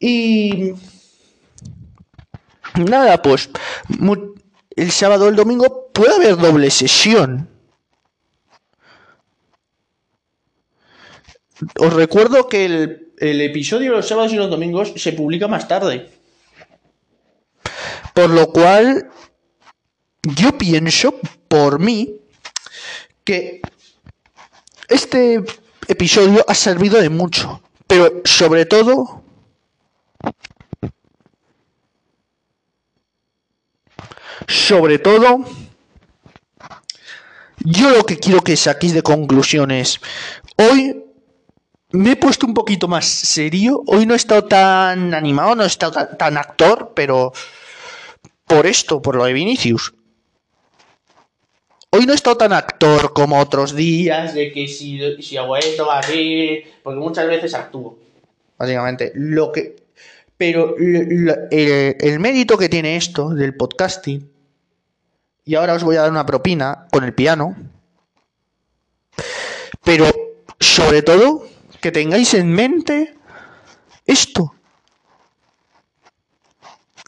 Y 0.00 0.72
nada, 2.74 3.20
pues 3.20 3.50
el 4.74 4.90
sábado 4.90 5.26
o 5.26 5.28
el 5.28 5.36
domingo 5.36 5.90
puede 5.92 6.14
haber 6.14 6.38
doble 6.38 6.70
sesión. 6.70 7.50
Os 11.78 11.92
recuerdo 11.92 12.48
que 12.48 12.64
el, 12.64 13.12
el 13.18 13.42
episodio 13.42 13.90
de 13.90 13.96
los 13.98 14.08
sábados 14.08 14.32
y 14.32 14.36
los 14.36 14.48
domingos 14.48 14.94
se 14.96 15.12
publica 15.12 15.46
más 15.46 15.68
tarde. 15.68 16.10
Por 18.14 18.30
lo 18.30 18.50
cual, 18.50 19.10
yo 20.22 20.56
pienso, 20.56 21.14
por 21.48 21.78
mí, 21.78 22.20
que 23.24 23.60
este 24.88 25.42
episodio 25.88 26.44
ha 26.46 26.54
servido 26.54 27.00
de 27.00 27.08
mucho. 27.08 27.62
Pero 27.86 28.22
sobre 28.24 28.66
todo 28.66 29.20
sobre 34.46 34.98
todo, 34.98 35.44
yo 37.58 37.90
lo 37.90 38.04
que 38.04 38.18
quiero 38.18 38.42
que 38.42 38.56
saquéis 38.56 38.94
de 38.94 39.02
conclusiones, 39.02 40.00
hoy 40.56 41.04
me 41.92 42.12
he 42.12 42.16
puesto 42.16 42.46
un 42.46 42.54
poquito 42.54 42.88
más 42.88 43.06
serio, 43.06 43.82
hoy 43.86 44.06
no 44.06 44.14
he 44.14 44.16
estado 44.16 44.44
tan 44.44 45.14
animado, 45.14 45.54
no 45.54 45.64
he 45.64 45.66
estado 45.66 46.06
tan, 46.16 46.36
actor, 46.36 46.92
pero 46.94 47.32
por 48.46 48.66
esto, 48.66 49.00
por 49.00 49.16
lo 49.16 49.24
de 49.24 49.32
Vinicius. 49.32 49.94
Hoy 51.90 52.06
no 52.06 52.12
he 52.12 52.16
estado 52.16 52.36
tan 52.36 52.52
actor 52.52 53.12
como 53.12 53.38
otros 53.38 53.74
días, 53.74 54.34
de 54.34 54.52
que 54.52 54.68
si, 54.68 55.00
si 55.22 55.36
hago 55.36 55.56
esto, 55.56 55.90
así, 55.90 56.62
porque 56.82 57.00
muchas 57.00 57.26
veces 57.26 57.52
actúo. 57.54 57.98
Básicamente, 58.56 59.12
lo 59.14 59.50
que 59.50 59.80
pero 60.40 60.74
el, 60.78 62.18
mérito 62.18 62.56
que 62.56 62.70
tiene 62.70 62.96
esto 62.96 63.28
del 63.28 63.54
podcasting, 63.54 64.32
y 65.44 65.54
ahora 65.54 65.74
os 65.74 65.84
voy 65.84 65.96
a 65.96 66.00
dar 66.00 66.10
una 66.10 66.24
propina 66.24 66.86
con 66.90 67.04
el 67.04 67.12
piano, 67.12 67.54
pero 69.84 70.06
sobre 70.58 71.02
todo 71.02 71.46
que 71.82 71.92
tengáis 71.92 72.32
en 72.32 72.50
mente 72.54 73.18
esto, 74.06 74.54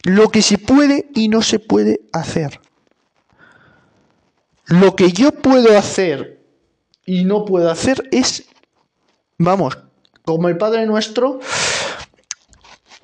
lo 0.03 0.29
que 0.29 0.43
se 0.43 0.59
puede 0.59 1.09
y 1.15 1.27
no 1.27 1.41
se 1.41 1.57
puede 1.57 2.01
hacer. 2.13 2.59
Lo 4.67 4.95
que 4.95 5.11
yo 5.11 5.31
puedo 5.31 5.77
hacer 5.77 6.39
y 7.05 7.25
no 7.25 7.45
puedo 7.45 7.69
hacer 7.69 8.07
es, 8.11 8.45
vamos, 9.37 9.77
como 10.23 10.47
el 10.49 10.57
Padre 10.57 10.85
Nuestro, 10.85 11.39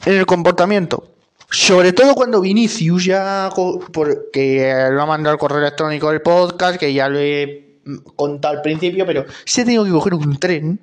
en 0.06 0.14
el 0.14 0.26
comportamiento. 0.26 1.12
Sobre 1.52 1.94
todo 1.94 2.14
cuando 2.14 2.42
Vinicius 2.42 3.06
ya, 3.06 3.50
porque 3.92 4.88
lo 4.92 5.02
ha 5.02 5.06
mandado 5.06 5.34
el 5.34 5.40
correo 5.40 5.60
electrónico 5.60 6.12
del 6.12 6.22
podcast, 6.22 6.80
que 6.80 6.94
ya 6.94 7.10
lo 7.10 7.20
he 7.20 7.80
contado 8.16 8.58
al 8.58 8.62
principio, 8.62 9.06
pero 9.06 9.26
se 9.46 9.62
ha 9.62 9.66
tenido 9.66 9.84
que 9.84 9.92
coger 9.92 10.14
un 10.14 10.38
tren 10.38 10.80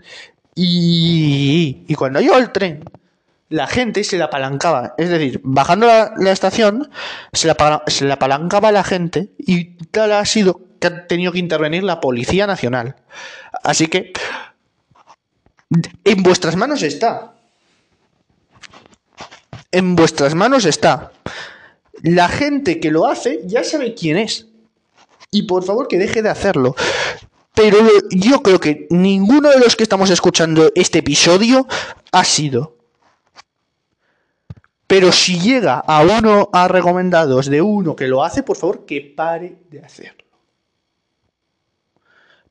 y, 0.55 1.95
cuando 1.95 2.21
llegó 2.21 2.39
el 2.39 2.51
tren, 2.51 2.83
la 3.49 3.67
gente 3.67 4.05
se 4.05 4.19
la 4.19 4.27
apalancaba. 4.27 4.95
Es 4.99 5.09
decir, 5.09 5.41
bajando 5.43 5.87
la, 5.87 6.33
estación, 6.33 6.91
se 7.33 7.47
la, 7.47 7.83
se 7.87 8.05
la 8.05 8.15
apalancaba 8.15 8.73
la 8.73 8.85
gente 8.85 9.31
y 9.39 9.77
tal 9.87 10.13
ha 10.13 10.25
sido 10.25 10.61
que 10.81 10.87
ha 10.89 11.07
tenido 11.07 11.33
que 11.33 11.39
intervenir 11.39 11.83
la 11.85 12.01
Policía 12.01 12.47
Nacional. 12.47 12.97
Así 13.63 13.87
que 13.87 14.13
en 16.05 16.23
vuestras 16.23 16.57
manos 16.57 16.83
está 16.83 17.33
en 19.77 19.95
vuestras 19.95 20.35
manos 20.35 20.65
está. 20.65 21.13
La 22.03 22.29
gente 22.29 22.81
que 22.81 22.91
lo 22.91 23.07
hace 23.07 23.41
ya 23.45 23.63
sabe 23.63 23.95
quién 23.95 24.17
es. 24.17 24.47
Y 25.31 25.43
por 25.43 25.65
favor 25.65 25.87
que 25.87 25.99
deje 25.99 26.23
de 26.23 26.31
hacerlo. 26.31 26.75
Pero 27.55 27.79
yo 28.11 28.43
creo 28.43 28.59
que 28.59 28.87
ninguno 28.91 29.51
de 29.51 29.59
los 29.59 29.77
que 29.77 29.83
estamos 29.83 30.09
escuchando 30.09 30.73
este 30.75 31.01
episodio 31.01 31.67
ha 32.13 32.25
sido. 32.25 32.76
Pero 34.87 35.11
si 35.11 35.39
llega 35.41 35.79
a 35.79 36.03
uno 36.03 36.49
a 36.53 36.69
recomendados 36.69 37.47
de 37.47 37.61
uno 37.61 37.97
que 37.97 38.07
lo 38.07 38.23
hace, 38.23 38.43
por 38.43 38.57
favor 38.57 38.87
que 38.87 39.01
pare 39.01 39.57
de 39.69 39.81
hacerlo. 39.81 40.25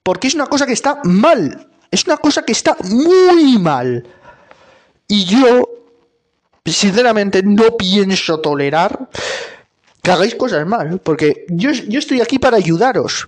Porque 0.04 0.28
es 0.28 0.36
una 0.36 0.48
cosa 0.48 0.66
que 0.66 0.74
está 0.74 1.00
mal. 1.04 1.70
Es 1.90 2.06
una 2.06 2.18
cosa 2.18 2.44
que 2.44 2.52
está 2.52 2.76
muy 2.84 3.58
mal. 3.58 4.06
Y 5.08 5.24
yo 5.26 5.70
sinceramente 6.66 7.42
no 7.44 7.78
pienso 7.78 8.40
tolerar 8.40 9.10
que 10.02 10.12
hagáis 10.12 10.36
cosas 10.36 10.66
mal, 10.68 11.00
porque 11.00 11.46
yo, 11.50 11.72
yo 11.72 12.00
estoy 12.00 12.22
aquí 12.22 12.38
para 12.38 12.58
ayudaros, 12.58 13.28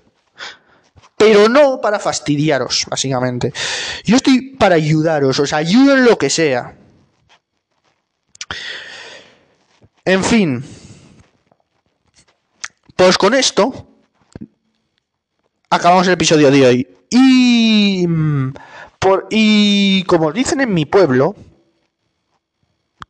pero 1.18 1.50
no 1.50 1.82
para 1.82 1.98
fastidiaros, 1.98 2.86
básicamente. 2.90 3.52
Yo 4.04 4.16
estoy 4.16 4.56
para 4.56 4.76
ayudaros, 4.76 5.40
os 5.40 5.54
ayudo 5.54 5.96
en 5.96 6.06
lo 6.06 6.18
que 6.18 6.30
sea. 6.30 6.76
En 10.08 10.24
fin, 10.24 10.64
pues 12.96 13.18
con 13.18 13.34
esto 13.34 13.88
acabamos 15.70 16.08
el 16.08 16.14
episodio 16.14 16.50
de 16.50 16.66
hoy. 16.66 16.88
Y, 17.10 18.06
mm, 18.08 18.54
por, 19.00 19.28
y 19.30 20.04
como 20.04 20.32
dicen 20.32 20.62
en 20.62 20.74
mi 20.74 20.86
pueblo, 20.86 21.36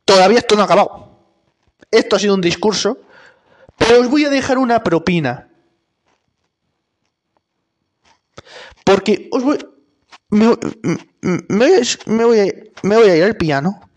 Todavía 0.08 0.38
esto 0.38 0.56
no 0.56 0.62
ha 0.62 0.64
acabado. 0.64 1.10
Esto 1.90 2.16
ha 2.16 2.18
sido 2.18 2.34
un 2.34 2.40
discurso, 2.40 2.96
pero 3.76 4.00
os 4.00 4.08
voy 4.08 4.24
a 4.24 4.30
dejar 4.30 4.56
una 4.56 4.82
propina. 4.82 5.50
Porque 8.84 9.28
os 9.30 9.42
voy, 9.42 9.58
me, 10.30 10.46
voy, 10.46 10.56
a, 12.40 12.54
me 12.82 12.96
voy 12.96 13.10
a 13.10 13.16
ir 13.16 13.22
al 13.22 13.36
piano. 13.36 13.87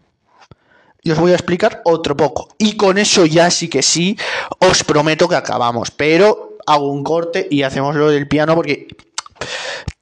Y 1.04 1.12
os 1.12 1.20
voy 1.20 1.32
a 1.32 1.36
explicar 1.36 1.82
otro 1.86 2.16
poco. 2.16 2.50
Y 2.58 2.78
con 2.78 2.98
eso 2.98 3.26
ya 3.26 3.50
sí 3.50 3.68
que 3.68 3.82
sí, 3.82 4.18
os 4.60 4.84
prometo 4.84 5.28
que 5.28 5.36
acabamos. 5.36 5.92
Pero 5.92 6.58
hago 6.66 6.92
un 6.92 7.04
corte 7.04 7.48
y 7.50 7.64
hacemos 7.64 7.96
lo 7.96 8.10
del 8.10 8.28
piano 8.28 8.56
porque 8.56 8.88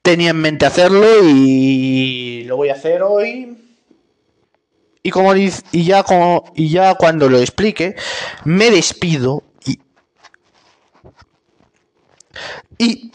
tenía 0.01 0.31
en 0.31 0.37
mente 0.37 0.65
hacerlo 0.65 1.05
y 1.23 2.43
lo 2.45 2.57
voy 2.57 2.69
a 2.69 2.73
hacer 2.73 3.01
hoy. 3.01 3.57
Y 5.01 5.11
como 5.11 5.33
y 5.35 5.51
ya 5.71 6.03
como 6.03 6.51
y 6.55 6.69
ya 6.69 6.95
cuando 6.95 7.29
lo 7.29 7.39
explique, 7.39 7.95
me 8.43 8.69
despido 8.69 9.43
y, 9.65 9.79
y 12.77 13.11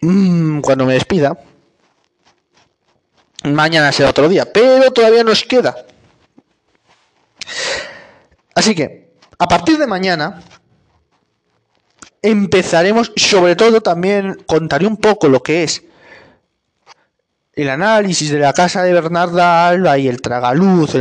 mmm, 0.00 0.60
cuando 0.60 0.86
me 0.86 0.94
despida, 0.94 1.38
mañana 3.44 3.92
será 3.92 4.08
otro 4.08 4.26
día, 4.30 4.50
pero 4.50 4.90
todavía 4.90 5.22
nos 5.22 5.44
queda 5.44 5.76
Así 8.54 8.74
que, 8.74 9.12
a 9.38 9.46
partir 9.46 9.78
de 9.78 9.86
mañana, 9.86 10.42
empezaremos, 12.22 13.12
sobre 13.16 13.56
todo 13.56 13.80
también 13.80 14.42
contaré 14.46 14.86
un 14.86 14.96
poco 14.96 15.28
lo 15.28 15.42
que 15.42 15.62
es 15.62 15.82
el 17.52 17.70
análisis 17.70 18.30
de 18.30 18.38
la 18.38 18.52
casa 18.52 18.82
de 18.82 18.92
Bernarda 18.92 19.68
Alba 19.68 19.96
y 19.96 20.08
el 20.08 20.20
tragaluz, 20.20 20.94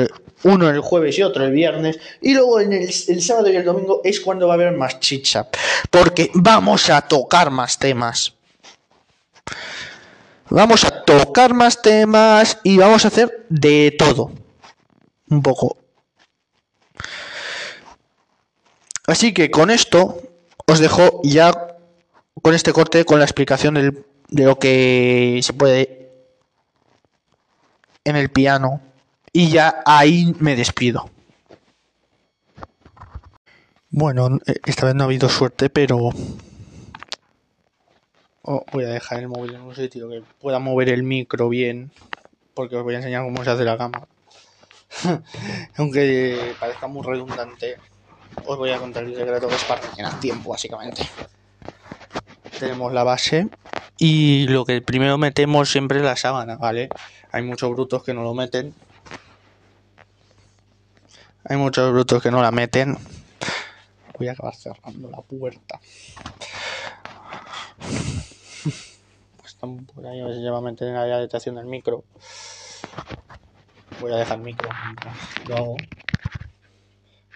uno 0.43 0.69
el 0.69 0.79
jueves 0.79 1.17
y 1.17 1.23
otro 1.23 1.43
el 1.43 1.51
viernes, 1.51 1.99
y 2.21 2.33
luego 2.33 2.61
en 2.61 2.73
el, 2.73 2.83
el, 2.83 3.21
sábado 3.21 3.51
y 3.51 3.55
el 3.57 3.65
domingo 3.65 4.01
es 4.03 4.21
cuando 4.21 4.47
va 4.47 4.53
a 4.53 4.55
haber 4.55 4.71
más 4.71 4.99
chicha, 4.99 5.47
porque 5.89 6.31
vamos 6.33 6.89
a 6.89 7.01
tocar 7.01 7.51
más 7.51 7.77
temas. 7.77 8.33
Vamos 10.49 10.83
a 10.85 11.03
tocar 11.03 11.53
más 11.53 11.81
temas 11.81 12.59
y 12.63 12.77
vamos 12.77 13.03
a 13.03 13.07
hacer 13.07 13.45
de 13.49 13.95
todo. 13.97 14.31
Un 15.29 15.41
poco. 15.41 15.84
Así 19.07 19.33
que 19.33 19.51
con 19.51 19.69
esto 19.69 20.17
os 20.67 20.79
dejo 20.79 21.21
ya 21.23 21.51
con 22.41 22.53
este 22.53 22.73
corte 22.73 23.05
con 23.05 23.19
la 23.19 23.25
explicación 23.25 23.75
de 24.27 24.43
lo 24.43 24.57
que 24.57 25.39
se 25.43 25.53
puede 25.53 26.11
en 28.03 28.15
el 28.15 28.29
piano 28.29 28.81
y 29.31 29.49
ya 29.49 29.81
ahí 29.85 30.33
me 30.39 30.55
despido. 30.55 31.09
Bueno, 33.89 34.39
esta 34.65 34.85
vez 34.85 34.95
no 34.95 35.03
ha 35.03 35.05
habido 35.05 35.29
suerte, 35.29 35.69
pero 35.69 36.09
oh, 38.41 38.65
voy 38.71 38.83
a 38.83 38.89
dejar 38.89 39.19
el 39.19 39.27
móvil 39.27 39.55
en 39.55 39.61
un 39.61 39.75
sitio 39.75 40.09
que 40.09 40.21
pueda 40.39 40.59
mover 40.59 40.89
el 40.89 41.03
micro 41.03 41.49
bien, 41.49 41.91
porque 42.53 42.75
os 42.75 42.83
voy 42.83 42.95
a 42.95 42.97
enseñar 42.97 43.23
cómo 43.23 43.43
se 43.43 43.51
hace 43.51 43.63
la 43.63 43.77
cama. 43.77 44.07
Aunque 45.77 46.55
parezca 46.59 46.87
muy 46.87 47.03
redundante 47.03 47.77
os 48.45 48.57
voy 48.57 48.71
a 48.71 48.79
contar 48.79 49.03
el 49.03 49.15
secreto 49.15 49.47
que 49.47 49.55
es 49.55 49.63
para 49.63 49.81
rellenar 49.81 50.19
tiempo, 50.19 50.49
básicamente. 50.49 51.07
Tenemos 52.59 52.93
la 52.93 53.03
base 53.03 53.47
y 53.97 54.47
lo 54.47 54.65
que 54.65 54.81
primero 54.81 55.17
metemos 55.17 55.69
siempre 55.69 55.99
es 55.99 56.03
la 56.03 56.15
sábana, 56.15 56.57
¿vale? 56.57 56.89
Hay 57.31 57.43
muchos 57.43 57.71
brutos 57.71 58.03
que 58.03 58.13
no 58.13 58.23
lo 58.23 58.33
meten. 58.33 58.73
Hay 61.43 61.57
muchos 61.57 61.91
brutos 61.91 62.21
que 62.23 62.31
no 62.31 62.41
la 62.41 62.51
meten. 62.51 62.97
Voy 64.17 64.27
a 64.29 64.31
acabar 64.31 64.55
cerrando 64.55 65.09
la 65.09 65.21
puerta. 65.21 65.79
Están 69.45 69.86
por 69.86 70.05
ahí, 70.07 70.21
a 70.21 70.25
ver 70.25 70.36
si 70.36 70.43
va 70.43 70.57
a 70.57 70.61
meter 70.61 70.88
en 70.88 70.95
la 70.95 71.19
detección 71.19 71.55
del 71.55 71.65
micro. 71.65 72.03
Voy 74.01 74.11
a 74.11 74.17
dejar 74.17 74.38
el 74.38 74.43
micro 74.43 74.69
lo 75.47 75.55
hago 75.55 75.77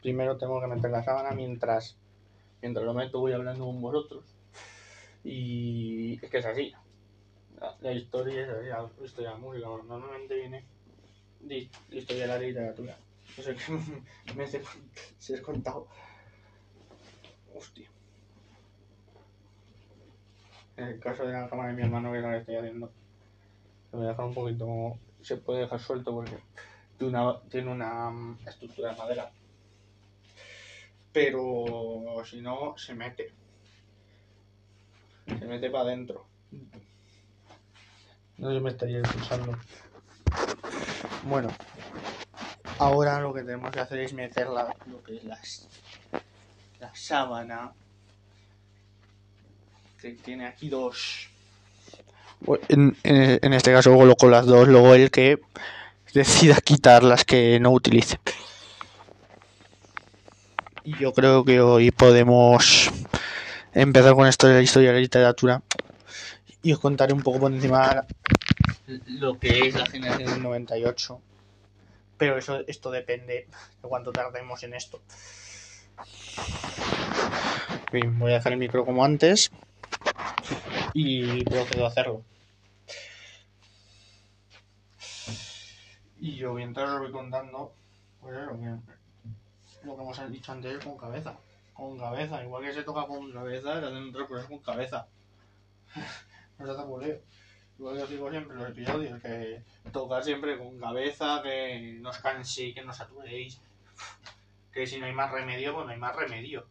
primero 0.01 0.37
tengo 0.37 0.61
que 0.61 0.67
meter 0.67 0.91
la 0.91 1.03
sábana 1.03 1.31
mientras, 1.31 1.97
mientras 2.61 2.85
lo 2.85 2.93
meto 2.93 3.19
voy 3.19 3.33
hablando 3.33 3.65
con 3.65 3.81
vosotros. 3.81 4.23
Y 5.23 6.19
es 6.23 6.29
que 6.29 6.37
es 6.37 6.45
así. 6.45 6.73
La, 7.81 7.91
historia 7.91 8.43
es 8.43 8.49
así, 8.49 8.67
la 8.67 9.05
historia 9.05 9.29
de 9.29 9.35
la 9.35 9.41
música 9.41 9.67
normalmente 9.67 10.35
viene 10.35 10.63
de 11.41 11.69
la 11.89 11.95
historia 11.97 12.21
de 12.23 12.27
la 12.27 12.39
literatura. 12.39 12.97
No 13.37 13.43
sé 13.43 13.55
qué 13.55 14.33
me 14.35 14.47
sé, 14.47 14.61
si 15.17 15.33
es 15.33 15.41
contado. 15.41 15.87
Hostia. 17.53 17.89
En 20.77 20.85
el 20.85 20.99
caso 20.99 21.25
de 21.25 21.33
la 21.33 21.49
cámara 21.49 21.69
de 21.69 21.75
mi 21.75 21.81
hermano, 21.81 22.13
que 22.13 22.19
lo 22.19 22.29
que 22.29 22.37
estoy 22.37 22.55
haciendo, 22.55 22.89
lo 23.91 23.97
voy 23.99 24.07
a 24.07 24.11
dejar 24.11 24.25
un 24.25 24.33
poquito. 24.33 24.97
Se 25.21 25.35
puede 25.35 25.61
dejar 25.61 25.81
suelto 25.81 26.13
porque 26.13 26.37
tiene 26.97 27.19
una, 27.19 27.41
tiene 27.49 27.71
una 27.71 28.09
mm, 28.09 28.37
estructura 28.47 28.91
de 28.91 28.97
madera 28.97 29.31
pero 31.19 32.23
si 32.23 32.39
no, 32.41 32.75
se 32.77 32.93
mete. 32.93 33.33
Se 35.27 35.45
mete 35.45 35.69
para 35.69 35.83
adentro. 35.83 36.25
No 38.37 38.53
se 38.53 38.59
me 38.61 38.69
estaría 38.69 38.99
expulsando. 38.99 39.57
Bueno, 41.23 41.49
ahora 42.77 43.19
lo 43.19 43.33
que 43.33 43.41
tenemos 43.41 43.69
que 43.71 43.81
hacer 43.81 43.99
es 43.99 44.13
meter 44.13 44.47
la, 44.47 44.73
lo 44.85 45.03
que 45.03 45.17
es 45.17 45.23
las, 45.25 45.67
la 46.79 46.95
sábana. 46.95 47.73
Que 49.99 50.11
tiene 50.13 50.47
aquí 50.47 50.69
dos. 50.69 51.29
En, 52.69 52.95
en 53.03 53.53
este 53.53 53.73
caso 53.73 53.93
coloco 53.93 54.29
las 54.29 54.45
dos, 54.45 54.69
luego 54.69 54.95
el 54.95 55.11
que 55.11 55.41
decida 56.13 56.55
quitar 56.61 57.03
las 57.03 57.25
que 57.25 57.59
no 57.59 57.71
utilice. 57.71 58.19
Y 60.83 60.97
yo 60.97 61.13
creo 61.13 61.43
que 61.43 61.61
hoy 61.61 61.91
podemos 61.91 62.91
empezar 63.73 64.15
con 64.15 64.27
esto 64.27 64.47
de 64.47 64.55
la 64.55 64.61
historia 64.61 64.89
de 64.89 64.95
la 64.95 65.01
literatura 65.01 65.61
y 66.61 66.73
os 66.73 66.79
contaré 66.79 67.13
un 67.13 67.21
poco 67.21 67.39
por 67.39 67.51
encima 67.51 68.05
lo 69.07 69.37
que 69.39 69.67
es 69.67 69.75
la 69.75 69.85
generación 69.85 70.29
del 70.29 70.43
98. 70.43 71.21
Pero 72.17 72.37
eso, 72.37 72.61
esto 72.67 72.91
depende 72.91 73.47
de 73.81 73.87
cuánto 73.87 74.11
tardemos 74.11 74.63
en 74.63 74.73
esto. 74.73 75.01
Bien, 77.91 78.17
voy 78.19 78.31
a 78.31 78.35
dejar 78.35 78.53
el 78.53 78.59
micro 78.59 78.85
como 78.85 79.03
antes 79.03 79.51
y 80.93 81.43
procedo 81.45 81.85
a 81.85 81.89
hacerlo. 81.89 82.23
Y 86.19 86.35
yo 86.35 86.53
mientras 86.53 86.89
os 86.89 86.99
voy 86.99 87.11
contando, 87.11 87.73
pues 88.19 88.35
lo 89.83 89.95
que 89.95 90.01
hemos 90.01 90.31
dicho 90.31 90.51
antes 90.51 90.83
con 90.83 90.97
cabeza. 90.97 91.37
Con 91.73 91.97
cabeza, 91.97 92.43
igual 92.43 92.63
que 92.63 92.73
se 92.73 92.83
toca 92.83 93.05
con 93.05 93.31
cabeza, 93.31 93.79
se 93.79 93.85
hacen 93.85 94.11
cosas 94.11 94.45
con 94.45 94.59
cabeza. 94.59 95.07
no 96.59 96.65
se 96.65 96.71
hace 96.71 96.83
boleo. 96.83 97.21
Igual 97.77 97.95
que 97.95 98.03
os 98.03 98.09
digo 98.09 98.29
siempre 98.29 98.53
en 98.53 98.59
los 98.59 98.69
episodios, 98.71 99.21
que 99.21 99.63
tocar 99.93 100.23
siempre 100.23 100.57
con 100.57 100.77
cabeza, 100.77 101.41
que 101.41 101.97
no 102.01 102.09
os 102.09 102.17
canséis, 102.17 102.75
que 102.75 102.83
no 102.83 102.91
os 102.91 102.97
saturéis. 102.97 103.59
Que 104.71 104.85
si 104.85 104.99
no 104.99 105.07
hay 105.07 105.13
más 105.13 105.31
remedio, 105.31 105.73
pues 105.73 105.87
no 105.87 105.91
hay 105.91 105.97
más 105.97 106.15
remedio. 106.15 106.67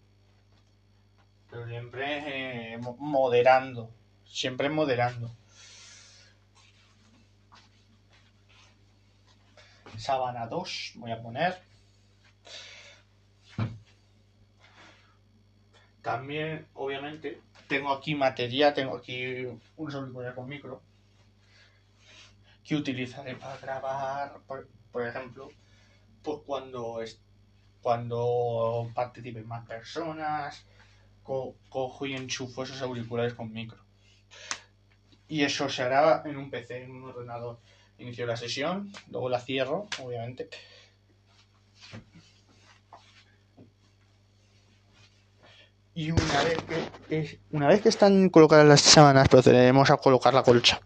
Pero 1.50 1.66
siempre 1.66 2.74
eh, 2.74 2.78
moderando. 2.78 3.90
Siempre 4.24 4.68
moderando. 4.68 5.32
Sábana 9.96 10.46
2, 10.46 10.92
voy 10.94 11.10
a 11.10 11.20
poner. 11.20 11.67
También, 16.08 16.66
obviamente, 16.72 17.42
tengo 17.68 17.92
aquí 17.92 18.14
materia, 18.14 18.72
tengo 18.72 18.96
aquí 18.96 19.44
un 19.76 19.94
auriculares 19.94 20.34
con 20.34 20.48
micro 20.48 20.80
que 22.64 22.76
utilizaré 22.76 23.36
para 23.36 23.58
grabar, 23.58 24.40
por, 24.46 25.06
ejemplo, 25.06 25.50
pues 26.22 26.38
cuando, 26.46 27.02
es, 27.02 27.20
cuando 27.82 28.90
participen 28.94 29.46
más 29.46 29.66
personas, 29.66 30.64
cojo 31.22 32.06
y 32.06 32.14
enchufo 32.14 32.62
esos 32.62 32.80
auriculares 32.80 33.34
con 33.34 33.52
micro. 33.52 33.84
Y 35.28 35.42
eso 35.42 35.68
se 35.68 35.82
hará 35.82 36.22
en 36.24 36.38
un 36.38 36.48
PC, 36.48 36.84
en 36.84 36.90
un 36.90 37.04
ordenador. 37.04 37.58
Inicio 37.98 38.24
la 38.24 38.38
sesión, 38.38 38.90
luego 39.10 39.28
la 39.28 39.40
cierro, 39.40 39.88
obviamente 40.02 40.48
Y 45.98 46.12
una 46.12 46.44
vez 46.44 46.58
que, 47.08 47.40
una 47.50 47.66
vez 47.66 47.82
que 47.82 47.88
están 47.88 48.28
colocadas 48.28 48.64
las 48.64 48.80
sábanas, 48.82 49.26
procederemos 49.26 49.90
a 49.90 49.96
colocar 49.96 50.32
la 50.32 50.44
colcha. 50.44 50.80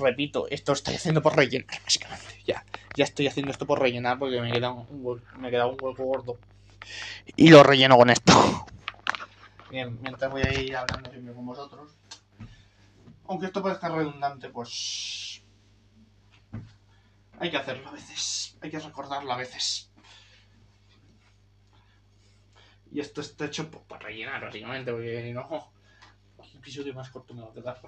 repito, 0.00 0.46
esto 0.48 0.72
estoy 0.72 0.94
haciendo 0.94 1.20
por 1.20 1.36
rellenar, 1.36 1.78
básicamente. 1.84 2.40
Ya, 2.46 2.64
ya 2.94 3.04
estoy 3.04 3.26
haciendo 3.26 3.52
esto 3.52 3.66
por 3.66 3.78
rellenar 3.78 4.18
porque 4.18 4.40
me 4.40 4.50
queda 4.50 4.70
un, 4.70 5.22
me 5.38 5.50
queda 5.50 5.66
un 5.66 5.76
hueco 5.78 6.04
gordo. 6.04 6.38
Y 7.36 7.50
lo 7.50 7.62
relleno 7.62 7.98
con 7.98 8.08
esto. 8.08 8.32
Bien, 9.70 9.98
mientras 10.00 10.30
voy 10.30 10.40
a 10.40 10.58
ir 10.58 10.74
hablando 10.74 11.10
siempre 11.10 11.34
con 11.34 11.44
vosotros. 11.44 11.92
Aunque 13.26 13.44
esto 13.44 13.62
parezca 13.62 13.90
redundante, 13.90 14.48
pues. 14.48 15.42
Hay 17.38 17.50
que 17.50 17.58
hacerlo 17.58 17.90
a 17.90 17.92
veces. 17.92 18.56
Hay 18.62 18.70
que 18.70 18.78
recordarlo 18.78 19.30
a 19.30 19.36
veces. 19.36 19.90
Y 22.96 23.00
esto 23.00 23.20
está 23.20 23.44
hecho 23.44 23.70
para 23.70 24.06
rellenar, 24.06 24.40
básicamente, 24.40 24.90
porque 24.90 25.30
no. 25.34 25.70
El 26.42 26.56
episodio 26.56 26.94
más 26.94 27.10
corto 27.10 27.34
me 27.34 27.42
va 27.42 27.50
a 27.50 27.52
quedar. 27.52 27.78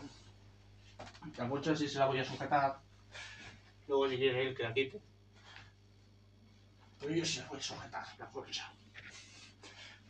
La 1.38 1.48
colcha 1.48 1.74
sí 1.74 1.88
se 1.88 1.98
la 1.98 2.04
voy 2.04 2.18
a 2.18 2.24
sujetar. 2.26 2.78
Luego 3.86 4.06
si 4.06 4.18
quiere 4.18 4.46
él 4.46 4.54
que 4.54 4.64
la 4.64 4.74
quite. 4.74 5.00
Pero 7.00 7.14
yo 7.14 7.24
sí 7.24 7.40
la 7.40 7.48
voy 7.48 7.58
a 7.58 7.62
sujetar, 7.62 8.06
la 8.18 8.26
colcha. 8.26 8.70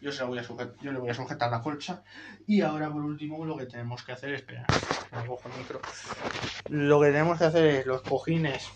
Yo, 0.01 0.11
se 0.11 0.23
la 0.23 0.25
voy 0.27 0.39
a 0.41 0.43
sujetar, 0.43 0.75
yo 0.83 0.91
le 0.91 0.99
voy 0.99 1.11
a 1.11 1.15
sujetar 1.15 1.49
la 1.49 1.63
colcha. 1.63 2.03
Y 2.49 2.63
ahora 2.63 2.91
por 2.91 3.03
último 3.03 3.45
lo 3.45 3.57
que 3.57 3.67
tenemos 3.67 4.03
que 4.03 4.11
hacer 4.11 4.35
es... 4.35 4.41
Espera, 4.41 4.67
me 5.13 5.25
cojo 5.29 5.49
el 5.49 5.59
micro. 5.59 5.81
Lo 6.71 7.01
que 7.01 7.07
tenemos 7.07 7.39
que 7.39 7.45
hacer 7.45 7.67
es 7.67 7.87
los 7.87 8.03
cojines 8.03 8.69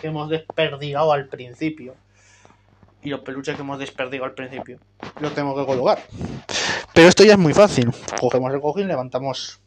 que 0.00 0.06
hemos 0.06 0.30
desperdigado 0.30 1.12
al 1.12 1.28
principio. 1.28 1.94
Y 3.02 3.10
los 3.10 3.20
peluches 3.20 3.56
que 3.56 3.62
hemos 3.62 3.78
desperdigado 3.78 4.26
al 4.26 4.34
principio. 4.34 4.78
Los 5.20 5.34
tengo 5.34 5.56
que 5.56 5.66
colocar. 5.66 6.02
Pero 6.94 7.08
esto 7.08 7.24
ya 7.24 7.32
es 7.32 7.38
muy 7.38 7.54
fácil. 7.54 7.90
Cogemos 8.20 8.52
el 8.52 8.60
cojín, 8.60 8.88
levantamos 8.88 9.60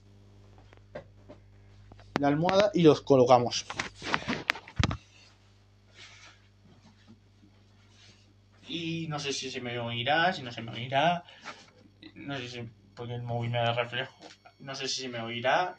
la 2.19 2.29
almohada 2.29 2.71
y 2.73 2.83
los 2.83 3.01
colocamos. 3.01 3.65
Y 8.67 9.07
no 9.07 9.19
sé 9.19 9.33
si 9.33 9.49
se 9.49 9.61
me 9.61 9.77
oirá, 9.79 10.33
si 10.33 10.41
no 10.41 10.51
se 10.51 10.61
me 10.61 10.71
oirá. 10.71 11.23
No 12.15 12.37
sé 12.37 12.49
si. 12.49 12.69
Porque 12.95 13.15
el 13.15 13.23
móvil 13.23 13.51
me 13.51 13.57
da 13.57 13.73
reflejo. 13.73 14.15
No 14.59 14.75
sé 14.75 14.87
si 14.87 15.01
se 15.01 15.09
me 15.09 15.19
oirá. 15.21 15.77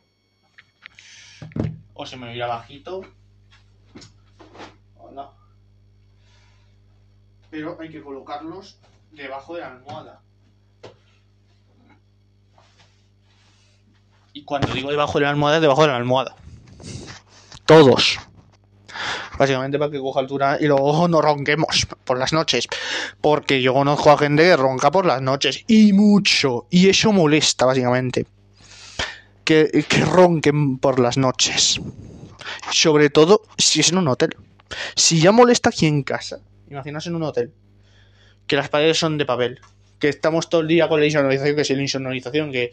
O 1.94 2.06
se 2.06 2.16
me 2.16 2.28
oirá 2.28 2.46
bajito. 2.46 3.02
O 4.98 5.10
no. 5.10 5.34
Pero 7.56 7.74
hay 7.80 7.88
que 7.88 8.02
colocarlos 8.02 8.76
debajo 9.12 9.54
de 9.54 9.62
la 9.62 9.68
almohada. 9.68 10.20
Y 14.34 14.44
cuando 14.44 14.74
digo 14.74 14.90
debajo 14.90 15.18
de 15.18 15.24
la 15.24 15.30
almohada, 15.30 15.56
es 15.56 15.62
debajo 15.62 15.80
de 15.80 15.88
la 15.88 15.96
almohada. 15.96 16.36
Todos. 17.64 18.18
Básicamente 19.38 19.78
para 19.78 19.90
que 19.90 19.98
coja 19.98 20.20
altura 20.20 20.58
y 20.60 20.66
luego 20.66 21.08
no 21.08 21.22
ronquemos 21.22 21.86
por 22.04 22.18
las 22.18 22.34
noches. 22.34 22.68
Porque 23.22 23.62
yo 23.62 23.72
conozco 23.72 24.10
a 24.10 24.18
gente 24.18 24.42
que 24.42 24.56
ronca 24.58 24.90
por 24.90 25.06
las 25.06 25.22
noches. 25.22 25.64
Y 25.66 25.94
mucho. 25.94 26.66
Y 26.68 26.90
eso 26.90 27.10
molesta, 27.10 27.64
básicamente. 27.64 28.26
Que, 29.44 29.82
que 29.88 30.04
ronquen 30.04 30.76
por 30.76 30.98
las 30.98 31.16
noches. 31.16 31.80
Sobre 32.70 33.08
todo 33.08 33.40
si 33.56 33.80
es 33.80 33.92
en 33.92 33.96
un 33.96 34.08
hotel. 34.08 34.36
Si 34.94 35.20
ya 35.22 35.32
molesta 35.32 35.70
aquí 35.70 35.86
en 35.86 36.02
casa. 36.02 36.42
Imaginaos 36.70 37.06
en 37.06 37.14
un 37.14 37.22
hotel. 37.22 37.52
Que 38.46 38.56
las 38.56 38.68
paredes 38.68 38.98
son 38.98 39.18
de 39.18 39.24
papel. 39.24 39.60
Que 39.98 40.08
estamos 40.08 40.48
todo 40.48 40.60
el 40.60 40.68
día 40.68 40.88
con 40.88 41.00
la 41.00 41.06
insonorización. 41.06 41.56
Que 41.56 41.64
si 41.64 41.74
la 41.74 41.82
insonorización. 41.82 42.52
Que 42.52 42.72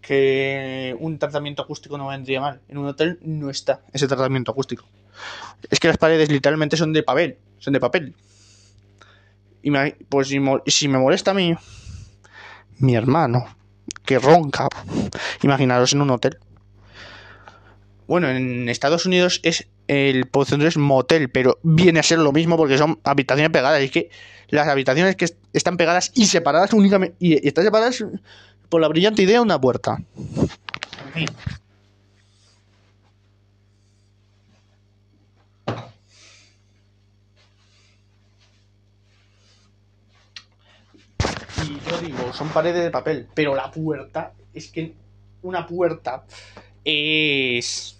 que 0.00 0.96
un 0.98 1.18
tratamiento 1.18 1.62
acústico 1.62 1.98
no 1.98 2.08
vendría 2.08 2.40
mal. 2.40 2.60
En 2.68 2.78
un 2.78 2.86
hotel 2.86 3.18
no 3.22 3.50
está 3.50 3.82
ese 3.92 4.08
tratamiento 4.08 4.50
acústico. 4.50 4.84
Es 5.68 5.78
que 5.78 5.88
las 5.88 5.98
paredes 5.98 6.30
literalmente 6.30 6.76
son 6.76 6.92
de 6.92 7.02
papel, 7.02 7.38
son 7.58 7.72
de 7.72 7.80
papel. 7.80 8.14
Y 9.62 9.70
pues 10.08 10.28
si, 10.28 10.88
me 10.88 10.98
molesta 10.98 11.32
a 11.32 11.34
mí, 11.34 11.54
mi 12.78 12.94
hermano, 12.94 13.44
que 14.06 14.18
ronca, 14.18 14.68
imaginaros 15.42 15.92
en 15.92 16.00
un 16.00 16.10
hotel. 16.10 16.38
Bueno, 18.06 18.30
en 18.30 18.68
Estados 18.68 19.04
Unidos 19.04 19.40
es 19.42 19.68
el 19.90 20.26
porcentaje 20.28 20.68
es 20.68 20.76
motel, 20.76 21.30
pero 21.30 21.58
viene 21.64 21.98
a 21.98 22.04
ser 22.04 22.20
lo 22.20 22.30
mismo 22.30 22.56
porque 22.56 22.78
son 22.78 23.00
habitaciones 23.02 23.50
pegadas. 23.50 23.80
Y 23.82 23.86
es 23.86 23.90
que 23.90 24.10
las 24.48 24.68
habitaciones 24.68 25.16
que 25.16 25.26
están 25.52 25.76
pegadas 25.76 26.12
y 26.14 26.26
separadas 26.26 26.72
únicamente 26.72 27.16
y 27.18 27.44
están 27.48 27.64
separadas 27.64 28.04
por 28.68 28.80
la 28.80 28.86
brillante 28.86 29.22
idea 29.22 29.42
una 29.42 29.60
puerta. 29.60 29.98
Y 41.64 41.90
yo 41.90 41.98
digo, 42.00 42.32
son 42.32 42.48
paredes 42.50 42.84
de 42.84 42.90
papel, 42.92 43.26
pero 43.34 43.56
la 43.56 43.72
puerta 43.72 44.34
es 44.54 44.68
que 44.68 44.94
una 45.42 45.66
puerta 45.66 46.22
es 46.84 47.99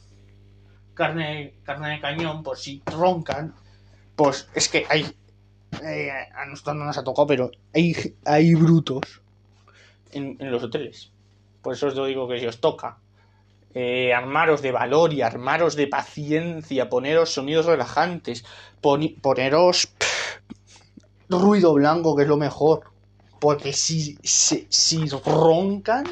carne, 1.01 1.55
carne 1.65 1.89
de 1.93 2.01
cañón, 2.01 2.43
por 2.43 2.59
si 2.59 2.83
roncan, 2.85 3.55
pues 4.17 4.49
es 4.55 4.69
que 4.69 4.85
hay 4.87 5.07
eh, 5.83 6.11
a 6.35 6.45
nosotros 6.45 6.77
no 6.77 6.85
nos 6.85 6.99
ha 6.99 7.05
tocado, 7.05 7.27
pero 7.27 7.51
hay, 7.75 7.95
hay 8.27 8.55
brutos 8.55 9.23
en, 10.13 10.37
los 10.39 10.63
hoteles. 10.63 11.11
Por 11.63 11.73
eso 11.73 11.87
os 11.87 12.07
digo 12.07 12.29
que 12.29 12.39
si 12.39 12.47
os 12.47 12.61
toca 12.61 12.99
eh, 13.73 14.13
armaros 14.13 14.61
de 14.61 14.73
valor 14.73 15.15
y 15.15 15.23
armaros 15.23 15.75
de 15.75 15.87
paciencia, 15.87 16.91
poneros 16.91 17.33
sonidos 17.33 17.65
relajantes, 17.65 18.45
poneros 18.83 19.95
ruido 21.31 21.73
blanco, 21.73 22.15
que 22.15 22.25
es 22.25 22.29
lo 22.29 22.37
mejor. 22.37 22.83
Porque 23.41 23.73
si, 23.73 24.19
si, 24.23 24.67
si 24.69 25.09
roncan 25.09 26.05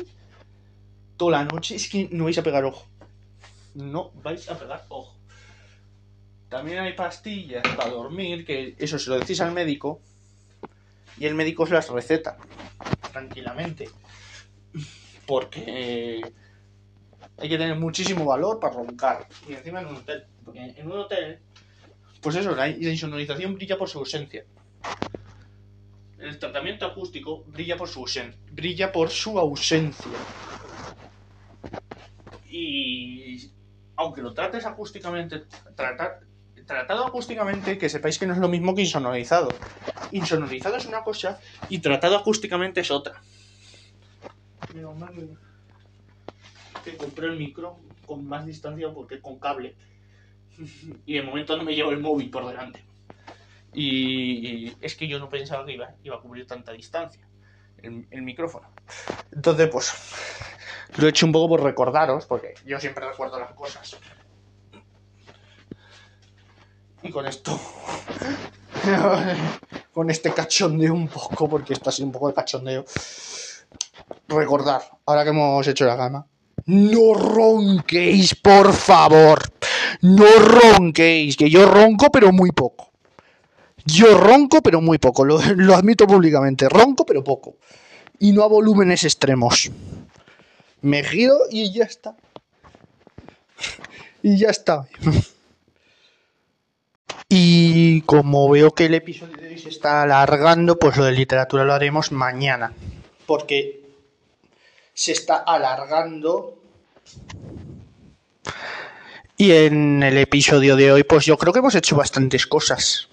toda 1.18 1.32
la 1.32 1.45
noche, 1.45 1.76
es 1.76 1.91
que 1.91 2.09
no 2.11 2.24
vais 2.24 2.39
a 2.39 2.43
pegar 2.43 2.64
ojo. 2.64 2.86
No 3.79 4.11
vais 4.24 4.49
a 4.51 4.59
pegar 4.59 4.87
ojo. 4.89 5.16
También 6.49 6.81
hay 6.81 6.95
pastillas 6.95 7.62
para 7.76 7.91
dormir, 7.91 8.45
que 8.45 8.74
eso 8.76 8.99
se 8.99 9.09
lo 9.09 9.20
decís 9.20 9.41
al 9.41 9.53
médico 9.53 10.01
y 11.16 11.26
el 11.26 11.37
médico 11.37 11.62
os 11.62 11.70
las 11.70 11.89
receta 11.89 12.39
tranquilamente. 13.12 13.89
Porque 15.26 16.20
hay 17.37 17.49
que 17.49 17.57
tener 17.57 17.76
muchísimo 17.79 18.24
valor 18.24 18.59
para 18.59 18.74
roncar. 18.74 19.29
Y 19.49 19.53
encima 19.53 19.81
en 19.81 19.87
un 19.87 19.97
hotel. 19.97 20.26
Porque 20.45 20.74
en 20.76 20.87
un 20.91 20.99
hotel, 20.99 21.39
pues 22.21 22.34
eso, 22.34 22.57
la 22.57 22.68
insonorización 22.68 23.55
brilla 23.55 23.79
por 23.79 23.88
su 23.88 23.99
ausencia. 23.99 24.45
El 26.18 26.37
tratamiento 26.41 26.84
acústico 26.84 27.45
brilla 27.45 27.76
por 27.76 27.88
su 27.88 28.00
ausencia. 28.00 28.41
Brilla 28.50 28.91
por 28.91 29.09
su 29.11 29.38
ausencia. 29.38 30.18
Y 32.50 33.53
aunque 33.99 34.22
lo 34.22 34.33
trates 34.33 34.64
acústicamente, 34.64 35.42
tratar, 35.75 36.20
tratado 36.64 37.04
acústicamente, 37.04 37.76
que 37.76 37.88
sepáis 37.88 38.16
que 38.16 38.26
no 38.26 38.33
es 38.33 38.38
lo 38.38 38.49
mismo 38.49 38.72
que 38.75 38.83
insonorizado. 38.83 39.49
Insonorizado 40.12 40.76
es 40.76 40.87
una 40.87 41.03
cosa 41.03 41.41
y 41.68 41.80
tratado 41.80 42.16
acústicamente 42.16 42.80
es 42.80 42.92
otra. 42.92 43.20
Menos 44.72 44.96
mal 44.96 45.12
que 46.84 46.96
compré 46.96 47.26
el 47.26 47.37
micro 47.37 47.80
con 48.07 48.25
más 48.25 48.46
distancia 48.46 48.88
porque 48.95 49.20
con 49.20 49.41
cable. 49.41 49.75
Y 51.04 51.14
de 51.14 51.22
momento 51.22 51.57
no 51.57 51.64
me 51.64 51.75
llevo 51.75 51.91
el 51.91 51.99
móvil 51.99 52.30
por 52.30 52.46
delante. 52.46 52.84
Y 53.75 54.75
es 54.80 54.95
que 54.95 55.08
yo 55.08 55.18
no 55.18 55.29
pensaba 55.29 55.66
que 55.66 55.72
iba, 55.72 55.92
iba 56.04 56.16
a 56.16 56.20
cubrir 56.20 56.46
tanta 56.46 56.70
distancia 56.70 57.26
el, 57.83 58.07
el 58.12 58.22
micrófono. 58.22 58.70
Entonces, 59.33 59.68
pues 59.68 59.92
lo 60.97 61.07
he 61.07 61.11
hecho 61.11 61.27
un 61.27 61.33
poco 61.33 61.49
por 61.49 61.63
recordaros, 61.63 62.27
porque 62.27 62.55
yo 62.65 62.81
siempre 62.81 63.07
recuerdo 63.07 63.39
las 63.39 63.53
cosas. 63.53 63.97
Y 67.03 67.11
con 67.11 67.27
esto, 67.27 67.59
con 69.93 70.11
este 70.11 70.33
cachondeo 70.33 70.95
un 70.95 71.09
poco, 71.09 71.49
porque 71.49 71.75
esto 71.75 71.91
ha 71.91 71.93
sido 71.93 72.07
un 72.07 72.13
poco 72.13 72.29
de 72.29 72.35
cachondeo, 72.35 72.85
recordar, 74.27 74.83
ahora 75.07 75.23
que 75.23 75.31
hemos 75.31 75.67
hecho 75.67 75.85
la 75.85 75.95
gama, 75.95 76.27
no 76.67 77.15
ronquéis, 77.15 78.35
por 78.35 78.73
favor. 78.75 79.41
No 80.03 80.27
ronquéis, 80.27 81.37
que 81.37 81.49
yo 81.49 81.67
ronco, 81.67 82.11
pero 82.13 82.33
muy 82.33 82.53
poco. 82.53 82.91
Yo 83.87 84.19
ronco, 84.19 84.61
pero 84.61 84.81
muy 84.81 84.99
poco. 84.99 85.25
Lo, 85.25 85.41
lo, 85.57 85.75
admito 85.75 86.07
públicamente. 86.07 86.69
Ronco, 86.69 87.07
pero 87.07 87.25
poco. 87.25 87.57
Y 88.19 88.33
no 88.33 88.43
a 88.43 88.49
volúmenes 88.49 89.05
extremos. 89.05 89.71
Me 90.80 91.03
giro 91.03 91.38
y 91.50 91.72
ya 91.72 91.84
está. 91.84 92.17
Y 94.22 94.38
ya 94.38 94.50
está. 94.50 94.88
Y 97.29 98.03
como 98.03 98.49
veo 98.49 98.71
que 98.71 98.87
el 98.87 98.95
episodio 98.95 99.37
de 99.37 99.49
hoy 99.49 99.59
se 99.59 99.68
está 99.68 100.03
alargando, 100.03 100.79
pues 100.79 100.96
lo 100.96 101.05
de 101.05 101.13
literatura 101.13 101.64
lo 101.64 101.75
haremos 101.75 102.11
mañana. 102.11 102.72
Porque 103.26 103.83
se 104.95 105.13
está 105.13 105.37
alargando. 105.37 106.61
Y 109.37 109.53
en 109.53 110.03
el 110.03 110.17
episodio 110.18 110.75
de 110.75 110.91
hoy, 110.91 111.05
pues 111.05 111.25
yo 111.26 111.37
creo 111.37 111.53
que 111.53 111.59
hemos 111.61 111.75
hecho 111.75 111.96
bastantes 111.96 112.46
cosas. 112.46 113.09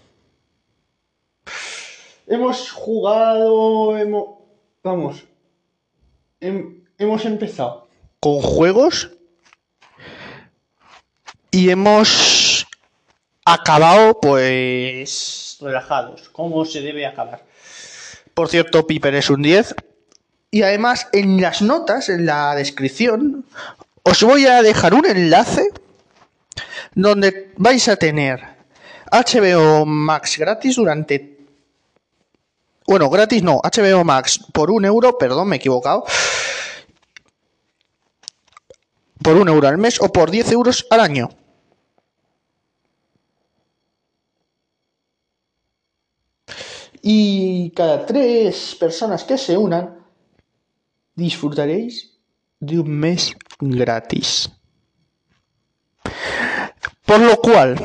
Hemos 2.27 2.71
jugado, 2.71 3.97
hemos... 3.97 4.39
Vamos. 4.81 5.23
Hemos 6.97 7.25
empezado 7.25 7.87
con 8.19 8.41
juegos. 8.41 9.11
Y 11.51 11.69
hemos 11.69 12.67
acabado, 13.45 14.19
pues 14.19 15.57
relajados, 15.61 16.27
como 16.29 16.65
se 16.65 16.81
debe 16.81 17.05
acabar. 17.05 17.45
Por 18.33 18.49
cierto, 18.49 18.85
Piper 18.85 19.15
es 19.15 19.29
un 19.29 19.41
10. 19.41 19.75
Y 20.51 20.63
además, 20.63 21.07
en 21.13 21.41
las 21.41 21.61
notas, 21.61 22.09
en 22.09 22.25
la 22.25 22.55
descripción, 22.55 23.45
os 24.03 24.23
voy 24.23 24.45
a 24.47 24.61
dejar 24.61 24.93
un 24.93 25.05
enlace 25.05 25.69
donde 26.93 27.53
vais 27.57 27.87
a 27.87 27.95
tener 27.95 28.41
HBO 29.11 29.85
Max 29.85 30.37
gratis 30.37 30.75
durante... 30.75 31.37
Bueno, 32.87 33.09
gratis 33.09 33.43
no, 33.43 33.61
HBO 33.63 34.03
Max 34.03 34.39
por 34.51 34.71
un 34.71 34.85
euro, 34.85 35.17
perdón, 35.17 35.47
me 35.47 35.55
he 35.55 35.59
equivocado. 35.59 36.05
Por 39.25 39.37
un 39.37 39.49
euro 39.49 39.67
al 39.67 39.79
mes 39.79 39.99
o 39.99 40.13
por 40.13 40.29
10 40.29 40.51
euros 40.51 40.85
al 40.91 40.99
año. 40.99 41.29
Y 47.01 47.71
cada 47.71 48.05
tres 48.05 48.75
personas 48.79 49.23
que 49.23 49.39
se 49.39 49.57
unan, 49.57 49.97
disfrutaréis 51.15 52.19
de 52.59 52.77
un 52.77 52.99
mes 52.99 53.33
gratis. 53.59 54.51
Por 57.03 57.19
lo 57.19 57.35
cual, 57.37 57.77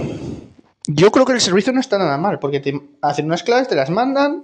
yo 0.89 1.11
creo 1.11 1.25
que 1.25 1.33
el 1.33 1.41
servicio 1.41 1.73
no 1.73 1.81
está 1.81 1.97
nada 1.97 2.19
mal, 2.19 2.39
porque 2.39 2.61
te 2.61 2.79
hacen 3.01 3.25
unas 3.25 3.43
claves, 3.43 3.69
te 3.69 3.77
las 3.77 3.89
mandan, 3.89 4.43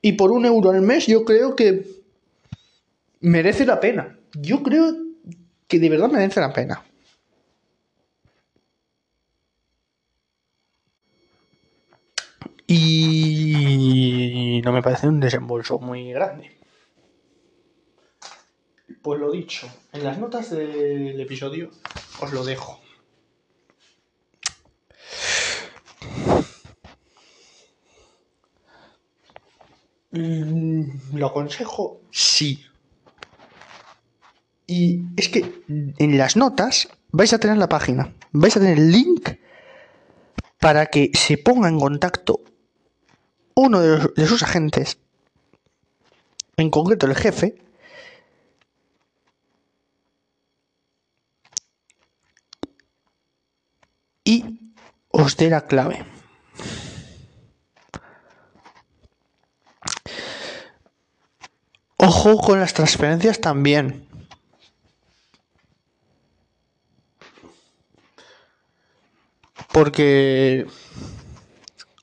y 0.00 0.12
por 0.12 0.32
un 0.32 0.46
euro 0.46 0.70
al 0.70 0.80
mes 0.80 1.06
yo 1.06 1.26
creo 1.26 1.54
que 1.54 1.84
merece 3.20 3.66
la 3.66 3.78
pena. 3.78 4.16
Yo 4.32 4.62
creo 4.62 5.09
que 5.70 5.78
de 5.78 5.88
verdad 5.88 6.10
merece 6.10 6.40
la 6.40 6.52
pena. 6.52 6.82
Y 12.66 14.60
no 14.64 14.72
me 14.72 14.82
parece 14.82 15.08
un 15.08 15.20
desembolso 15.20 15.78
muy 15.78 16.12
grande. 16.12 16.58
Pues 19.02 19.20
lo 19.20 19.30
dicho, 19.30 19.68
en 19.92 20.04
las 20.04 20.18
notas 20.18 20.50
del 20.50 21.20
episodio 21.20 21.70
os 22.20 22.32
lo 22.32 22.44
dejo. 22.44 22.80
Mm, 30.12 31.16
¿Lo 31.16 31.26
aconsejo? 31.28 32.00
Sí. 32.10 32.69
Y 34.70 35.02
es 35.16 35.28
que 35.28 35.64
en 35.66 36.16
las 36.16 36.36
notas 36.36 36.88
vais 37.10 37.32
a 37.32 37.40
tener 37.40 37.56
la 37.56 37.68
página, 37.68 38.14
vais 38.30 38.56
a 38.56 38.60
tener 38.60 38.78
el 38.78 38.92
link 38.92 39.30
para 40.60 40.86
que 40.86 41.10
se 41.12 41.38
ponga 41.38 41.68
en 41.68 41.80
contacto 41.80 42.44
uno 43.56 43.80
de, 43.80 44.26
sus 44.28 44.44
agentes, 44.44 44.98
en 46.56 46.70
concreto 46.70 47.06
el 47.06 47.16
jefe, 47.16 47.60
y 54.22 54.44
os 55.08 55.36
dé 55.36 55.50
la 55.50 55.66
clave. 55.66 56.04
Ojo 61.96 62.38
con 62.38 62.60
las 62.60 62.72
transferencias 62.72 63.40
también. 63.40 64.09
Porque 69.72 70.66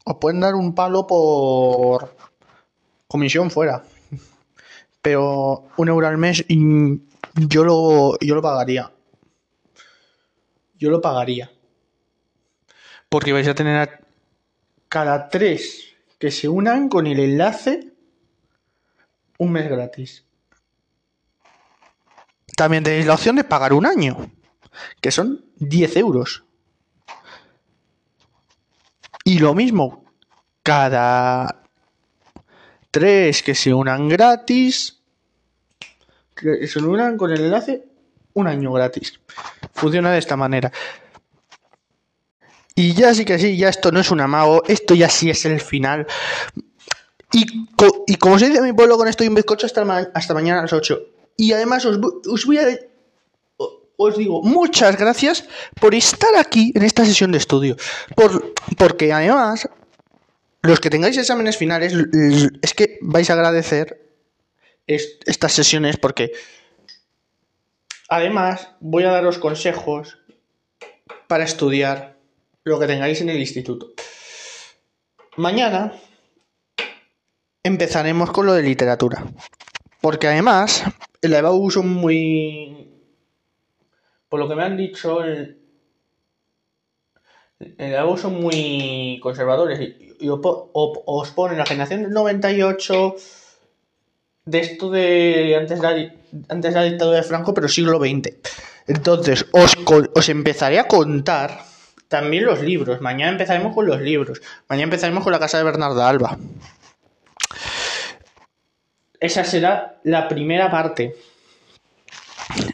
os 0.03 0.15
pueden 0.18 0.39
dar 0.39 0.56
un 0.56 0.73
palo 0.73 1.06
por 1.06 2.15
comisión 3.07 3.52
fuera. 3.52 3.84
Pero 5.02 5.68
un 5.77 5.88
euro 5.88 6.07
al 6.07 6.18
mes 6.18 6.45
yo 6.48 7.64
lo, 7.64 8.18
yo 8.19 8.35
lo 8.35 8.41
pagaría. 8.41 8.91
Yo 10.76 10.89
lo 10.89 11.02
pagaría. 11.02 11.52
Porque 13.10 13.34
vais 13.34 13.48
a 13.48 13.56
tener 13.56 13.77
a 13.77 13.99
cada 14.89 15.30
tres 15.30 15.95
que 16.19 16.31
se 16.31 16.49
unan 16.49 16.89
con 16.89 17.07
el 17.07 17.19
enlace 17.19 17.94
un 19.38 19.52
mes 19.52 19.69
gratis. 19.69 20.26
También 22.56 22.84
tenéis 22.84 23.06
la 23.06 23.14
opción 23.14 23.35
de 23.35 23.44
pagar 23.44 23.73
un 23.73 23.85
año, 23.85 24.31
que 24.99 25.11
son 25.11 25.45
10 25.57 25.98
euros. 25.98 26.47
Y 29.28 29.40
lo 29.40 29.54
mismo, 29.54 30.06
cada 30.64 31.64
tres 32.91 33.44
que 33.44 33.56
se 33.56 33.74
unan 33.74 34.08
gratis, 34.08 35.02
que 36.34 36.66
se 36.66 36.80
unan 36.80 37.18
con 37.18 37.34
el 37.34 37.41
enlace, 37.41 37.84
un 38.36 38.48
año 38.48 38.72
gratis. 38.72 39.20
Funciona 39.74 40.14
de 40.14 40.20
esta 40.20 40.38
manera. 40.38 40.72
Y 42.74 42.94
ya 42.94 43.14
sí 43.14 43.26
que 43.26 43.38
sí, 43.38 43.58
ya 43.58 43.68
esto 43.68 43.91
no 43.91 43.99
es 43.99 44.12
un 44.12 44.22
amago, 44.22 44.64
esto 44.66 44.95
ya 44.95 45.10
sí 45.10 45.30
es 45.30 45.44
el 45.44 45.60
final. 45.60 46.08
Y, 47.34 47.66
como 48.18 48.40
se 48.40 48.48
dice 48.48 48.60
en 48.60 48.64
mi 48.64 48.72
pueblo, 48.72 48.95
con 48.95 49.10
esto 49.10 49.26
y 49.26 49.28
un 49.28 49.36
bizcocho 49.36 49.66
hasta, 49.66 49.82
hasta 50.14 50.34
mañana 50.34 50.60
a 50.60 50.62
las 50.62 50.72
8. 50.72 51.02
Y 51.36 51.52
además 51.52 51.84
os, 51.84 52.45
voy 52.45 52.60
a... 52.60 52.80
Os 53.98 54.18
digo 54.18 54.41
muchas 54.44 54.98
gracias 54.98 55.45
por 55.80 55.95
estar 55.95 56.36
aquí 56.38 56.72
en 56.76 56.84
esta 56.84 57.06
sesión 57.06 57.32
de 57.32 57.40
estudio. 57.40 57.76
Por, 58.15 58.53
porque 58.78 59.11
además, 59.11 59.68
los 60.61 60.80
que 60.80 60.90
tengáis 60.90 61.18
exámenes 61.18 61.57
finales, 61.57 61.94
es 62.61 62.74
que 62.74 62.99
vais 63.02 63.30
a 63.30 63.34
agradecer 63.34 64.07
estas 64.86 65.52
sesiones 65.52 65.98
porque 65.98 66.32
además 68.07 68.69
voy 68.80 69.03
a 69.03 69.11
daros 69.11 69.38
consejos 69.38 70.18
para 71.28 71.44
estudiar 71.44 72.18
lo 72.64 72.80
que 72.80 72.88
tengáis 72.88 73.19
en 73.22 73.30
el 73.30 73.40
instituto. 73.40 73.91
Mañana 75.36 75.94
empezaremos 77.64 78.32
con 78.32 78.45
lo 78.45 78.53
de 78.53 78.64
literatura. 78.64 79.26
Porque 80.02 80.28
además, 80.28 80.84
el 81.22 81.34
EBAU 81.34 81.69
son 81.69 81.90
muy. 81.90 82.97
Por 84.30 84.40
lo 84.40 84.48
que 84.48 84.56
me 84.56 84.64
han 84.64 84.78
dicho, 84.78 85.24
el, 85.24 85.58
el 87.60 88.18
son 88.18 88.41
muy 88.41 89.20
conservadores 89.22 89.80
y, 89.80 90.30
os 90.30 91.30
ponen 91.32 91.60
la 91.60 91.66
generación 91.66 92.04
del 92.04 92.12
98 92.12 93.16
de 94.45 94.60
esto 94.60 94.90
de 94.90 95.56
antes 95.56 95.80
de 95.80 95.88
la, 95.88 96.14
antes 96.49 96.74
dictadura 96.74 97.18
de 97.18 97.24
Franco, 97.24 97.54
pero 97.54 97.68
siglo 97.68 97.99
XX. 97.99 98.34
Entonces, 98.88 99.45
os, 99.52 99.76
os 100.16 100.30
empezaré 100.30 100.80
a 100.80 100.88
contar 100.88 101.60
también 102.08 102.45
los 102.45 102.62
libros. 102.62 103.02
Mañana 103.02 103.34
empezaremos 103.34 103.76
con 103.76 103.86
los 103.86 104.02
libros. 104.02 104.41
Mañana 104.70 104.86
empezaremos 104.86 105.24
con 105.24 105.34
la 105.34 105.40
casa 105.40 105.58
de 105.58 105.66
Bernarda 105.66 106.08
Alba. 106.08 106.38
Esa 109.20 109.44
será 109.44 109.99
la 110.04 110.28
primera 110.28 110.72
parte. 110.72 111.16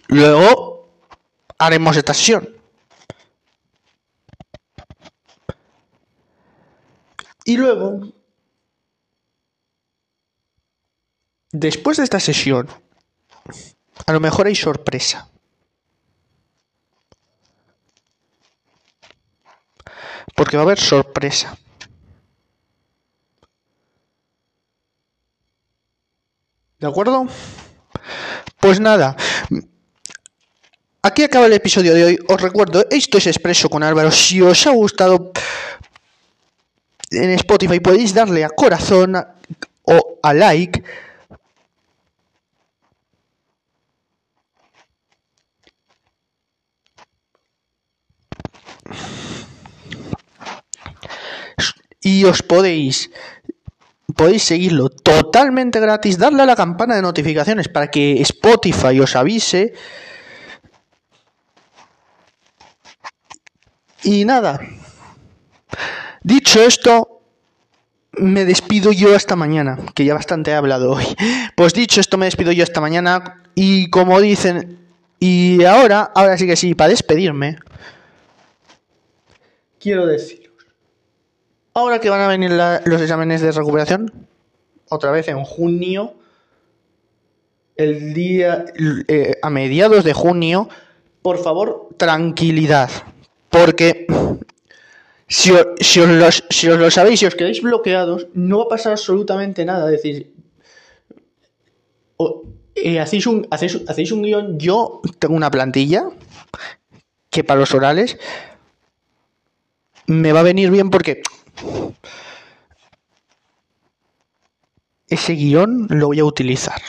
Luego 0.08 0.73
haremos 1.58 1.98
esta 1.98 2.14
sesión. 2.14 2.50
Y 7.46 7.58
luego, 7.58 8.14
después 11.52 11.98
de 11.98 12.04
esta 12.04 12.20
sesión, 12.20 12.70
a 14.06 14.14
lo 14.14 14.20
mejor 14.20 14.48
hay 14.48 14.56
sorpresa. 14.56 15.30
Porque 20.36 20.58
va 20.58 20.64
a 20.64 20.66
haber 20.66 20.80
sorpresa. 20.80 21.58
¿De 26.80 26.88
acuerdo? 26.88 27.28
Pues 28.60 28.80
nada. 28.80 29.16
Aquí 31.06 31.22
acaba 31.22 31.48
el 31.48 31.54
episodio 31.54 31.94
de 31.94 32.06
hoy. 32.06 32.20
Os 32.30 32.40
recuerdo, 32.40 32.86
esto 32.90 33.18
es 33.18 33.28
Expreso 33.28 33.70
con 33.70 33.84
Álvaro. 33.84 34.10
Si 34.10 34.42
os 34.42 34.66
ha 34.66 34.72
gustado 34.72 35.34
en 37.12 37.30
Spotify 37.32 37.82
podéis 37.82 38.14
darle 38.14 38.46
a 38.46 38.50
corazón 38.50 39.18
o 39.84 40.20
a 40.24 40.34
like. 40.34 40.82
Y 52.00 52.24
os 52.24 52.42
podéis 52.44 53.12
podéis 54.16 54.44
seguirlo 54.44 54.88
totalmente 54.88 55.82
gratis, 55.82 56.18
darle 56.18 56.44
a 56.44 56.46
la 56.46 56.56
campana 56.56 56.96
de 56.96 57.02
notificaciones 57.02 57.68
para 57.68 57.92
que 57.92 58.22
Spotify 58.22 59.02
os 59.02 59.18
avise. 59.18 59.74
Y 64.04 64.26
nada, 64.26 64.60
Dicho 66.24 66.62
esto, 66.62 67.22
me 68.14 68.46
despido 68.46 68.94
yo 68.94 69.14
hasta 69.14 69.36
mañana, 69.36 69.78
que 69.94 70.06
ya 70.06 70.14
bastante 70.14 70.52
he 70.52 70.54
hablado 70.54 70.94
hoy. 70.94 71.06
Pues 71.56 71.74
dicho 71.74 72.00
esto, 72.00 72.18
me 72.18 72.26
despido 72.26 72.52
yo 72.52 72.64
hasta 72.64 72.82
mañana 72.82 73.44
y 73.56 73.90
como 73.90 74.20
dicen, 74.22 74.80
y 75.20 75.64
ahora, 75.66 76.12
ahora 76.16 76.38
sí 76.38 76.48
que 76.48 76.56
sí, 76.56 76.76
para 76.76 76.90
despedirme, 76.90 77.58
quiero 79.80 80.06
deciros, 80.06 80.54
ahora 81.74 82.00
que 82.00 82.10
van 82.10 82.22
a 82.22 82.28
venir 82.28 82.52
los 82.52 83.02
exámenes 83.02 83.42
de 83.42 83.52
recuperación, 83.52 84.12
otra 84.90 85.12
vez 85.12 85.28
en 85.28 85.44
junio, 85.44 86.14
el 87.76 88.14
día, 88.14 88.66
eh, 89.08 89.36
a 89.42 89.50
mediados 89.50 90.04
de 90.04 90.14
junio, 90.14 90.70
por 91.22 91.38
favor, 91.38 91.90
tranquilidad, 91.98 92.90
porque 93.54 94.08
si, 95.28 95.52
os, 95.52 96.78
lo 96.78 96.90
sabéis, 96.90 97.20
si 97.20 97.26
os 97.28 97.36
quedáis 97.36 97.62
bloqueados, 97.62 98.28
no 98.34 98.58
va 98.58 98.64
a 98.66 98.70
pasar 98.70 98.94
absolutamente 98.94 99.64
nada. 99.64 99.86
Es 99.94 100.02
decir, 100.02 100.34
eh, 102.74 103.00
hacéis, 103.00 103.28
un, 103.28 103.48
hacéis, 103.52 103.80
hacéis 103.88 104.12
un 104.12 104.24
guion. 104.24 104.58
Yo 104.58 105.02
tengo 105.20 105.36
una 105.36 105.52
plantilla 105.52 106.10
que 107.30 107.44
para 107.44 107.60
los 107.60 107.76
orales 107.76 108.18
me 110.08 110.34
va 110.34 110.40
a 110.40 110.50
venir 110.52 110.72
bien 110.72 110.90
porque 110.90 111.22
ese 115.08 115.34
guion 115.34 115.86
lo 115.92 116.08
voy 116.08 116.20
a 116.20 116.26
utilizar. 116.26 116.82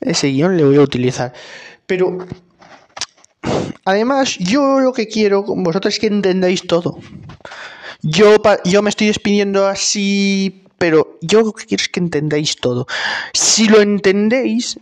Ese 0.00 0.28
guion 0.28 0.56
le 0.56 0.64
voy 0.64 0.76
a 0.76 0.80
utilizar. 0.80 1.32
Pero 1.86 2.18
además, 3.84 4.36
yo 4.38 4.80
lo 4.80 4.92
que 4.92 5.08
quiero 5.08 5.44
con 5.44 5.62
vosotros 5.62 5.94
es 5.94 6.00
que 6.00 6.06
entendáis 6.06 6.66
todo. 6.66 6.98
Yo, 8.02 8.36
yo 8.64 8.82
me 8.82 8.90
estoy 8.90 9.08
despidiendo 9.08 9.66
así, 9.66 10.64
pero 10.78 11.18
yo 11.20 11.40
lo 11.40 11.52
que 11.52 11.66
quiero 11.66 11.82
es 11.82 11.88
que 11.88 12.00
entendáis 12.00 12.56
todo. 12.56 12.86
Si 13.32 13.68
lo 13.68 13.80
entendéis, 13.80 14.78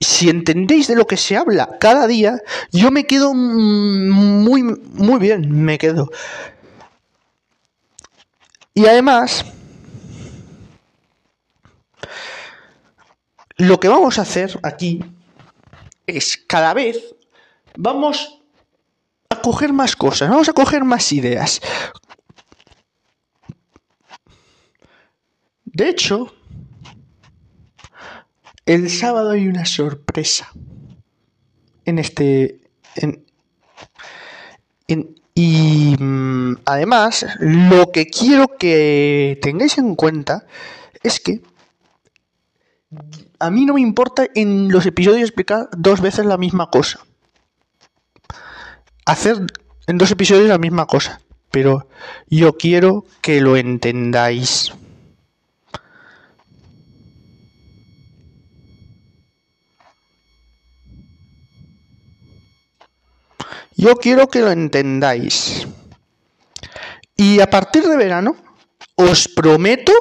si 0.00 0.30
entendéis 0.30 0.86
de 0.86 0.94
lo 0.94 1.06
que 1.06 1.16
se 1.16 1.36
habla 1.36 1.78
cada 1.80 2.06
día, 2.06 2.40
yo 2.72 2.90
me 2.90 3.06
quedo 3.06 3.34
muy, 3.34 4.62
muy 4.62 5.18
bien, 5.18 5.64
me 5.64 5.78
quedo. 5.78 6.10
Y 8.74 8.86
además, 8.86 9.44
lo 13.60 13.78
que 13.78 13.88
vamos 13.88 14.18
a 14.18 14.22
hacer 14.22 14.58
aquí 14.62 15.04
es 16.06 16.42
cada 16.46 16.72
vez 16.72 17.14
vamos 17.76 18.40
a 19.28 19.36
coger 19.40 19.72
más 19.72 19.96
cosas, 19.96 20.30
vamos 20.30 20.48
a 20.48 20.54
coger 20.54 20.82
más 20.82 21.12
ideas. 21.12 21.60
De 25.64 25.88
hecho, 25.88 26.34
el 28.64 28.88
sábado 28.90 29.30
hay 29.30 29.46
una 29.46 29.66
sorpresa 29.66 30.50
en 31.84 31.98
este... 31.98 32.60
y 35.34 35.96
mm, 35.98 36.56
además, 36.64 37.26
lo 37.38 37.92
que 37.92 38.06
quiero 38.06 38.56
que 38.58 39.38
tengáis 39.42 39.76
en 39.78 39.94
cuenta 39.94 40.46
es 41.02 41.20
que 41.20 41.42
a 43.40 43.50
mí 43.50 43.64
no 43.64 43.74
me 43.74 43.80
importa 43.80 44.26
en 44.34 44.70
los 44.70 44.84
episodios 44.84 45.22
explicar 45.22 45.70
dos 45.76 46.00
veces 46.02 46.26
la 46.26 46.36
misma 46.36 46.68
cosa. 46.68 47.00
Hacer 49.06 49.38
en 49.86 49.98
dos 49.98 50.10
episodios 50.10 50.48
la 50.48 50.58
misma 50.58 50.86
cosa. 50.86 51.20
Pero 51.50 51.88
yo 52.28 52.56
quiero 52.56 53.06
que 53.22 53.40
lo 53.40 53.56
entendáis. 53.56 54.72
Yo 63.74 63.96
quiero 63.96 64.28
que 64.28 64.40
lo 64.40 64.50
entendáis. 64.50 65.66
Y 67.16 67.40
a 67.40 67.48
partir 67.48 67.84
de 67.84 67.96
verano, 67.96 68.36
os 68.96 69.28
prometo 69.28 69.92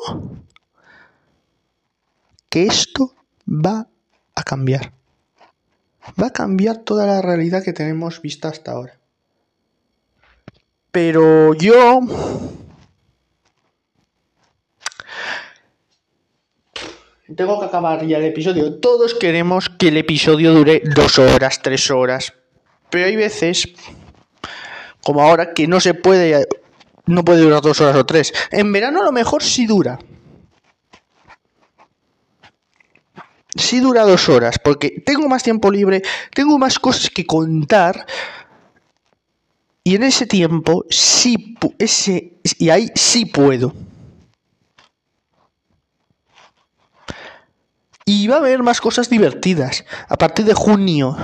que 2.50 2.66
esto 2.66 3.14
va 3.50 3.88
a 4.36 4.44
cambiar. 4.44 4.94
Va 6.22 6.28
a 6.28 6.34
cambiar 6.34 6.78
toda 6.78 7.06
la 7.06 7.22
realidad 7.22 7.64
que 7.64 7.74
tenemos 7.74 8.22
vista 8.22 8.50
hasta 8.50 8.72
ahora. 8.72 8.98
Pero 10.92 11.54
yo... 11.56 12.02
Tengo 17.36 17.60
que 17.60 17.66
acabar 17.68 18.06
ya 18.08 18.18
el 18.18 18.26
episodio. 18.26 18.80
Todos 18.80 19.14
queremos 19.14 19.70
que 19.70 19.90
el 19.90 19.98
episodio 19.98 20.52
dure 20.52 20.82
dos 20.96 21.20
horas, 21.20 21.62
tres 21.62 21.92
horas. 21.92 22.34
Pero 22.90 23.06
hay 23.06 23.16
veces, 23.16 23.68
como 25.04 25.22
ahora, 25.22 25.54
que 25.54 25.68
no 25.68 25.80
se 25.80 25.94
puede... 25.94 26.48
No 27.06 27.24
puede 27.26 27.42
durar 27.42 27.62
dos 27.62 27.82
horas 27.82 27.96
o 27.96 28.06
tres. 28.06 28.34
En 28.52 28.72
verano 28.72 29.02
a 29.02 29.06
lo 29.06 29.12
mejor 29.12 29.44
sí 29.44 29.66
dura. 29.66 30.00
Sí 33.70 33.80
dura 33.80 34.04
dos 34.04 34.28
horas, 34.30 34.58
porque 34.58 35.02
tengo 35.06 35.30
más 35.30 35.44
tiempo 35.44 35.70
libre, 35.70 36.02
tengo 36.34 36.58
más 36.58 36.80
cosas 36.80 37.10
que 37.12 37.26
contar. 37.26 38.06
Y 39.84 39.96
en 39.96 40.04
ese 40.04 40.26
tiempo 40.26 40.86
sí, 40.90 41.56
ese, 41.78 42.40
y 42.58 42.70
ahí 42.70 42.92
sí 42.96 43.26
puedo. 43.26 43.74
Y 48.06 48.28
va 48.28 48.38
a 48.38 48.40
haber 48.40 48.64
más 48.64 48.82
cosas 48.82 49.08
divertidas 49.08 49.86
a 50.08 50.18
partir 50.18 50.46
de 50.46 50.56
junio. 50.56 51.16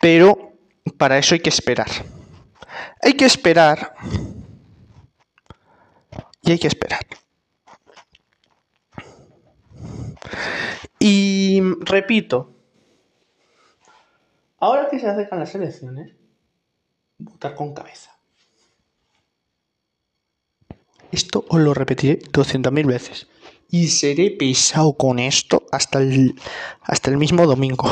Pero 0.00 0.54
para 0.96 1.18
eso 1.18 1.34
hay 1.34 1.40
que 1.40 1.50
esperar. 1.50 1.90
Hay 3.02 3.12
que 3.12 3.26
esperar. 3.26 3.94
Y 6.42 6.52
hay 6.52 6.58
que 6.58 6.68
esperar. 6.68 7.00
Y 10.98 11.60
repito, 11.80 12.54
ahora 14.58 14.88
que 14.88 14.98
se 14.98 15.08
acercan 15.08 15.40
las 15.40 15.54
elecciones, 15.54 16.14
votar 17.18 17.54
con 17.54 17.74
cabeza. 17.74 18.12
Esto 21.12 21.44
os 21.48 21.60
lo 21.60 21.74
repetiré 21.74 22.18
200.000 22.18 22.86
veces. 22.86 23.28
Y 23.70 23.88
seré 23.88 24.30
pesado 24.30 24.94
con 24.94 25.18
esto 25.18 25.64
hasta 25.70 26.00
el, 26.00 26.34
hasta 26.82 27.10
el 27.10 27.18
mismo 27.18 27.46
domingo. 27.46 27.88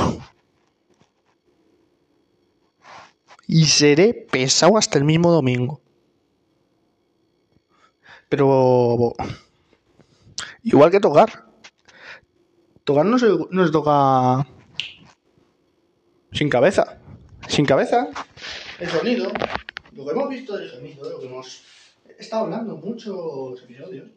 Y 3.47 3.67
seré 3.67 4.15
pesado 4.15 4.77
hasta 4.77 4.99
el 4.99 5.05
mismo 5.05 5.31
domingo. 5.31 5.81
Pero... 8.29 9.13
Igual 10.63 10.91
que 10.91 11.01
tocar. 11.01 11.52
Tocar 12.85 13.07
no 13.07 13.71
toca 13.71 14.47
sin 16.33 16.49
cabeza. 16.49 16.99
Sin 17.47 17.65
cabeza. 17.65 18.09
El 18.81 18.89
sonido. 18.89 19.31
Lo 19.93 20.05
que 20.05 20.11
hemos 20.11 20.29
visto 20.31 20.57
del 20.57 20.71
sonido, 20.71 21.09
lo 21.09 21.21
que 21.21 21.27
hemos 21.27 21.63
estado 22.19 22.45
hablando 22.45 22.77
muchos 22.77 23.63
episodios, 23.63 24.09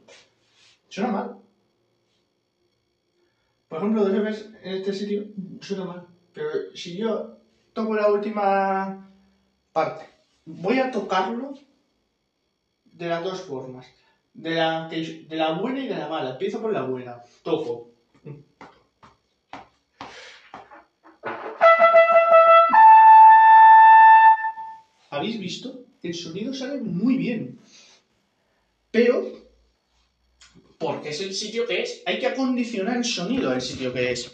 suena 0.88 1.12
mal. 1.12 1.38
Por 3.68 3.80
ejemplo, 3.80 4.06
de 4.06 4.18
en 4.64 4.76
este 4.76 4.94
sitio 4.94 5.26
suena 5.62 5.86
mal. 5.86 6.08
Pero 6.34 6.50
si 6.74 6.98
yo 6.98 7.38
toco 7.74 7.94
la 7.94 8.12
última 8.12 9.12
parte, 9.74 10.06
voy 10.46 10.80
a 10.80 10.92
tocarlo 10.92 11.54
de 12.86 13.08
las 13.08 13.24
dos 13.24 13.42
formas. 13.42 13.86
De 14.34 14.56
la, 14.56 14.88
de 14.90 15.28
la 15.30 15.54
buena 15.54 15.80
y 15.80 15.88
de 15.88 15.96
la 15.96 16.08
mala. 16.08 16.32
Empiezo 16.32 16.62
por 16.62 16.74
la 16.74 16.84
buena. 16.84 17.22
Toco. 17.44 17.95
¿Habéis 25.26 25.40
visto? 25.40 25.86
El 26.04 26.14
sonido 26.14 26.54
sale 26.54 26.78
muy 26.82 27.18
bien. 27.18 27.58
Pero, 28.92 29.26
porque 30.78 31.10
es 31.10 31.20
el 31.20 31.34
sitio 31.34 31.66
que 31.66 31.82
es, 31.82 32.04
hay 32.06 32.20
que 32.20 32.28
acondicionar 32.28 32.98
el 32.98 33.06
sonido 33.06 33.50
al 33.50 33.60
sitio 33.60 33.92
que 33.92 34.12
es. 34.12 34.32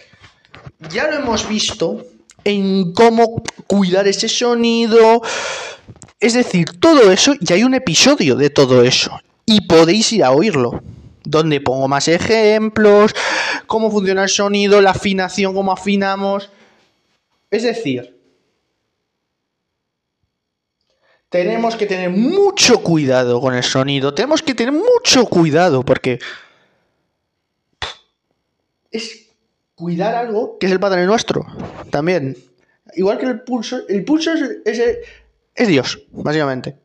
Ya 0.91 1.09
lo 1.09 1.19
hemos 1.19 1.47
visto 1.47 2.05
en 2.43 2.91
cómo 2.91 3.41
cuidar 3.67 4.05
ese 4.05 4.27
sonido. 4.27 5.21
Es 6.19 6.33
decir, 6.33 6.67
todo 6.77 7.09
eso, 7.09 7.35
y 7.39 7.53
hay 7.53 7.63
un 7.63 7.73
episodio 7.73 8.35
de 8.35 8.49
todo 8.49 8.83
eso. 8.83 9.17
Y 9.45 9.61
podéis 9.61 10.11
ir 10.11 10.25
a 10.25 10.31
oírlo 10.31 10.83
donde 11.23 11.61
pongo 11.61 11.87
más 11.87 12.09
ejemplos, 12.09 13.15
cómo 13.65 13.89
funciona 13.89 14.23
el 14.23 14.29
sonido, 14.29 14.81
la 14.81 14.91
afinación, 14.91 15.53
cómo 15.53 15.71
afinamos. 15.71 16.49
Es 17.49 17.63
decir, 17.63 18.20
tenemos 21.31 21.77
que 21.77 21.85
tener 21.85 22.09
mucho 22.09 22.83
cuidado 22.83 23.39
con 23.39 23.55
el 23.55 23.63
sonido, 23.63 24.13
tenemos 24.13 24.43
que 24.43 24.53
tener 24.53 24.73
mucho 24.73 25.25
cuidado 25.27 25.81
porque 25.81 26.19
es 28.91 29.29
cuidar 29.73 30.13
algo 30.13 30.57
que 30.59 30.65
es 30.65 30.73
el 30.73 30.79
Padre 30.81 31.05
Nuestro, 31.05 31.45
también. 31.89 32.35
Igual 32.95 33.17
que 33.17 33.27
el 33.27 33.41
pulso, 33.43 33.87
el 33.87 34.03
pulso 34.03 34.33
es, 34.33 34.81
es, 35.55 35.67
Dios, 35.69 36.03
básicamente. 36.11 36.75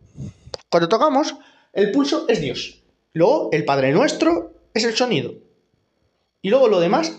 Cuando 0.70 0.89
tocamos, 0.89 1.35
el 1.73 1.90
pulso 1.90 2.27
es 2.28 2.40
Dios. 2.40 2.85
Luego, 3.14 3.48
el 3.51 3.64
Padre 3.64 3.90
Nuestro 3.90 4.55
es 4.73 4.85
el 4.85 4.94
sonido. 4.94 5.35
Y 6.40 6.51
luego 6.51 6.68
lo 6.68 6.78
demás, 6.78 7.18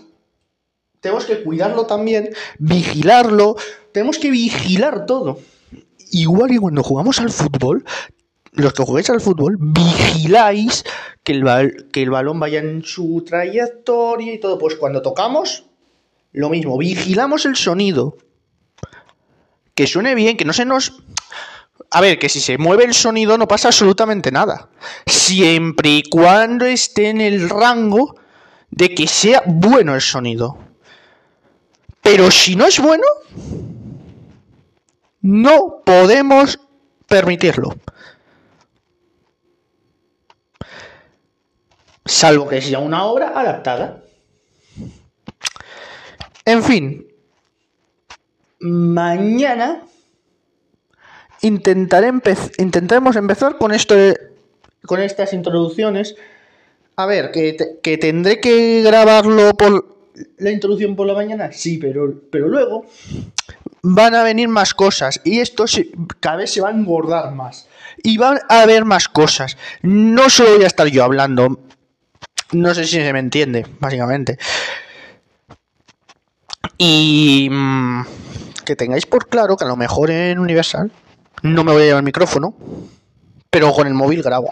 tenemos 1.00 1.26
que 1.26 1.42
cuidarlo 1.42 1.84
también, 1.84 2.30
vigilarlo, 2.58 3.56
tenemos 3.92 4.16
que 4.16 4.30
vigilar 4.30 5.04
todo. 5.04 5.38
Igual 6.10 6.50
que 6.50 6.58
cuando 6.58 6.82
jugamos 6.82 7.20
al 7.20 7.30
fútbol, 7.30 7.84
los 8.52 8.72
que 8.72 8.82
jugáis 8.82 9.10
al 9.10 9.20
fútbol, 9.20 9.56
vigiláis 9.58 10.84
que 11.22 11.32
el, 11.32 11.88
que 11.92 12.02
el 12.02 12.10
balón 12.10 12.40
vaya 12.40 12.60
en 12.60 12.82
su 12.82 13.24
trayectoria 13.26 14.32
y 14.32 14.40
todo. 14.40 14.58
Pues 14.58 14.76
cuando 14.76 15.02
tocamos, 15.02 15.64
lo 16.32 16.48
mismo, 16.48 16.78
vigilamos 16.78 17.46
el 17.46 17.56
sonido. 17.56 18.16
Que 19.74 19.86
suene 19.86 20.14
bien, 20.14 20.36
que 20.36 20.44
no 20.44 20.52
se 20.52 20.64
nos... 20.64 21.02
A 21.90 22.00
ver, 22.00 22.18
que 22.18 22.28
si 22.28 22.40
se 22.40 22.58
mueve 22.58 22.84
el 22.84 22.94
sonido 22.94 23.38
no 23.38 23.48
pasa 23.48 23.68
absolutamente 23.68 24.30
nada. 24.30 24.68
Siempre 25.06 25.90
y 25.90 26.02
cuando 26.02 26.66
esté 26.66 27.08
en 27.08 27.20
el 27.20 27.48
rango 27.48 28.16
de 28.70 28.94
que 28.94 29.06
sea 29.06 29.42
bueno 29.46 29.94
el 29.94 30.00
sonido. 30.00 30.58
Pero 32.02 32.30
si 32.30 32.56
no 32.56 32.66
es 32.66 32.78
bueno, 32.80 33.04
no 35.28 35.82
podemos 35.84 36.58
permitirlo. 37.06 37.76
Salvo 42.06 42.48
que 42.48 42.62
sea 42.62 42.78
una 42.78 43.04
obra 43.04 43.38
adaptada. 43.38 44.02
En 46.46 46.62
fin, 46.62 47.06
mañana 48.60 49.82
intentaré 51.42 52.10
intentaremos 52.56 53.16
empezar 53.16 53.58
con 53.58 53.72
esto 53.72 53.94
con 54.86 55.02
estas 55.02 55.34
introducciones. 55.34 56.16
A 56.96 57.04
ver, 57.04 57.32
que, 57.32 57.54
que 57.82 57.98
tendré 57.98 58.40
que 58.40 58.80
grabarlo 58.82 59.52
por 59.58 59.94
la 60.38 60.50
introducción 60.50 60.96
por 60.96 61.06
la 61.06 61.12
mañana, 61.12 61.52
sí, 61.52 61.76
pero, 61.76 62.22
pero 62.30 62.48
luego 62.48 62.86
van 63.82 64.14
a 64.14 64.22
venir 64.22 64.48
más 64.48 64.74
cosas 64.74 65.20
y 65.24 65.40
esto 65.40 65.64
cada 66.20 66.36
vez 66.36 66.52
se 66.52 66.60
va 66.60 66.68
a 66.68 66.72
engordar 66.72 67.32
más 67.34 67.68
y 68.02 68.18
van 68.18 68.40
a 68.48 68.62
haber 68.62 68.84
más 68.84 69.08
cosas. 69.08 69.56
No 69.82 70.30
solo 70.30 70.54
voy 70.54 70.64
a 70.64 70.68
estar 70.68 70.86
yo 70.88 71.04
hablando, 71.04 71.60
no 72.52 72.74
sé 72.74 72.84
si 72.84 72.96
se 72.96 73.12
me 73.12 73.18
entiende, 73.18 73.66
básicamente. 73.80 74.38
Y 76.76 77.48
mm, 77.50 78.02
que 78.64 78.76
tengáis 78.76 79.06
por 79.06 79.28
claro 79.28 79.56
que 79.56 79.64
a 79.64 79.68
lo 79.68 79.76
mejor 79.76 80.10
en 80.10 80.38
Universal 80.38 80.90
no 81.42 81.64
me 81.64 81.72
voy 81.72 81.82
a 81.82 81.86
llevar 81.86 82.00
el 82.00 82.04
micrófono, 82.04 82.54
pero 83.50 83.72
con 83.72 83.86
el 83.86 83.94
móvil 83.94 84.22
grabo. 84.22 84.50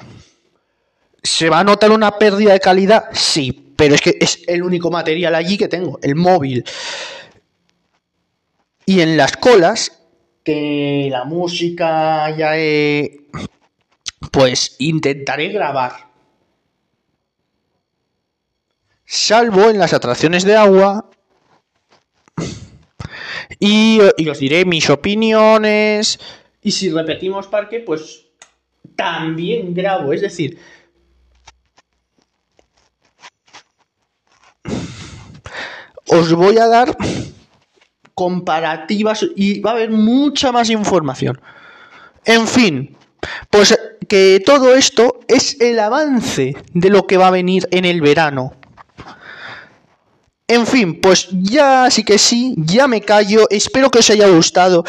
¿Se 1.23 1.49
va 1.51 1.61
a 1.61 1.65
notar 1.65 1.91
una 1.91 2.19
pérdida 2.19 2.53
de 2.53 2.61
calidad? 2.61 3.07
Sí, 3.13 3.75
pero 3.77 3.95
es 3.95 4.01
que 4.01 4.17
es 4.21 4.41
el 4.47 4.63
único 4.63 4.91
material 4.91 5.35
allí 5.35 5.57
que 5.59 5.69
tengo, 5.69 5.99
el 6.03 6.15
móvil. 6.15 6.65
Y 8.87 9.01
en 9.01 9.17
las 9.17 9.37
colas, 9.37 10.01
que 10.45 11.09
la 11.11 11.25
música 11.25 12.31
ya 12.37 12.57
he... 12.57 13.27
Pues 14.31 14.77
intentaré 14.79 15.49
grabar. 15.49 16.07
Salvo 19.05 19.69
en 19.69 19.79
las 19.79 19.93
atracciones 19.93 20.45
de 20.45 20.57
agua. 20.57 21.11
Y, 23.59 23.99
y 24.17 24.29
os 24.29 24.39
diré 24.39 24.65
mis 24.65 24.89
opiniones. 24.89 26.21
Y 26.63 26.71
si 26.71 26.91
repetimos 26.91 27.49
parque, 27.49 27.81
pues 27.81 28.27
también 28.95 29.75
grabo. 29.75 30.13
Es 30.13 30.21
decir, 30.21 30.59
os 36.07 36.33
voy 36.33 36.59
a 36.59 36.69
dar 36.69 36.97
comparativas 38.17 39.27
y 39.37 39.61
va 39.61 39.73
a 39.73 39.75
haber 39.75 39.91
mucha 39.91 40.51
más 40.51 40.71
información. 40.71 41.39
En 42.25 42.49
fin, 42.49 42.97
pues 43.51 43.79
que 44.09 44.43
todo 44.45 44.75
esto 44.75 45.21
es 45.29 45.61
el 45.61 45.79
avance 45.79 46.57
de 46.73 46.91
lo 46.91 47.07
que 47.07 47.19
va 47.19 47.29
a 47.29 47.31
venir 47.31 47.69
en 47.71 47.85
el 47.85 48.01
verano. 48.01 48.55
En 50.49 50.67
fin, 50.67 50.99
pues 51.01 51.29
ya 51.31 51.91
sí 51.91 52.05
que 52.05 52.17
sí, 52.19 52.55
ya 52.57 52.89
me 52.89 53.03
callo, 53.03 53.47
espero 53.51 53.91
que 53.91 53.99
os 53.99 54.09
haya 54.09 54.29
gustado. 54.29 54.85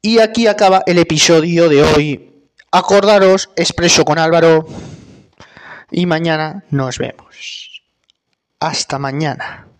Y 0.00 0.18
aquí 0.18 0.48
acaba 0.48 0.82
el 0.86 0.98
episodio 0.98 1.68
de 1.68 1.84
hoy. 1.84 2.32
Acordaros, 2.72 3.50
expreso 3.54 4.04
con 4.04 4.18
Álvaro. 4.18 4.66
Y 5.92 6.06
mañana 6.06 6.64
nos 6.70 6.98
vemos. 6.98 7.82
Hasta 8.58 8.98
mañana. 8.98 9.71